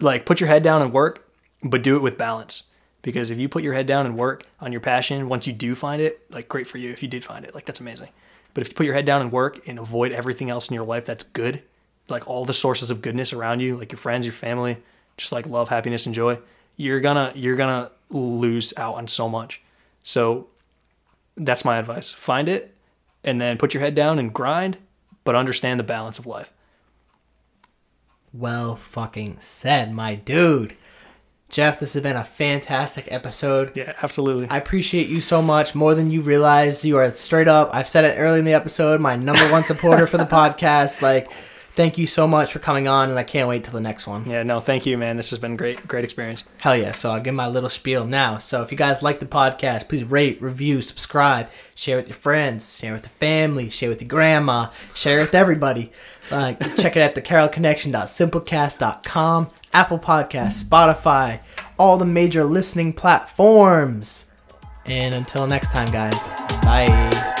like 0.00 0.24
put 0.24 0.40
your 0.40 0.48
head 0.48 0.62
down 0.62 0.82
and 0.82 0.92
work, 0.92 1.28
but 1.62 1.82
do 1.82 1.96
it 1.96 2.02
with 2.02 2.16
balance. 2.16 2.64
Because 3.02 3.30
if 3.30 3.38
you 3.38 3.48
put 3.48 3.64
your 3.64 3.74
head 3.74 3.86
down 3.86 4.06
and 4.06 4.16
work 4.16 4.46
on 4.60 4.72
your 4.72 4.80
passion, 4.80 5.28
once 5.28 5.46
you 5.46 5.52
do 5.52 5.74
find 5.74 6.00
it, 6.00 6.22
like 6.30 6.48
great 6.48 6.68
for 6.68 6.78
you 6.78 6.90
if 6.90 7.02
you 7.02 7.08
did 7.08 7.24
find 7.24 7.44
it. 7.44 7.54
Like 7.54 7.66
that's 7.66 7.80
amazing. 7.80 8.08
But 8.54 8.62
if 8.62 8.68
you 8.68 8.74
put 8.74 8.86
your 8.86 8.94
head 8.94 9.06
down 9.06 9.22
and 9.22 9.32
work 9.32 9.66
and 9.66 9.78
avoid 9.78 10.12
everything 10.12 10.50
else 10.50 10.68
in 10.68 10.74
your 10.74 10.84
life 10.84 11.06
that's 11.06 11.24
good, 11.24 11.62
like 12.08 12.28
all 12.28 12.44
the 12.44 12.52
sources 12.52 12.90
of 12.90 13.02
goodness 13.02 13.32
around 13.32 13.60
you, 13.60 13.76
like 13.76 13.92
your 13.92 13.98
friends, 13.98 14.26
your 14.26 14.32
family, 14.32 14.78
just 15.16 15.32
like 15.32 15.46
love, 15.46 15.68
happiness, 15.68 16.06
and 16.06 16.14
joy, 16.14 16.38
you're 16.76 17.00
gonna 17.00 17.32
you're 17.34 17.56
gonna 17.56 17.90
lose 18.10 18.74
out 18.76 18.96
on 18.96 19.08
so 19.08 19.28
much. 19.28 19.62
So 20.02 20.48
that's 21.36 21.64
my 21.64 21.78
advice. 21.78 22.12
Find 22.12 22.48
it 22.48 22.74
and 23.24 23.40
then 23.40 23.58
put 23.58 23.74
your 23.74 23.82
head 23.82 23.94
down 23.94 24.18
and 24.18 24.32
grind, 24.32 24.78
but 25.24 25.34
understand 25.34 25.78
the 25.78 25.84
balance 25.84 26.18
of 26.18 26.26
life. 26.26 26.52
Well 28.32 28.76
fucking 28.76 29.38
said, 29.40 29.94
my 29.94 30.14
dude. 30.14 30.76
Jeff, 31.52 31.78
this 31.78 31.92
has 31.92 32.02
been 32.02 32.16
a 32.16 32.24
fantastic 32.24 33.06
episode. 33.12 33.76
Yeah, 33.76 33.92
absolutely. 34.02 34.48
I 34.48 34.56
appreciate 34.56 35.10
you 35.10 35.20
so 35.20 35.42
much, 35.42 35.74
more 35.74 35.94
than 35.94 36.10
you 36.10 36.22
realize. 36.22 36.82
You 36.82 36.96
are 36.96 37.12
straight 37.12 37.46
up, 37.46 37.68
I've 37.74 37.86
said 37.86 38.04
it 38.04 38.18
early 38.18 38.38
in 38.38 38.46
the 38.46 38.54
episode, 38.54 39.02
my 39.02 39.16
number 39.16 39.44
one 39.52 39.62
supporter 39.62 40.06
for 40.06 40.16
the 40.16 40.24
podcast. 40.40 41.02
Like, 41.02 41.30
thank 41.74 41.98
you 41.98 42.06
so 42.06 42.26
much 42.26 42.54
for 42.54 42.58
coming 42.58 42.88
on, 42.88 43.10
and 43.10 43.18
I 43.18 43.22
can't 43.22 43.50
wait 43.50 43.64
till 43.64 43.74
the 43.74 43.82
next 43.82 44.06
one. 44.06 44.24
yeah, 44.26 44.42
no, 44.44 44.60
thank 44.60 44.86
you, 44.86 44.96
man. 44.96 45.18
This 45.18 45.28
has 45.28 45.38
been 45.38 45.56
great, 45.56 45.86
great 45.86 46.04
experience. 46.04 46.44
Hell 46.56 46.74
yeah. 46.74 46.92
So 46.92 47.10
I'll 47.10 47.20
give 47.20 47.34
my 47.34 47.48
little 47.48 47.68
spiel 47.68 48.06
now. 48.06 48.38
So 48.38 48.62
if 48.62 48.72
you 48.72 48.78
guys 48.78 49.02
like 49.02 49.18
the 49.18 49.26
podcast, 49.26 49.90
please 49.90 50.04
rate, 50.04 50.40
review, 50.40 50.80
subscribe, 50.80 51.50
share 51.76 51.98
with 51.98 52.08
your 52.08 52.16
friends, 52.16 52.78
share 52.78 52.94
with 52.94 53.04
your 53.04 53.12
family, 53.20 53.68
share 53.68 53.90
with 53.90 54.00
your 54.00 54.08
grandma, 54.08 54.70
share 54.94 55.18
with 55.18 55.34
everybody. 55.34 55.92
Like 56.30 56.58
check 56.76 56.96
it 56.96 57.00
at 57.00 57.14
thecarolconnection.simplecast.com, 57.14 59.50
Apple 59.72 59.98
Podcasts, 59.98 60.62
Spotify, 60.64 61.40
all 61.78 61.96
the 61.98 62.04
major 62.04 62.44
listening 62.44 62.92
platforms. 62.92 64.26
And 64.84 65.14
until 65.14 65.46
next 65.46 65.70
time, 65.72 65.90
guys. 65.92 66.28
Bye. 66.62 67.38